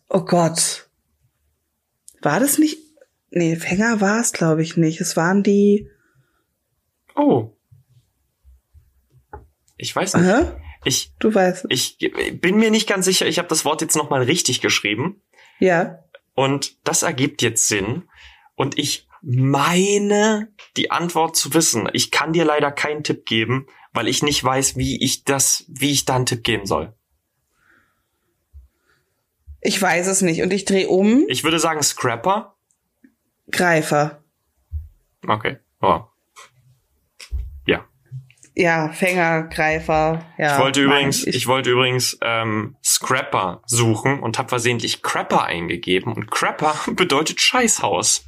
oh 0.08 0.24
Gott, 0.24 0.88
war 2.22 2.40
das 2.40 2.56
nicht? 2.56 2.78
Nee, 3.30 3.56
Fänger 3.56 4.00
war 4.00 4.20
es, 4.20 4.32
glaube 4.32 4.62
ich, 4.62 4.78
nicht. 4.78 5.02
Es 5.02 5.14
waren 5.14 5.42
die. 5.42 5.90
Oh. 7.14 7.54
Ich 9.76 9.94
weiß 9.94 10.14
nicht. 10.14 10.24
Aha, 10.24 10.58
Ich, 10.88 11.12
du 11.18 11.34
weißt. 11.34 11.66
ich 11.68 11.98
bin 12.40 12.56
mir 12.56 12.70
nicht 12.70 12.88
ganz 12.88 13.04
sicher. 13.04 13.26
Ich 13.26 13.38
habe 13.38 13.48
das 13.48 13.66
Wort 13.66 13.82
jetzt 13.82 13.94
nochmal 13.94 14.22
richtig 14.22 14.62
geschrieben. 14.62 15.20
Ja. 15.58 15.98
Und 16.34 16.76
das 16.86 17.02
ergibt 17.02 17.42
jetzt 17.42 17.68
Sinn. 17.68 18.08
Und 18.54 18.78
ich 18.78 19.06
meine, 19.20 20.50
die 20.78 20.90
Antwort 20.90 21.36
zu 21.36 21.52
wissen. 21.52 21.90
Ich 21.92 22.10
kann 22.10 22.32
dir 22.32 22.46
leider 22.46 22.72
keinen 22.72 23.04
Tipp 23.04 23.26
geben, 23.26 23.66
weil 23.92 24.08
ich 24.08 24.22
nicht 24.22 24.42
weiß, 24.42 24.76
wie 24.76 25.02
ich 25.04 25.24
das, 25.24 25.66
wie 25.68 25.90
ich 25.90 26.06
da 26.06 26.16
einen 26.16 26.26
Tipp 26.26 26.42
geben 26.42 26.64
soll. 26.64 26.94
Ich 29.60 29.80
weiß 29.80 30.06
es 30.06 30.22
nicht. 30.22 30.40
Und 30.40 30.54
ich 30.54 30.64
drehe 30.64 30.88
um. 30.88 31.26
Ich 31.28 31.44
würde 31.44 31.58
sagen 31.58 31.82
Scrapper. 31.82 32.56
Greifer. 33.50 34.22
Okay. 35.26 35.58
Oh. 35.82 36.00
Ja. 38.58 38.90
Fänger, 38.92 39.44
Greifer. 39.44 40.24
Ja, 40.36 40.56
Ich 40.56 40.60
wollte 40.62 40.82
übrigens, 40.82 41.26
ich, 41.26 41.46
wollte 41.46 41.70
übrigens 41.70 42.18
ähm, 42.22 42.76
Scrapper 42.84 43.62
suchen 43.66 44.18
und 44.20 44.36
habe 44.38 44.48
versehentlich 44.48 45.02
Crapper 45.02 45.44
eingegeben. 45.44 46.12
Und 46.12 46.30
Crapper 46.30 46.74
bedeutet 46.94 47.40
Scheißhaus. 47.40 48.24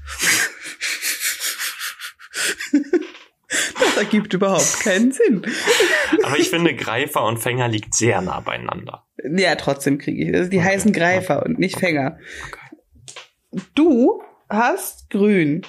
das 3.81 3.97
ergibt 3.97 4.33
überhaupt 4.33 4.81
keinen 4.81 5.13
Sinn. 5.13 5.43
Aber 6.23 6.39
ich 6.39 6.51
finde, 6.51 6.75
Greifer 6.75 7.25
und 7.25 7.39
Fänger 7.39 7.69
liegt 7.69 7.95
sehr 7.95 8.21
nah 8.21 8.41
beieinander. 8.41 9.07
Ja, 9.25 9.55
trotzdem 9.57 9.99
kriege 9.99 10.25
ich. 10.29 10.35
Also 10.35 10.51
die 10.51 10.59
Okay. 10.59 10.67
heißen 10.67 10.93
Greifer 10.93 11.45
und 11.45 11.59
nicht 11.59 11.79
Fänger. 11.79 12.19
Du 13.75 14.23
hast 14.49 15.11
grün. 15.11 15.63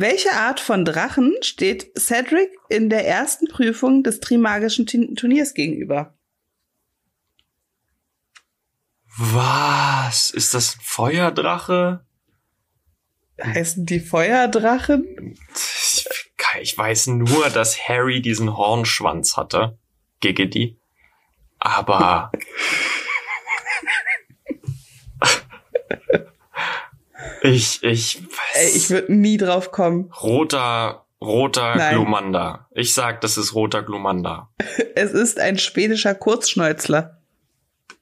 Welche 0.00 0.30
Art 0.30 0.60
von 0.60 0.84
Drachen 0.84 1.34
steht 1.40 1.90
Cedric 1.98 2.50
in 2.68 2.88
der 2.88 3.04
ersten 3.04 3.48
Prüfung 3.48 4.04
des 4.04 4.20
Trimagischen 4.20 4.86
Turniers 4.86 5.54
gegenüber? 5.54 6.16
Was? 9.16 10.30
Ist 10.30 10.54
das 10.54 10.76
ein 10.76 10.80
Feuerdrache? 10.84 12.06
Heißen 13.42 13.86
die 13.86 13.98
Feuerdrachen? 13.98 15.34
Ich, 15.56 16.06
ich 16.60 16.78
weiß 16.78 17.08
nur, 17.08 17.50
dass 17.50 17.88
Harry 17.88 18.22
diesen 18.22 18.56
Hornschwanz 18.56 19.36
hatte. 19.36 19.80
Giggity. 20.20 20.78
Aber. 21.58 22.30
ich, 27.42 27.82
ich, 27.82 28.22
Ey, 28.54 28.68
ich 28.74 28.90
würde 28.90 29.12
nie 29.14 29.36
drauf 29.36 29.70
kommen. 29.72 30.12
roter, 30.22 31.06
roter 31.20 31.76
Nein. 31.76 31.94
Glumanda. 31.94 32.68
Ich 32.74 32.92
sag, 32.94 33.20
das 33.20 33.36
ist 33.38 33.54
roter 33.54 33.82
Glumanda. 33.82 34.50
Es 34.94 35.12
ist 35.12 35.38
ein 35.38 35.58
schwedischer 35.58 36.14
Kurzschnäuzler. 36.14 37.20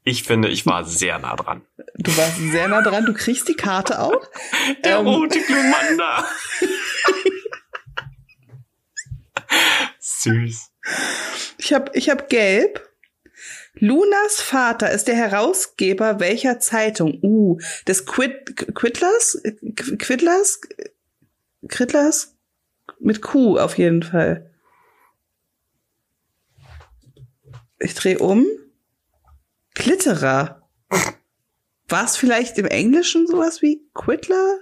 Ich 0.05 0.23
finde, 0.23 0.49
ich 0.49 0.65
war 0.67 0.85
sehr 0.85 1.19
nah 1.19 1.35
dran. 1.37 1.63
Du 1.97 2.17
warst 2.17 2.37
sehr 2.39 2.69
nah 2.69 2.81
dran. 2.81 3.05
Du 3.07 3.13
kriegst 3.13 3.49
die 3.49 3.55
Karte 3.57 4.01
auch. 4.01 4.23
Der 4.85 4.99
Ähm. 4.99 5.07
rote 5.09 5.41
Glumanda. 5.41 6.25
Süß. 9.99 10.71
Ich 11.59 11.73
habe 11.75 11.91
ich 11.95 12.09
hab 12.09 12.29
gelb. 12.29 12.86
Lunas 13.79 14.41
Vater 14.41 14.91
ist 14.91 15.07
der 15.07 15.17
Herausgeber 15.17 16.19
welcher 16.19 16.59
Zeitung? 16.61 17.19
Uh, 17.23 17.59
des 17.87 18.07
Quid, 18.07 18.57
Quidlers? 18.75 19.39
Qu- 19.45 19.97
Quidlers? 19.99 20.61
Quidlers? 21.69 22.35
Mit 23.01 23.21
Q 23.21 23.59
auf 23.59 23.77
jeden 23.77 24.03
Fall. 24.03 24.51
Ich 27.79 27.95
drehe 27.95 28.19
um. 28.19 28.47
Glitterer. 29.75 30.63
War 31.89 32.05
es 32.05 32.17
vielleicht 32.17 32.57
im 32.59 32.67
Englischen 32.67 33.27
sowas 33.27 33.61
wie 33.61 33.83
Quidler? 33.93 34.59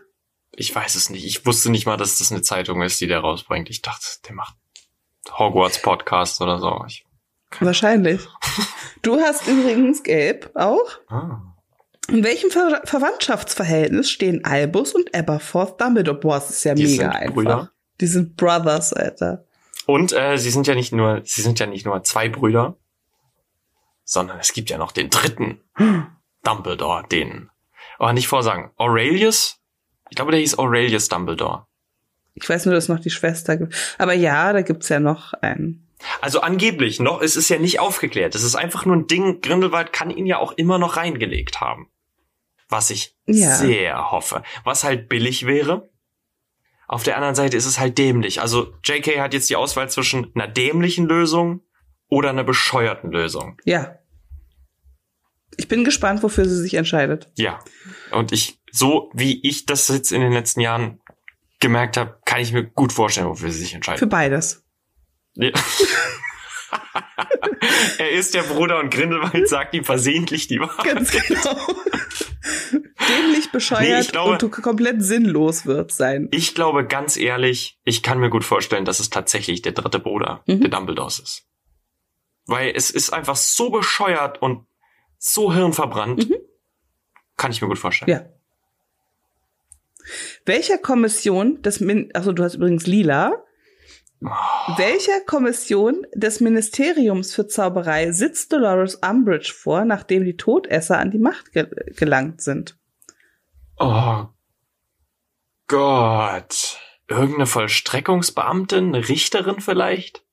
Ich 0.57 0.75
weiß 0.75 0.97
es 0.97 1.09
nicht. 1.11 1.25
Ich 1.25 1.47
wusste 1.47 1.71
nicht 1.71 1.87
mal, 1.87 1.97
dass 1.97 2.19
das 2.19 2.33
eine 2.33 2.43
Zeitung 2.43 2.83
ist, 2.83 3.01
die 3.01 3.07
der 3.07 3.21
rausbringt. 3.21 3.71
Ich 3.71 3.83
dachte, 3.83 4.07
der 4.27 4.35
macht 4.35 4.57
Hogwarts 5.31 5.81
Podcast 5.81 6.41
oder 6.41 6.59
so. 6.59 6.85
Ich, 6.89 7.07
Wahrscheinlich. 7.61 8.21
Du 9.05 9.21
hast 9.21 9.47
übrigens 9.47 10.03
gelb 10.03 10.51
auch. 10.55 10.91
ah. 11.09 11.41
In 12.09 12.23
welchem 12.23 12.51
Ver 12.51 12.83
Verwandtschaftsverhältnis 12.85 14.11
stehen 14.11 14.45
Albus 14.45 14.95
und 14.95 15.15
Aberforth 15.15 15.81
Dumbledore? 15.81 16.19
Boah, 16.21 16.35
das 16.35 16.51
ist 16.51 16.65
ja 16.65 16.75
Die 16.75 16.83
mega 16.83 16.95
sind 17.05 17.09
einfach. 17.11 17.35
Brüder. 17.35 17.71
Die 18.01 18.07
sind 18.07 18.37
Brothers, 18.37 18.93
Alter. 18.93 19.47
Und 19.87 20.13
äh, 20.13 20.37
sie 20.37 20.51
sind 20.51 20.67
ja 20.67 20.75
nicht 20.75 20.93
nur, 20.93 21.23
sie 21.25 21.41
sind 21.41 21.59
ja 21.61 21.67
nicht 21.67 21.87
nur 21.87 22.03
zwei 22.03 22.29
Brüder, 22.29 22.77
sondern 24.05 24.39
es 24.39 24.53
gibt 24.53 24.69
ja 24.69 24.77
noch 24.77 24.93
den 24.93 25.09
dritten 25.09 25.61
Dumbledore, 26.43 27.05
den. 27.11 27.51
Oh, 27.99 28.13
nicht 28.13 28.29
vorsagen. 28.29 28.71
Aurelius? 28.77 29.57
Ich 30.11 30.17
glaube, 30.17 30.31
der 30.33 30.41
hieß 30.41 30.59
Aurelius 30.59 31.09
Dumbledore. 31.09 31.67
Ich 32.35 32.47
weiß 32.47 32.67
nur, 32.67 32.75
dass 32.75 32.85
es 32.85 32.89
noch 32.89 33.01
die 33.01 33.11
Schwester 33.11 33.57
gibt. 33.57 33.75
Aber 33.97 34.13
ja, 34.13 34.53
da 34.53 34.61
gibt's 34.63 34.89
ja 34.91 35.01
noch 35.01 35.33
einen. 35.35 35.84
Also 36.21 36.41
angeblich 36.41 37.01
noch, 37.01 37.21
es 37.23 37.37
ist 37.37 37.49
ja 37.49 37.59
nicht 37.59 37.81
aufgeklärt. 37.81 38.35
Es 38.35 38.43
ist 38.45 38.55
einfach 38.57 38.85
nur 38.85 38.97
ein 38.97 39.07
Ding. 39.07 39.41
Grindelwald 39.41 39.93
kann 39.93 40.11
ihn 40.11 40.27
ja 40.27 40.39
auch 40.39 40.53
immer 40.53 40.79
noch 40.79 40.97
reingelegt 40.97 41.61
haben. 41.61 41.91
Was 42.69 42.91
ich 42.91 43.17
Ja. 43.27 43.55
sehr 43.57 44.11
hoffe. 44.11 44.43
Was 44.65 44.85
halt 44.85 45.09
billig 45.09 45.47
wäre. 45.47 45.91
Auf 46.87 47.03
der 47.03 47.17
anderen 47.17 47.35
Seite 47.35 47.57
ist 47.57 47.67
es 47.67 47.79
halt 47.79 47.97
dämlich. 47.99 48.41
Also 48.41 48.75
JK 48.85 49.21
hat 49.21 49.33
jetzt 49.35 49.49
die 49.49 49.57
Auswahl 49.57 49.89
zwischen 49.91 50.31
einer 50.35 50.49
dämlichen 50.49 51.07
Lösung 51.07 51.63
oder 52.09 52.31
einer 52.31 52.45
bescheuerten 52.45 53.11
Lösung. 53.11 53.59
Ja. 53.65 53.99
Ich 55.57 55.69
bin 55.69 55.85
gespannt, 55.85 56.23
wofür 56.23 56.45
sie 56.47 56.61
sich 56.61 56.75
entscheidet. 56.75 57.31
Ja. 57.37 57.61
Und 58.11 58.33
ich, 58.33 58.61
so 58.73 59.11
wie 59.15 59.41
ich 59.47 59.67
das 59.67 59.89
jetzt 59.89 60.11
in 60.13 60.21
den 60.21 60.33
letzten 60.33 60.61
Jahren 60.61 61.01
gemerkt 61.61 61.97
habe, 61.97 62.19
kann 62.25 62.41
ich 62.41 62.53
mir 62.53 62.65
gut 62.65 62.93
vorstellen, 62.93 63.29
wofür 63.29 63.51
sie 63.51 63.61
sich 63.61 63.71
Für 63.71 63.77
entscheidet. 63.77 64.11
beides. 64.11 64.64
Ja. 65.43 65.51
er 67.99 68.11
ist 68.11 68.35
der 68.35 68.43
Bruder 68.43 68.79
und 68.81 68.93
Grindelwald 68.93 69.49
sagt 69.49 69.75
ihm 69.75 69.85
versehentlich 69.85 70.49
die 70.49 70.59
Wahrheit. 70.61 70.85
Ganz 70.95 71.11
genau. 71.13 71.57
Dämlich 73.09 73.53
bescheuert 73.53 74.07
Nee, 74.07 74.11
glaube- 74.11 74.33
und 74.33 74.43
du 74.43 74.49
komplett 74.49 75.03
sinnlos 75.03 75.67
wird 75.67 75.93
sein. 75.93 76.29
Ich 76.33 76.55
glaube 76.55 76.87
ganz 76.87 77.17
ehrlich, 77.17 77.79
ich 77.85 78.03
kann 78.03 78.19
mir 78.19 78.31
gut 78.31 78.45
vorstellen, 78.45 78.85
dass 78.85 78.99
es 79.01 79.11
tatsächlich 79.11 79.63
der 79.63 79.73
dritte 79.73 79.99
Bruder 80.01 80.43
Mhm. 80.47 80.61
der 80.63 80.71
Dumbledores 80.71 81.19
ist. 81.21 81.43
Weil 82.47 82.73
es 82.75 82.91
ist 82.91 83.11
einfach 83.11 83.37
so 83.37 83.71
bescheuert 83.71 84.43
und 84.43 84.67
so 85.19 85.53
hirnverbrannt. 85.53 86.29
Mhm. 86.29 86.37
Kann 87.37 87.51
ich 87.53 87.63
mir 87.63 87.69
gut 87.69 87.79
vorstellen. 87.79 88.11
Ja. 88.11 88.25
Welcher 90.45 90.79
Kommission 90.79 91.63
des 91.63 91.81
Min 91.81 92.11
also 92.15 92.33
du 92.33 92.43
hast 92.43 92.55
übrigens 92.57 92.87
lila. 92.87 93.43
Welcher 94.25 95.21
Kommission 95.27 96.07
des 96.15 96.41
Ministeriums 96.41 97.35
für 97.35 97.47
Zauberei 97.47 98.11
sitzt 98.11 98.53
Dolores 98.53 98.95
Umbridge 98.97 99.53
vor, 99.55 99.85
nachdem 99.85 100.25
die 100.25 100.37
Todesser 100.37 100.99
an 100.99 101.11
die 101.11 101.19
Macht 101.19 101.53
ge 101.53 101.69
gelangt 101.95 102.41
sind? 102.41 102.79
Oh 103.79 104.27
Gott. 105.67 106.79
Irgendeine 107.07 107.47
Vollstreckungsbeamtin, 107.47 108.95
eine 108.95 109.09
Richterin 109.09 109.61
vielleicht? 109.61 110.25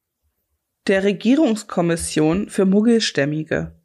Der 0.87 1.03
Regierungskommission 1.03 2.49
für 2.49 2.65
Muggelstämmige. 2.65 3.77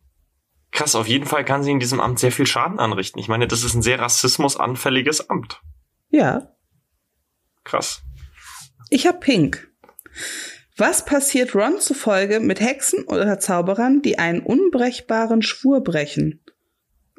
Krass, 0.70 0.94
auf 0.94 1.08
jeden 1.08 1.26
Fall 1.26 1.44
kann 1.44 1.64
sie 1.64 1.72
in 1.72 1.80
diesem 1.80 2.00
Amt 2.00 2.20
sehr 2.20 2.30
viel 2.30 2.46
Schaden 2.46 2.78
anrichten. 2.78 3.18
Ich 3.18 3.28
meine, 3.28 3.48
das 3.48 3.64
ist 3.64 3.74
ein 3.74 3.82
sehr 3.82 3.98
rassismusanfälliges 3.98 5.30
Amt. 5.30 5.62
Ja. 6.10 6.54
Krass. 7.64 8.02
Ich 8.88 9.06
hab 9.06 9.20
Pink. 9.20 9.68
Was 10.76 11.04
passiert 11.04 11.54
Ron 11.54 11.80
zufolge 11.80 12.40
mit 12.40 12.60
Hexen 12.60 13.04
oder 13.04 13.38
Zauberern, 13.38 14.02
die 14.02 14.18
einen 14.18 14.40
unbrechbaren 14.40 15.42
Schwur 15.42 15.82
brechen? 15.82 16.44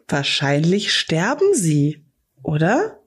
Wahrscheinlich 0.08 0.94
sterben 0.94 1.54
sie, 1.54 2.06
oder? 2.44 3.00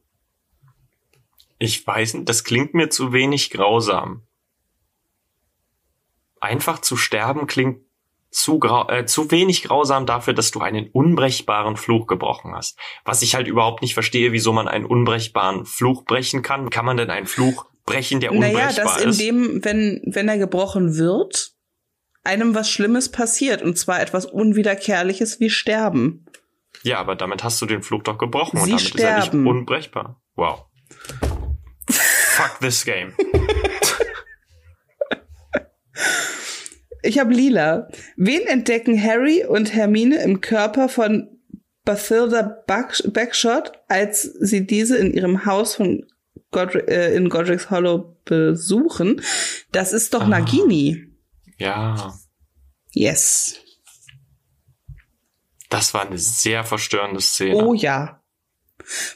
Ich 1.59 1.87
weiß 1.87 2.15
nicht, 2.15 2.29
das 2.29 2.43
klingt 2.43 2.75
mir 2.75 2.91
zu 2.91 3.13
wenig 3.13 3.51
grausam. 3.51 4.27
Einfach 6.41 6.81
zu 6.81 6.97
sterben 6.97 7.47
klingt 7.47 7.85
zu, 8.31 8.61
äh, 8.89 9.05
zu 9.05 9.31
wenig 9.31 9.63
grausam 9.63 10.07
dafür, 10.07 10.35
dass 10.35 10.51
du 10.51 10.61
einen 10.61 10.89
unbrechbaren 10.91 11.77
Fluch 11.77 12.07
gebrochen 12.07 12.55
hast. 12.55 12.79
Was 13.05 13.23
ich 13.23 13.35
halt 13.35 13.47
überhaupt 13.49 13.83
nicht 13.83 13.95
verstehe, 13.95 14.33
wieso 14.33 14.53
man 14.53 14.69
einen 14.69 14.87
unbrechbaren 14.87 15.67
Fluch 15.67 16.05
brechen 16.05 16.43
kann. 16.43 16.71
Kann 16.71 16.85
man 16.85 16.97
denn 16.97 17.11
einen 17.11 17.27
Fluch 17.27 17.67
brechen, 17.91 18.21
der 18.21 18.33
unbrechbar? 18.33 18.65
Naja, 18.65 18.85
dass 18.85 19.05
ist? 19.05 19.21
indem, 19.21 19.65
wenn, 19.65 20.03
wenn 20.07 20.29
er 20.29 20.39
gebrochen 20.39 20.97
wird, 20.97 21.53
einem 22.25 22.55
was 22.55 22.71
Schlimmes 22.71 23.11
passiert. 23.11 23.63
Und 23.63 23.79
zwar 23.79 24.01
etwas 24.01 24.27
Unwiederkehrliches 24.27 25.41
wie 25.41 25.51
Sterben. 25.51 26.27
Ja, 26.83 26.99
aber 26.99 27.17
damit 27.17 27.45
hast 27.45 27.61
du 27.61 27.67
den 27.67 27.83
Fluch 27.83 28.03
doch 28.03 28.19
gebrochen 28.19 28.59
Sie 28.59 28.63
und 28.63 28.71
damit 28.71 28.81
sterben. 28.83 29.19
ist 29.19 29.33
er 29.33 29.39
nicht 29.39 29.47
unbrechbar. 29.47 30.23
Wow. 30.37 30.67
Fuck 31.91 32.61
this 32.61 32.85
game. 32.85 33.13
Ich 37.03 37.19
habe 37.19 37.33
lila. 37.33 37.89
Wen 38.17 38.47
entdecken 38.47 39.03
Harry 39.03 39.45
und 39.45 39.75
Hermine 39.75 40.23
im 40.23 40.41
Körper 40.41 40.89
von 40.89 41.29
Bathilda 41.85 42.43
Backshot, 42.67 43.73
als 43.89 44.23
sie 44.23 44.67
diese 44.67 44.99
in 44.99 45.13
ihrem 45.13 45.47
Haus 45.47 45.75
von 45.77 46.07
Godri 46.51 46.81
äh, 46.89 47.15
in 47.15 47.29
Godric's 47.29 47.71
Hollow 47.71 48.17
besuchen? 48.25 49.23
Das 49.73 49.93
ist 49.93 50.15
doch 50.15 50.23
Ah. 50.23 50.29
Nagini. 50.29 51.07
Ja, 51.59 52.15
Yes. 52.93 53.57
das 55.69 55.95
war 55.95 56.07
eine 56.07 56.19
sehr 56.19 56.65
verstörende 56.65 57.21
Szene. 57.21 57.55
Oh 57.65 57.75
ja. 57.75 58.17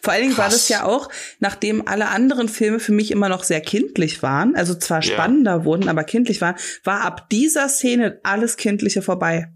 Vor 0.02 0.12
allen 0.12 0.22
Dingen 0.24 0.36
war 0.36 0.44
Krass. 0.48 0.54
das 0.54 0.68
ja 0.68 0.84
auch, 0.84 1.08
nachdem 1.40 1.88
alle 1.88 2.08
anderen 2.08 2.48
Filme 2.48 2.78
für 2.78 2.92
mich 2.92 3.10
immer 3.10 3.28
noch 3.28 3.42
sehr 3.42 3.60
kindlich 3.62 4.22
waren, 4.22 4.54
also 4.54 4.74
zwar 4.74 5.02
Ja. 5.02 5.14
spannender 5.14 5.64
wurden, 5.64 5.88
aber 5.88 6.04
kindlich 6.04 6.40
waren, 6.40 6.54
war 6.84 7.00
ab 7.00 7.28
dieser 7.30 7.68
Szene 7.68 8.20
alles 8.22 8.56
Kindliche 8.56 9.02
vorbei. 9.02 9.52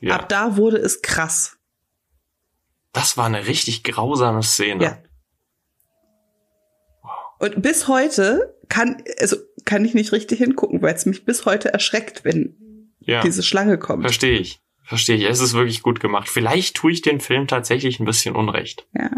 ja, 0.00 0.16
Ab 0.16 0.28
da 0.28 0.56
wurde 0.58 0.76
es 0.76 1.00
krass. 1.00 1.56
das 2.92 3.16
war 3.16 3.26
eine 3.26 3.46
richtig 3.46 3.82
grausame 3.84 4.42
Szene. 4.42 4.84
Ja. 4.84 4.98
Und 7.44 7.60
bis 7.60 7.88
heute 7.88 8.56
kann, 8.68 9.02
also 9.20 9.36
kann 9.66 9.84
ich 9.84 9.92
nicht 9.92 10.12
richtig 10.12 10.38
hingucken, 10.38 10.80
weil 10.80 10.94
es 10.94 11.04
mich 11.04 11.26
bis 11.26 11.44
heute 11.44 11.72
erschreckt, 11.72 12.24
wenn 12.24 12.56
ja. 13.00 13.20
diese 13.20 13.42
Schlange 13.42 13.78
kommt. 13.78 14.02
Verstehe 14.02 14.38
ich. 14.38 14.60
Verstehe 14.82 15.16
ich. 15.16 15.24
Es 15.24 15.40
ist 15.40 15.52
wirklich 15.52 15.82
gut 15.82 16.00
gemacht. 16.00 16.30
Vielleicht 16.30 16.74
tue 16.74 16.92
ich 16.92 17.02
den 17.02 17.20
Film 17.20 17.46
tatsächlich 17.46 18.00
ein 18.00 18.06
bisschen 18.06 18.34
Unrecht. 18.34 18.86
Ja. 18.94 19.10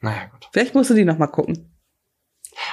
Naja, 0.00 0.26
gut. 0.26 0.48
Vielleicht 0.52 0.74
musst 0.74 0.90
du 0.90 0.94
die 0.94 1.06
noch 1.06 1.16
mal 1.16 1.26
gucken. 1.26 1.74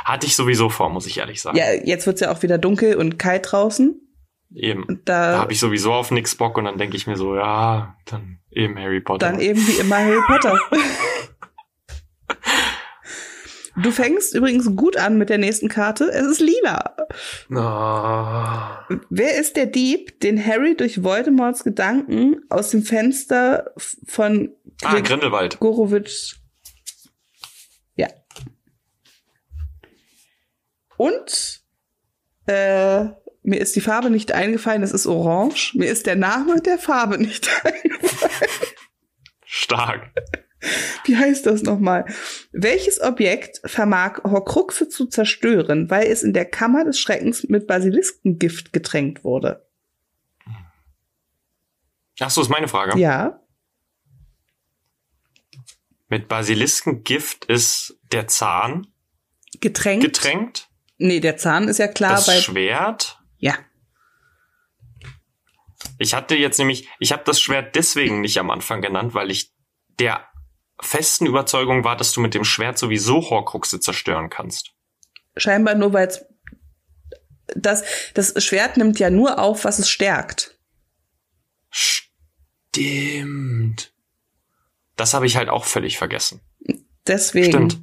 Hatte 0.03 0.27
ich 0.27 0.35
sowieso 0.35 0.67
vor, 0.69 0.89
muss 0.89 1.07
ich 1.07 1.19
ehrlich 1.19 1.41
sagen. 1.41 1.57
Ja, 1.57 1.71
jetzt 1.71 2.05
wird's 2.05 2.19
ja 2.19 2.31
auch 2.31 2.43
wieder 2.43 2.57
dunkel 2.57 2.95
und 2.95 3.17
kalt 3.17 3.49
draußen. 3.49 3.95
Eben. 4.53 4.83
Und 4.83 5.07
Da 5.07 5.33
da, 5.33 5.37
habe 5.37 5.53
ich 5.53 5.59
sowieso 5.59 5.93
auf 5.93 6.11
nix 6.11 6.35
Bock 6.35 6.57
und 6.57 6.65
dann 6.65 6.77
denke 6.77 6.97
ich 6.97 7.07
mir 7.07 7.15
so, 7.15 7.35
ja, 7.37 7.95
dann 8.05 8.39
eben 8.51 8.77
Harry 8.77 8.99
Potter. 8.99 9.27
dann 9.27 9.39
eben 9.39 9.65
wie 9.67 9.79
immer 9.79 9.99
Harry 9.99 10.21
Potter. 10.27 10.59
Du 13.81 13.91
fängst 13.91 14.33
übrigens 14.35 14.75
gut 14.75 14.97
an 14.97 15.17
mit 15.17 15.29
der 15.29 15.37
nächsten 15.37 15.69
Karte. 15.69 16.05
Es 16.11 16.25
ist 16.27 16.39
lila. 16.41 16.95
Oh. 17.49 18.95
Wer 19.09 19.37
ist 19.37 19.55
der 19.55 19.65
Dieb, 19.67 20.19
den 20.19 20.43
Harry 20.43 20.75
durch 20.75 21.03
Voldemorts 21.03 21.63
Gedanken 21.63 22.41
aus 22.49 22.69
dem 22.71 22.83
Fenster 22.83 23.73
von 24.07 24.53
Ah, 24.83 24.99
Grindelwald. 24.99 25.59
Gorowitsch. 25.59 26.35
Ja. 27.95 28.07
Und 30.97 31.61
äh, 32.47 33.05
mir 33.43 33.59
ist 33.61 33.75
die 33.75 33.81
Farbe 33.81 34.09
nicht 34.09 34.31
eingefallen, 34.31 34.83
es 34.83 34.91
ist 34.91 35.05
orange. 35.07 35.73
Mir 35.75 35.89
ist 35.89 36.05
der 36.05 36.15
Name 36.15 36.61
der 36.61 36.77
Farbe 36.77 37.17
nicht 37.17 37.49
eingefallen. 37.65 38.31
Stark. 39.45 40.11
Wie 41.05 41.17
heißt 41.17 41.45
das 41.45 41.63
nochmal? 41.63 42.05
Welches 42.51 43.01
Objekt 43.01 43.61
vermag 43.65 44.23
Horcruxe 44.23 44.89
zu 44.89 45.05
zerstören, 45.05 45.89
weil 45.89 46.07
es 46.07 46.23
in 46.23 46.33
der 46.33 46.45
Kammer 46.45 46.85
des 46.85 46.99
Schreckens 46.99 47.47
mit 47.47 47.67
Basiliskengift 47.67 48.73
getränkt 48.73 49.23
wurde? 49.23 49.65
Ach 52.19 52.29
so, 52.29 52.41
ist 52.41 52.49
meine 52.49 52.67
Frage. 52.67 52.99
Ja. 52.99 53.41
Mit 56.09 56.27
Basiliskengift 56.27 57.45
ist 57.45 57.97
der 58.11 58.27
Zahn 58.27 58.87
Getränkt? 59.61 60.05
getränkt, 60.05 60.69
Nee, 60.99 61.21
der 61.21 61.37
Zahn 61.37 61.69
ist 61.69 61.79
ja 61.79 61.87
klar 61.87 62.15
das 62.15 62.27
bei. 62.27 62.39
Schwert. 62.39 63.19
Ja. 63.37 63.57
Ich 65.97 66.13
hatte 66.13 66.35
jetzt 66.35 66.59
nämlich, 66.59 66.89
ich 66.99 67.13
habe 67.13 67.23
das 67.25 67.39
Schwert 67.39 67.75
deswegen 67.75 68.19
nicht 68.21 68.37
am 68.37 68.49
Anfang 68.49 68.81
genannt, 68.81 69.13
weil 69.13 69.31
ich 69.31 69.53
der 69.99 70.27
festen 70.81 71.25
Überzeugung 71.25 71.83
war, 71.83 71.95
dass 71.95 72.13
du 72.13 72.21
mit 72.21 72.33
dem 72.33 72.43
Schwert 72.43 72.77
sowieso 72.77 73.29
Horcruxe 73.29 73.79
zerstören 73.79 74.29
kannst. 74.29 74.73
Scheinbar 75.37 75.75
nur, 75.75 75.93
weil. 75.93 76.09
Das, 77.55 77.83
das 78.13 78.43
Schwert 78.43 78.77
nimmt 78.77 78.99
ja 78.99 79.09
nur 79.09 79.39
auf, 79.39 79.65
was 79.65 79.79
es 79.79 79.89
stärkt. 79.89 80.59
Stimmt. 81.71 83.91
Das 84.95 85.15
habe 85.15 85.25
ich 85.25 85.35
halt 85.35 85.49
auch 85.49 85.65
völlig 85.65 85.97
vergessen. 85.97 86.41
Deswegen. 87.07 87.51
Stimmt. 87.51 87.79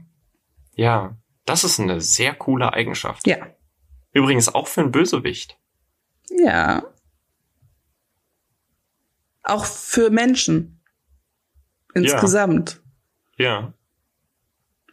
Ja, 0.75 1.17
das 1.47 1.65
ist 1.65 1.81
eine 1.81 2.01
sehr 2.01 2.35
coole 2.35 2.73
Eigenschaft. 2.73 3.27
Ja. 3.27 3.39
Übrigens 4.13 4.55
auch 4.55 4.69
für 4.69 4.83
einen 4.83 4.93
Bösewicht. 4.93 5.59
Ja. 6.31 6.85
Auch 9.43 9.65
für 9.65 10.11
Menschen. 10.11 10.81
Insgesamt. 11.95 12.83
Ja. 13.37 13.73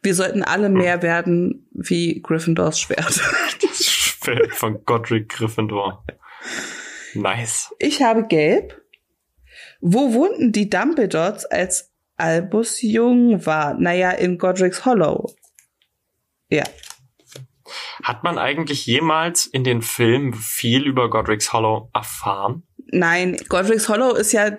Wir 0.01 0.15
sollten 0.15 0.43
alle 0.43 0.69
mehr 0.69 1.01
werden 1.01 1.67
wie 1.71 2.21
Gryffindors 2.21 2.79
Schwert. 2.79 3.21
Das 3.61 3.85
Schwert 3.85 4.53
von 4.53 4.83
Godric 4.85 5.29
Gryffindor. 5.29 6.05
Nice. 7.13 7.73
Ich 7.79 8.01
habe 8.01 8.27
gelb. 8.27 8.81
Wo 9.79 10.13
wohnten 10.13 10.51
die 10.51 10.69
Dumbledores, 10.69 11.45
als 11.45 11.91
Albus 12.17 12.81
jung 12.81 13.45
war? 13.45 13.73
Naja, 13.75 14.11
in 14.11 14.37
Godric's 14.37 14.85
Hollow. 14.85 15.33
Ja. 16.49 16.63
Hat 18.03 18.23
man 18.23 18.37
eigentlich 18.37 18.85
jemals 18.85 19.45
in 19.45 19.63
den 19.63 19.81
Filmen 19.81 20.33
viel 20.33 20.85
über 20.85 21.09
Godric's 21.09 21.53
Hollow 21.53 21.89
erfahren? 21.93 22.63
Nein, 22.87 23.37
Godric's 23.49 23.89
Hollow 23.89 24.13
ist 24.13 24.33
ja 24.33 24.55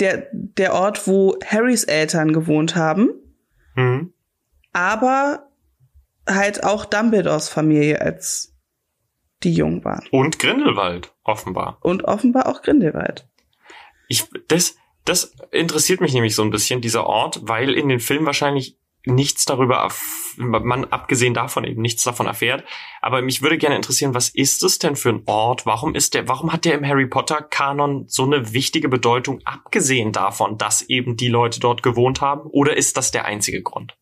der, 0.00 0.28
der 0.32 0.74
Ort, 0.74 1.06
wo 1.06 1.36
Harrys 1.44 1.84
Eltern 1.84 2.32
gewohnt 2.32 2.76
haben, 2.76 3.10
Hm. 3.74 4.12
aber 4.72 5.48
halt 6.28 6.64
auch 6.64 6.84
Dumbledores 6.84 7.48
Familie, 7.48 8.00
als 8.00 8.54
die 9.42 9.54
jung 9.54 9.84
waren. 9.84 10.04
Und 10.10 10.38
Grindelwald, 10.38 11.14
offenbar. 11.24 11.78
Und 11.80 12.04
offenbar 12.04 12.48
auch 12.48 12.62
Grindelwald. 12.62 13.28
Ich, 14.08 14.28
das, 14.48 14.76
das 15.04 15.34
interessiert 15.52 16.00
mich 16.00 16.12
nämlich 16.12 16.34
so 16.34 16.42
ein 16.42 16.50
bisschen, 16.50 16.80
dieser 16.80 17.06
Ort, 17.06 17.40
weil 17.42 17.74
in 17.74 17.88
den 17.88 18.00
Filmen 18.00 18.26
wahrscheinlich 18.26 18.77
nichts 19.14 19.44
darüber, 19.44 19.90
man 20.36 20.84
abgesehen 20.86 21.34
davon 21.34 21.64
eben 21.64 21.82
nichts 21.82 22.04
davon 22.04 22.26
erfährt. 22.26 22.64
Aber 23.00 23.22
mich 23.22 23.42
würde 23.42 23.58
gerne 23.58 23.76
interessieren, 23.76 24.14
was 24.14 24.28
ist 24.28 24.62
es 24.62 24.78
denn 24.78 24.96
für 24.96 25.10
ein 25.10 25.22
Ort? 25.26 25.66
Warum 25.66 25.94
ist 25.94 26.14
der, 26.14 26.28
warum 26.28 26.52
hat 26.52 26.64
der 26.64 26.74
im 26.74 26.86
Harry 26.86 27.06
Potter 27.06 27.42
Kanon 27.42 28.04
so 28.08 28.24
eine 28.24 28.52
wichtige 28.52 28.88
Bedeutung, 28.88 29.40
abgesehen 29.44 30.12
davon, 30.12 30.58
dass 30.58 30.82
eben 30.82 31.16
die 31.16 31.28
Leute 31.28 31.60
dort 31.60 31.82
gewohnt 31.82 32.20
haben? 32.20 32.48
Oder 32.50 32.76
ist 32.76 32.96
das 32.96 33.10
der 33.10 33.24
einzige 33.24 33.62
Grund? 33.62 33.96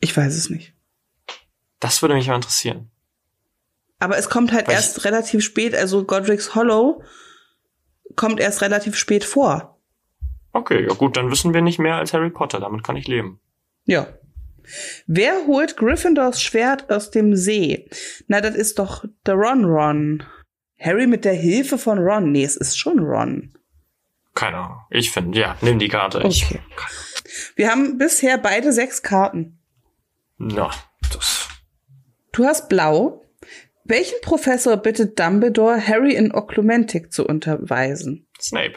Ich 0.00 0.16
weiß 0.16 0.34
es 0.34 0.50
nicht. 0.50 0.74
Das 1.80 2.02
würde 2.02 2.14
mich 2.14 2.28
mal 2.28 2.36
interessieren. 2.36 2.90
Aber 3.98 4.18
es 4.18 4.28
kommt 4.28 4.52
halt 4.52 4.68
Weil 4.68 4.74
erst 4.74 5.04
relativ 5.04 5.42
spät, 5.42 5.74
also 5.74 6.04
Godric's 6.04 6.54
Hollow 6.54 7.02
kommt 8.16 8.40
erst 8.40 8.60
relativ 8.60 8.96
spät 8.96 9.24
vor. 9.24 9.73
Okay, 10.54 10.86
ja 10.86 10.94
gut, 10.94 11.16
dann 11.16 11.30
wissen 11.30 11.52
wir 11.52 11.62
nicht 11.62 11.78
mehr 11.78 11.96
als 11.96 12.12
Harry 12.14 12.30
Potter, 12.30 12.60
damit 12.60 12.84
kann 12.84 12.96
ich 12.96 13.08
leben. 13.08 13.40
Ja. 13.86 14.06
Wer 15.06 15.46
holt 15.46 15.76
Gryffindors 15.76 16.40
Schwert 16.40 16.90
aus 16.90 17.10
dem 17.10 17.36
See? 17.36 17.90
Na, 18.28 18.40
das 18.40 18.54
ist 18.54 18.78
doch 18.78 19.04
der 19.26 19.34
Ron 19.34 19.64
Ron. 19.64 20.22
Harry 20.80 21.06
mit 21.06 21.24
der 21.24 21.34
Hilfe 21.34 21.76
von 21.76 21.98
Ron. 21.98 22.32
Nee, 22.32 22.44
es 22.44 22.56
ist 22.56 22.78
schon 22.78 22.98
Ron. 23.00 23.52
Keine 24.34 24.56
Ahnung. 24.58 24.78
Ich 24.90 25.10
finde, 25.10 25.38
ja, 25.38 25.56
nimm 25.60 25.78
die 25.78 25.88
Karte. 25.88 26.22
Ich, 26.26 26.44
Okay. 26.46 26.60
Wir 27.56 27.70
haben 27.70 27.98
bisher 27.98 28.38
beide 28.38 28.72
sechs 28.72 29.02
Karten. 29.02 29.58
na, 30.38 30.70
das. 31.12 31.48
Du 32.32 32.44
hast 32.44 32.68
blau. 32.68 33.24
Welchen 33.84 34.20
Professor 34.22 34.76
bittet 34.76 35.18
Dumbledore, 35.18 35.86
Harry 35.86 36.14
in 36.14 36.32
Oklumentik 36.32 37.12
zu 37.12 37.26
unterweisen? 37.26 38.26
Snape. 38.40 38.74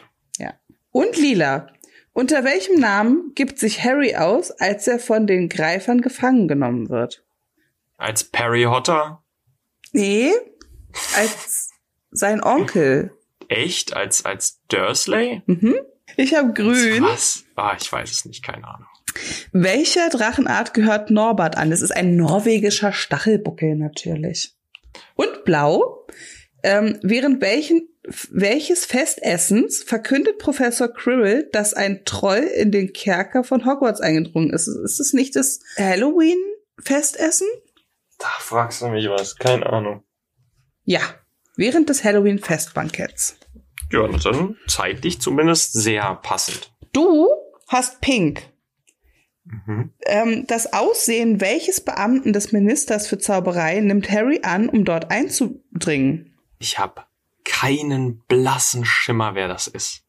Und 0.90 1.16
lila. 1.16 1.68
Unter 2.12 2.44
welchem 2.44 2.80
Namen 2.80 3.32
gibt 3.34 3.58
sich 3.58 3.84
Harry 3.84 4.16
aus, 4.16 4.50
als 4.50 4.88
er 4.88 4.98
von 4.98 5.26
den 5.26 5.48
Greifern 5.48 6.00
gefangen 6.00 6.48
genommen 6.48 6.88
wird? 6.88 7.24
Als 7.96 8.24
Perry 8.24 8.64
Hotter? 8.64 9.22
Nee, 9.92 10.32
als 11.16 11.70
sein 12.10 12.42
Onkel. 12.42 13.12
Echt? 13.48 13.94
Als, 13.94 14.24
als 14.24 14.60
Dursley? 14.68 15.42
Ich 16.16 16.34
habe 16.34 16.52
grün. 16.52 17.02
Was? 17.02 17.44
Ah, 17.54 17.76
ich 17.80 17.90
weiß 17.90 18.10
es 18.10 18.24
nicht, 18.24 18.42
keine 18.42 18.66
Ahnung. 18.66 18.88
Welcher 19.52 20.08
Drachenart 20.10 20.74
gehört 20.74 21.10
Norbert 21.10 21.56
an? 21.56 21.70
Das 21.70 21.82
ist 21.82 21.90
ein 21.90 22.16
norwegischer 22.16 22.92
Stachelbuckel 22.92 23.76
natürlich. 23.76 24.54
Und 25.14 25.44
blau. 25.44 26.06
Ähm, 26.62 26.98
während 27.02 27.40
welchen, 27.40 27.87
welches 28.30 28.86
Festessens 28.86 29.82
verkündet 29.82 30.38
Professor 30.38 30.88
Quirrell, 30.88 31.48
dass 31.52 31.74
ein 31.74 32.04
Troll 32.04 32.38
in 32.38 32.70
den 32.70 32.92
Kerker 32.92 33.44
von 33.44 33.66
Hogwarts 33.66 34.00
eingedrungen 34.00 34.50
ist? 34.50 34.66
Ist 34.66 35.00
es 35.00 35.12
nicht 35.12 35.36
das 35.36 35.60
Halloween-Festessen? 35.76 37.46
Da 38.18 38.28
fragst 38.40 38.82
du 38.82 38.88
mich 38.88 39.08
was, 39.08 39.36
keine 39.36 39.66
Ahnung. 39.66 40.02
Ja, 40.84 41.00
während 41.56 41.88
des 41.88 42.04
Halloween-Festbanketts. 42.04 43.36
Ja, 43.92 44.06
dann 44.06 44.56
zeitlich 44.66 45.20
zumindest 45.20 45.72
sehr 45.72 46.16
passend. 46.16 46.72
Du 46.92 47.28
hast 47.68 48.00
Pink. 48.00 48.42
Mhm. 49.44 49.92
Ähm, 50.04 50.46
das 50.46 50.72
Aussehen 50.72 51.40
welches 51.40 51.80
Beamten 51.80 52.32
des 52.32 52.52
Ministers 52.52 53.06
für 53.06 53.18
Zauberei 53.18 53.80
nimmt 53.80 54.10
Harry 54.10 54.40
an, 54.42 54.68
um 54.68 54.84
dort 54.84 55.10
einzudringen? 55.10 56.34
Ich 56.58 56.78
habe 56.78 57.02
keinen 57.48 58.20
blassen 58.28 58.84
Schimmer, 58.84 59.34
wer 59.34 59.48
das 59.48 59.66
ist. 59.66 60.02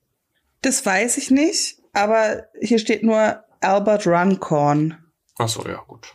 Das 0.61 0.85
weiß 0.85 1.17
ich 1.17 1.31
nicht, 1.31 1.77
aber 1.93 2.47
hier 2.61 2.79
steht 2.79 3.01
nur 3.01 3.43
Albert 3.61 4.05
Runcorn. 4.05 4.97
Ach 5.37 5.47
so, 5.47 5.65
ja, 5.67 5.81
gut. 5.87 6.13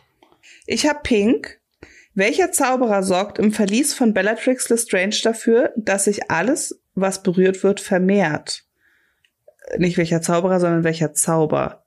Ich 0.67 0.87
habe 0.87 0.99
Pink. 1.03 1.59
Welcher 2.13 2.51
Zauberer 2.51 3.03
sorgt 3.03 3.39
im 3.39 3.51
Verlies 3.51 3.93
von 3.93 4.13
Bellatrix 4.13 4.69
Lestrange 4.69 5.19
dafür, 5.21 5.73
dass 5.75 6.05
sich 6.05 6.31
alles, 6.31 6.79
was 6.93 7.21
berührt 7.23 7.61
wird, 7.63 7.81
vermehrt? 7.81 8.63
Nicht 9.77 9.97
welcher 9.97 10.21
Zauberer, 10.21 10.59
sondern 10.59 10.85
welcher 10.85 11.13
Zauber. 11.13 11.83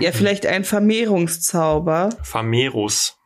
Ja, 0.00 0.12
vielleicht 0.12 0.44
ein 0.44 0.64
Vermehrungszauber. 0.64 2.10
Famerus. 2.22 3.16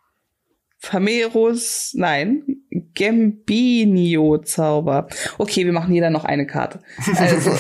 Famerus, 0.79 1.93
nein, 1.95 2.63
Gambinio-Zauber. 2.97 5.09
Okay, 5.39 5.65
wir 5.65 5.73
machen 5.73 5.95
jeder 5.95 6.11
noch 6.11 6.25
eine 6.25 6.47
Karte. 6.47 6.81
Also, 7.17 7.51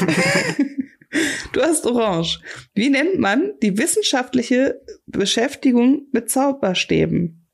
du 1.52 1.62
hast 1.62 1.86
Orange. 1.86 2.40
Wie 2.74 2.90
nennt 2.90 3.18
man 3.18 3.52
die 3.62 3.78
wissenschaftliche 3.78 4.80
Beschäftigung 5.06 6.06
mit 6.12 6.30
Zauberstäben? 6.30 7.46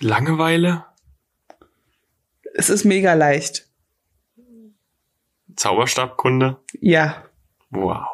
Langeweile? 0.00 0.84
Es 2.54 2.70
ist 2.70 2.84
mega 2.84 3.14
leicht. 3.14 3.68
Zauberstabkunde? 5.56 6.58
Ja, 6.80 7.24
Wow. 7.70 8.06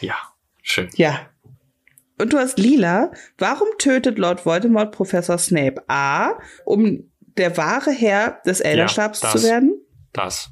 Ja, 0.00 0.14
schön. 0.62 0.88
ja. 0.94 1.26
Und 2.18 2.32
du 2.32 2.38
hast 2.38 2.58
Lila. 2.58 3.10
Warum 3.38 3.66
tötet 3.78 4.18
Lord 4.18 4.46
Voldemort 4.46 4.92
Professor 4.92 5.38
Snape? 5.38 5.82
A, 5.88 6.38
um 6.64 7.10
der 7.36 7.56
wahre 7.56 7.90
Herr 7.90 8.40
des 8.46 8.60
Elderstabs 8.60 9.20
das. 9.20 9.32
zu 9.32 9.42
werden? 9.42 9.80
Das. 10.12 10.50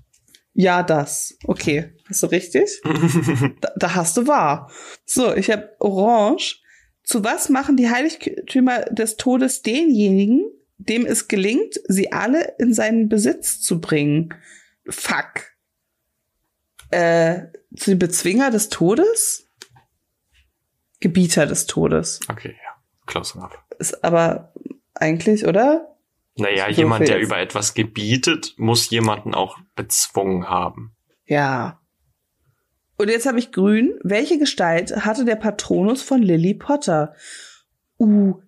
Ja, 0.53 0.83
das. 0.83 1.37
Okay. 1.45 1.95
Hast 2.09 2.23
du 2.23 2.27
richtig? 2.27 2.81
da, 3.61 3.73
da 3.77 3.95
hast 3.95 4.17
du 4.17 4.27
wahr. 4.27 4.71
So, 5.05 5.35
ich 5.35 5.51
habe 5.51 5.71
Orange. 5.79 6.61
Zu 7.03 7.25
was 7.25 7.49
machen 7.49 7.77
die 7.77 7.91
Heiligtümer 7.91 8.83
des 8.83 9.17
Todes 9.17 9.63
denjenigen, 9.63 10.45
dem 10.79 11.07
es 11.07 11.29
gelingt, 11.29 11.81
sie 11.89 12.13
alle 12.13 12.55
in 12.59 12.73
seinen 12.73 13.09
Besitz 13.09 13.61
zu 13.61 13.81
bringen? 13.81 14.35
Fuck. 14.89 15.51
Äh, 16.91 17.47
zu 17.77 17.91
den 17.91 17.99
Bezwinger 17.99 18.51
des 18.51 18.69
Todes? 18.69 19.49
Gebieter 21.01 21.47
des 21.47 21.67
Todes. 21.67 22.21
Okay, 22.29 22.55
ja. 22.63 22.83
Close 23.07 23.37
enough. 23.37 23.59
Ist 23.79 24.05
aber 24.05 24.53
eigentlich, 24.95 25.47
oder? 25.47 25.97
Naja, 26.41 26.69
Ich 26.69 26.77
jemand, 26.77 27.07
der 27.09 27.19
jetzt. 27.19 27.27
über 27.27 27.39
etwas 27.39 27.75
gebietet, 27.75 28.55
muss 28.57 28.91
jemanden 28.91 29.35
auch 29.35 29.59
bezwungen 29.77 30.49
haben. 30.49 30.97
Ja. 31.27 31.81
Und 32.97 33.09
jetzt 33.09 33.27
habe 33.27 33.39
ich 33.39 33.53
grün. 33.53 33.99
Welche 34.03 34.39
Gestalt 34.39 34.95
hatte 35.05 35.25
der 35.25 35.37
Patronus 35.37 36.03
von 36.03 36.23
Lily 36.23 36.55
Potter? 36.55 37.15
Uh, 37.99 38.41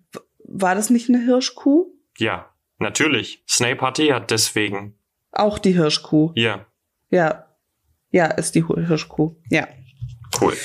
war 0.43 0.75
das 0.75 0.89
nicht 0.89 1.09
eine 1.09 1.23
Hirschkuh? 1.23 1.85
Ja, 2.17 2.49
natürlich. 2.77 3.43
Snape 3.49 3.81
hatte 3.81 4.03
ja 4.03 4.19
deswegen. 4.19 4.95
Auch 5.31 5.57
die 5.57 5.73
Hirschkuh. 5.73 6.31
Ja, 6.35 6.65
Ja. 7.09 7.47
Ja, 8.11 8.27
ist 8.27 8.53
die 8.53 8.67
Hirschkuh. 8.67 9.35
Ja. 9.49 9.67
cool. 10.39 10.55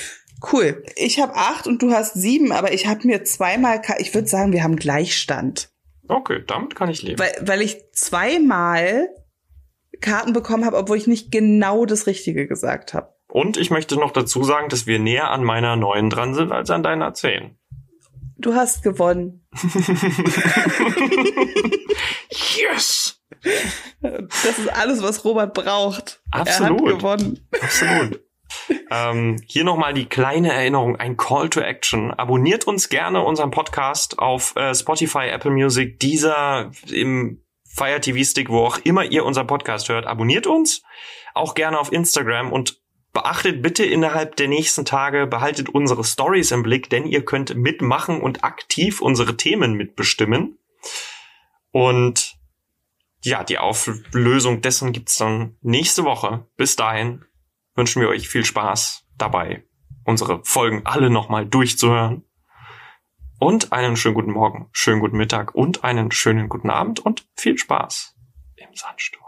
Cool. 0.53 0.83
Ich 0.95 1.19
habe 1.19 1.33
acht 1.35 1.65
und 1.65 1.81
du 1.81 1.91
hast 1.91 2.13
sieben, 2.13 2.51
aber 2.51 2.71
ich 2.73 2.85
habe 2.87 3.05
mir 3.07 3.23
zweimal, 3.23 3.81
ich 3.97 4.13
würde 4.13 4.27
sagen, 4.27 4.53
wir 4.53 4.61
haben 4.63 4.75
Gleichstand. 4.75 5.71
Okay, 6.09 6.43
damit 6.45 6.75
kann 6.75 6.89
ich 6.89 7.01
leben. 7.01 7.19
Weil, 7.19 7.35
weil 7.41 7.61
ich 7.61 7.77
zweimal 7.93 9.07
Karten 10.01 10.33
bekommen 10.33 10.65
habe, 10.65 10.77
obwohl 10.77 10.97
ich 10.97 11.07
nicht 11.07 11.31
genau 11.31 11.85
das 11.85 12.07
Richtige 12.07 12.47
gesagt 12.47 12.93
habe. 12.93 13.13
Und 13.27 13.57
ich 13.57 13.69
möchte 13.69 13.95
noch 13.95 14.11
dazu 14.11 14.43
sagen, 14.43 14.69
dass 14.69 14.87
wir 14.87 14.99
näher 14.99 15.29
an 15.29 15.43
meiner 15.43 15.75
neuen 15.75 16.09
dran 16.09 16.33
sind 16.33 16.51
als 16.51 16.71
an 16.71 16.83
deiner 16.83 17.13
10. 17.13 17.57
Du 18.37 18.55
hast 18.55 18.83
gewonnen. 18.83 19.47
Yes! 22.57 23.21
Das 23.91 24.57
ist 24.57 24.69
alles, 24.73 25.01
was 25.01 25.23
Robert 25.23 25.53
braucht. 25.53 26.21
Er 26.31 26.41
Absolut. 26.41 26.81
hat 26.81 26.97
gewonnen. 26.97 27.47
Absolut. 27.61 28.21
Ähm, 28.91 29.41
hier 29.45 29.63
nochmal 29.63 29.93
die 29.93 30.05
kleine 30.05 30.51
Erinnerung, 30.53 30.95
ein 30.95 31.17
Call 31.17 31.49
to 31.49 31.61
Action. 31.61 32.11
Abonniert 32.11 32.67
uns 32.67 32.89
gerne 32.89 33.21
unseren 33.21 33.51
Podcast 33.51 34.19
auf 34.19 34.55
äh, 34.55 34.73
Spotify, 34.73 35.27
Apple 35.29 35.51
Music, 35.51 35.99
dieser 35.99 36.71
im 36.89 37.41
Fire 37.65 38.01
TV 38.01 38.23
Stick, 38.23 38.49
wo 38.49 38.65
auch 38.65 38.79
immer 38.79 39.05
ihr 39.05 39.25
unseren 39.25 39.47
Podcast 39.47 39.89
hört. 39.89 40.05
Abonniert 40.05 40.47
uns 40.47 40.83
auch 41.33 41.53
gerne 41.53 41.79
auf 41.79 41.91
Instagram 41.91 42.51
und 42.51 42.81
beachtet 43.13 43.61
bitte 43.61 43.85
innerhalb 43.85 44.35
der 44.35 44.47
nächsten 44.47 44.85
Tage, 44.85 45.27
behaltet 45.27 45.69
unsere 45.69 46.03
Stories 46.03 46.51
im 46.51 46.63
Blick, 46.63 46.89
denn 46.89 47.05
ihr 47.05 47.25
könnt 47.25 47.55
mitmachen 47.55 48.21
und 48.21 48.43
aktiv 48.43 49.01
unsere 49.01 49.37
Themen 49.37 49.73
mitbestimmen. 49.73 50.57
Und 51.71 52.35
ja, 53.23 53.43
die 53.43 53.57
Auflösung 53.57 54.61
dessen 54.61 54.91
gibt's 54.91 55.17
dann 55.17 55.57
nächste 55.61 56.03
Woche. 56.03 56.45
Bis 56.55 56.75
dahin 56.75 57.25
wünschen 57.79 58.01
wir 58.01 58.09
euch 58.09 58.27
viel 58.27 58.43
Spaß 58.43 59.07
dabei, 59.17 59.63
unsere 60.03 60.43
Folgen 60.43 60.81
alle 60.83 61.09
nochmal 61.09 61.45
durchzuhören. 61.45 62.25
Und 63.39 63.71
einen 63.71 63.95
schönen 63.95 64.15
guten 64.15 64.33
Morgen, 64.33 64.67
schönen 64.73 64.99
guten 64.99 65.15
Mittag 65.15 65.55
und 65.55 65.85
einen 65.85 66.11
schönen 66.11 66.49
guten 66.49 66.69
Abend 66.69 66.99
und 66.99 67.25
viel 67.37 67.57
Spaß 67.57 68.17
im 68.57 68.67
Sandsturm. 68.73 69.23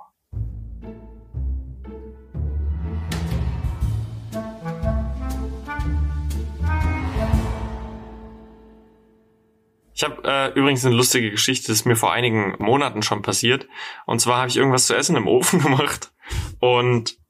Ich 9.93 10.03
habe 10.03 10.23
äh, 10.25 10.47
übrigens 10.59 10.85
eine 10.85 10.95
lustige 10.95 11.31
Geschichte, 11.31 11.67
das 11.67 11.77
ist 11.77 11.85
mir 11.85 11.95
vor 11.95 12.11
einigen 12.11 12.55
Monaten 12.59 13.01
schon 13.01 13.21
passiert. 13.21 13.69
Und 14.05 14.19
zwar 14.19 14.39
habe 14.39 14.49
ich 14.49 14.57
irgendwas 14.57 14.87
zu 14.87 14.95
essen 14.95 15.15
im 15.15 15.27
Ofen 15.27 15.59
gemacht 15.63 16.11
und 16.59 17.20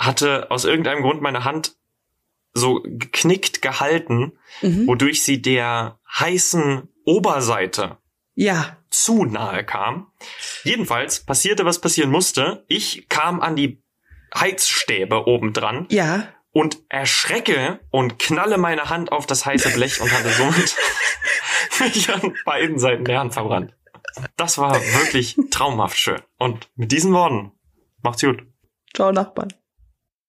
hatte 0.00 0.50
aus 0.50 0.64
irgendeinem 0.64 1.02
Grund 1.02 1.20
meine 1.22 1.44
Hand 1.44 1.76
so 2.52 2.80
geknickt 2.84 3.62
gehalten, 3.62 4.32
Mhm. 4.62 4.88
wodurch 4.88 5.22
sie 5.22 5.40
der 5.40 6.00
heißen 6.18 6.88
Oberseite 7.04 7.98
Ja. 8.34 8.76
zu 8.90 9.24
nahe 9.24 9.64
kam. 9.64 10.10
Jedenfalls 10.64 11.20
passierte, 11.24 11.64
was 11.64 11.80
passieren 11.80 12.10
musste. 12.10 12.64
Ich 12.66 13.08
kam 13.08 13.40
an 13.40 13.54
die 13.54 13.80
Heizstäbe 14.34 15.26
oben 15.26 15.52
dran 15.52 15.86
Ja. 15.90 16.28
und 16.50 16.78
erschrecke 16.88 17.78
und 17.90 18.18
knalle 18.18 18.58
meine 18.58 18.88
Hand 18.90 19.12
auf 19.12 19.26
das 19.26 19.46
heiße 19.46 19.70
Blech 19.74 20.00
und 20.00 20.10
hatte 20.12 20.30
somit 20.30 20.74
mich 21.80 22.10
an 22.10 22.34
beiden 22.44 22.78
Seiten 22.78 23.04
der 23.04 23.20
Hand 23.20 23.32
verbrannt. 23.34 23.74
Das 24.36 24.58
war 24.58 24.74
wirklich 24.74 25.36
traumhaft 25.50 25.98
schön. 25.98 26.20
Und 26.38 26.68
mit 26.74 26.90
diesen 26.90 27.12
Worten, 27.12 27.52
macht's 28.02 28.22
gut. 28.22 28.42
Ciao, 28.94 29.12
Nachbarn. 29.12 29.52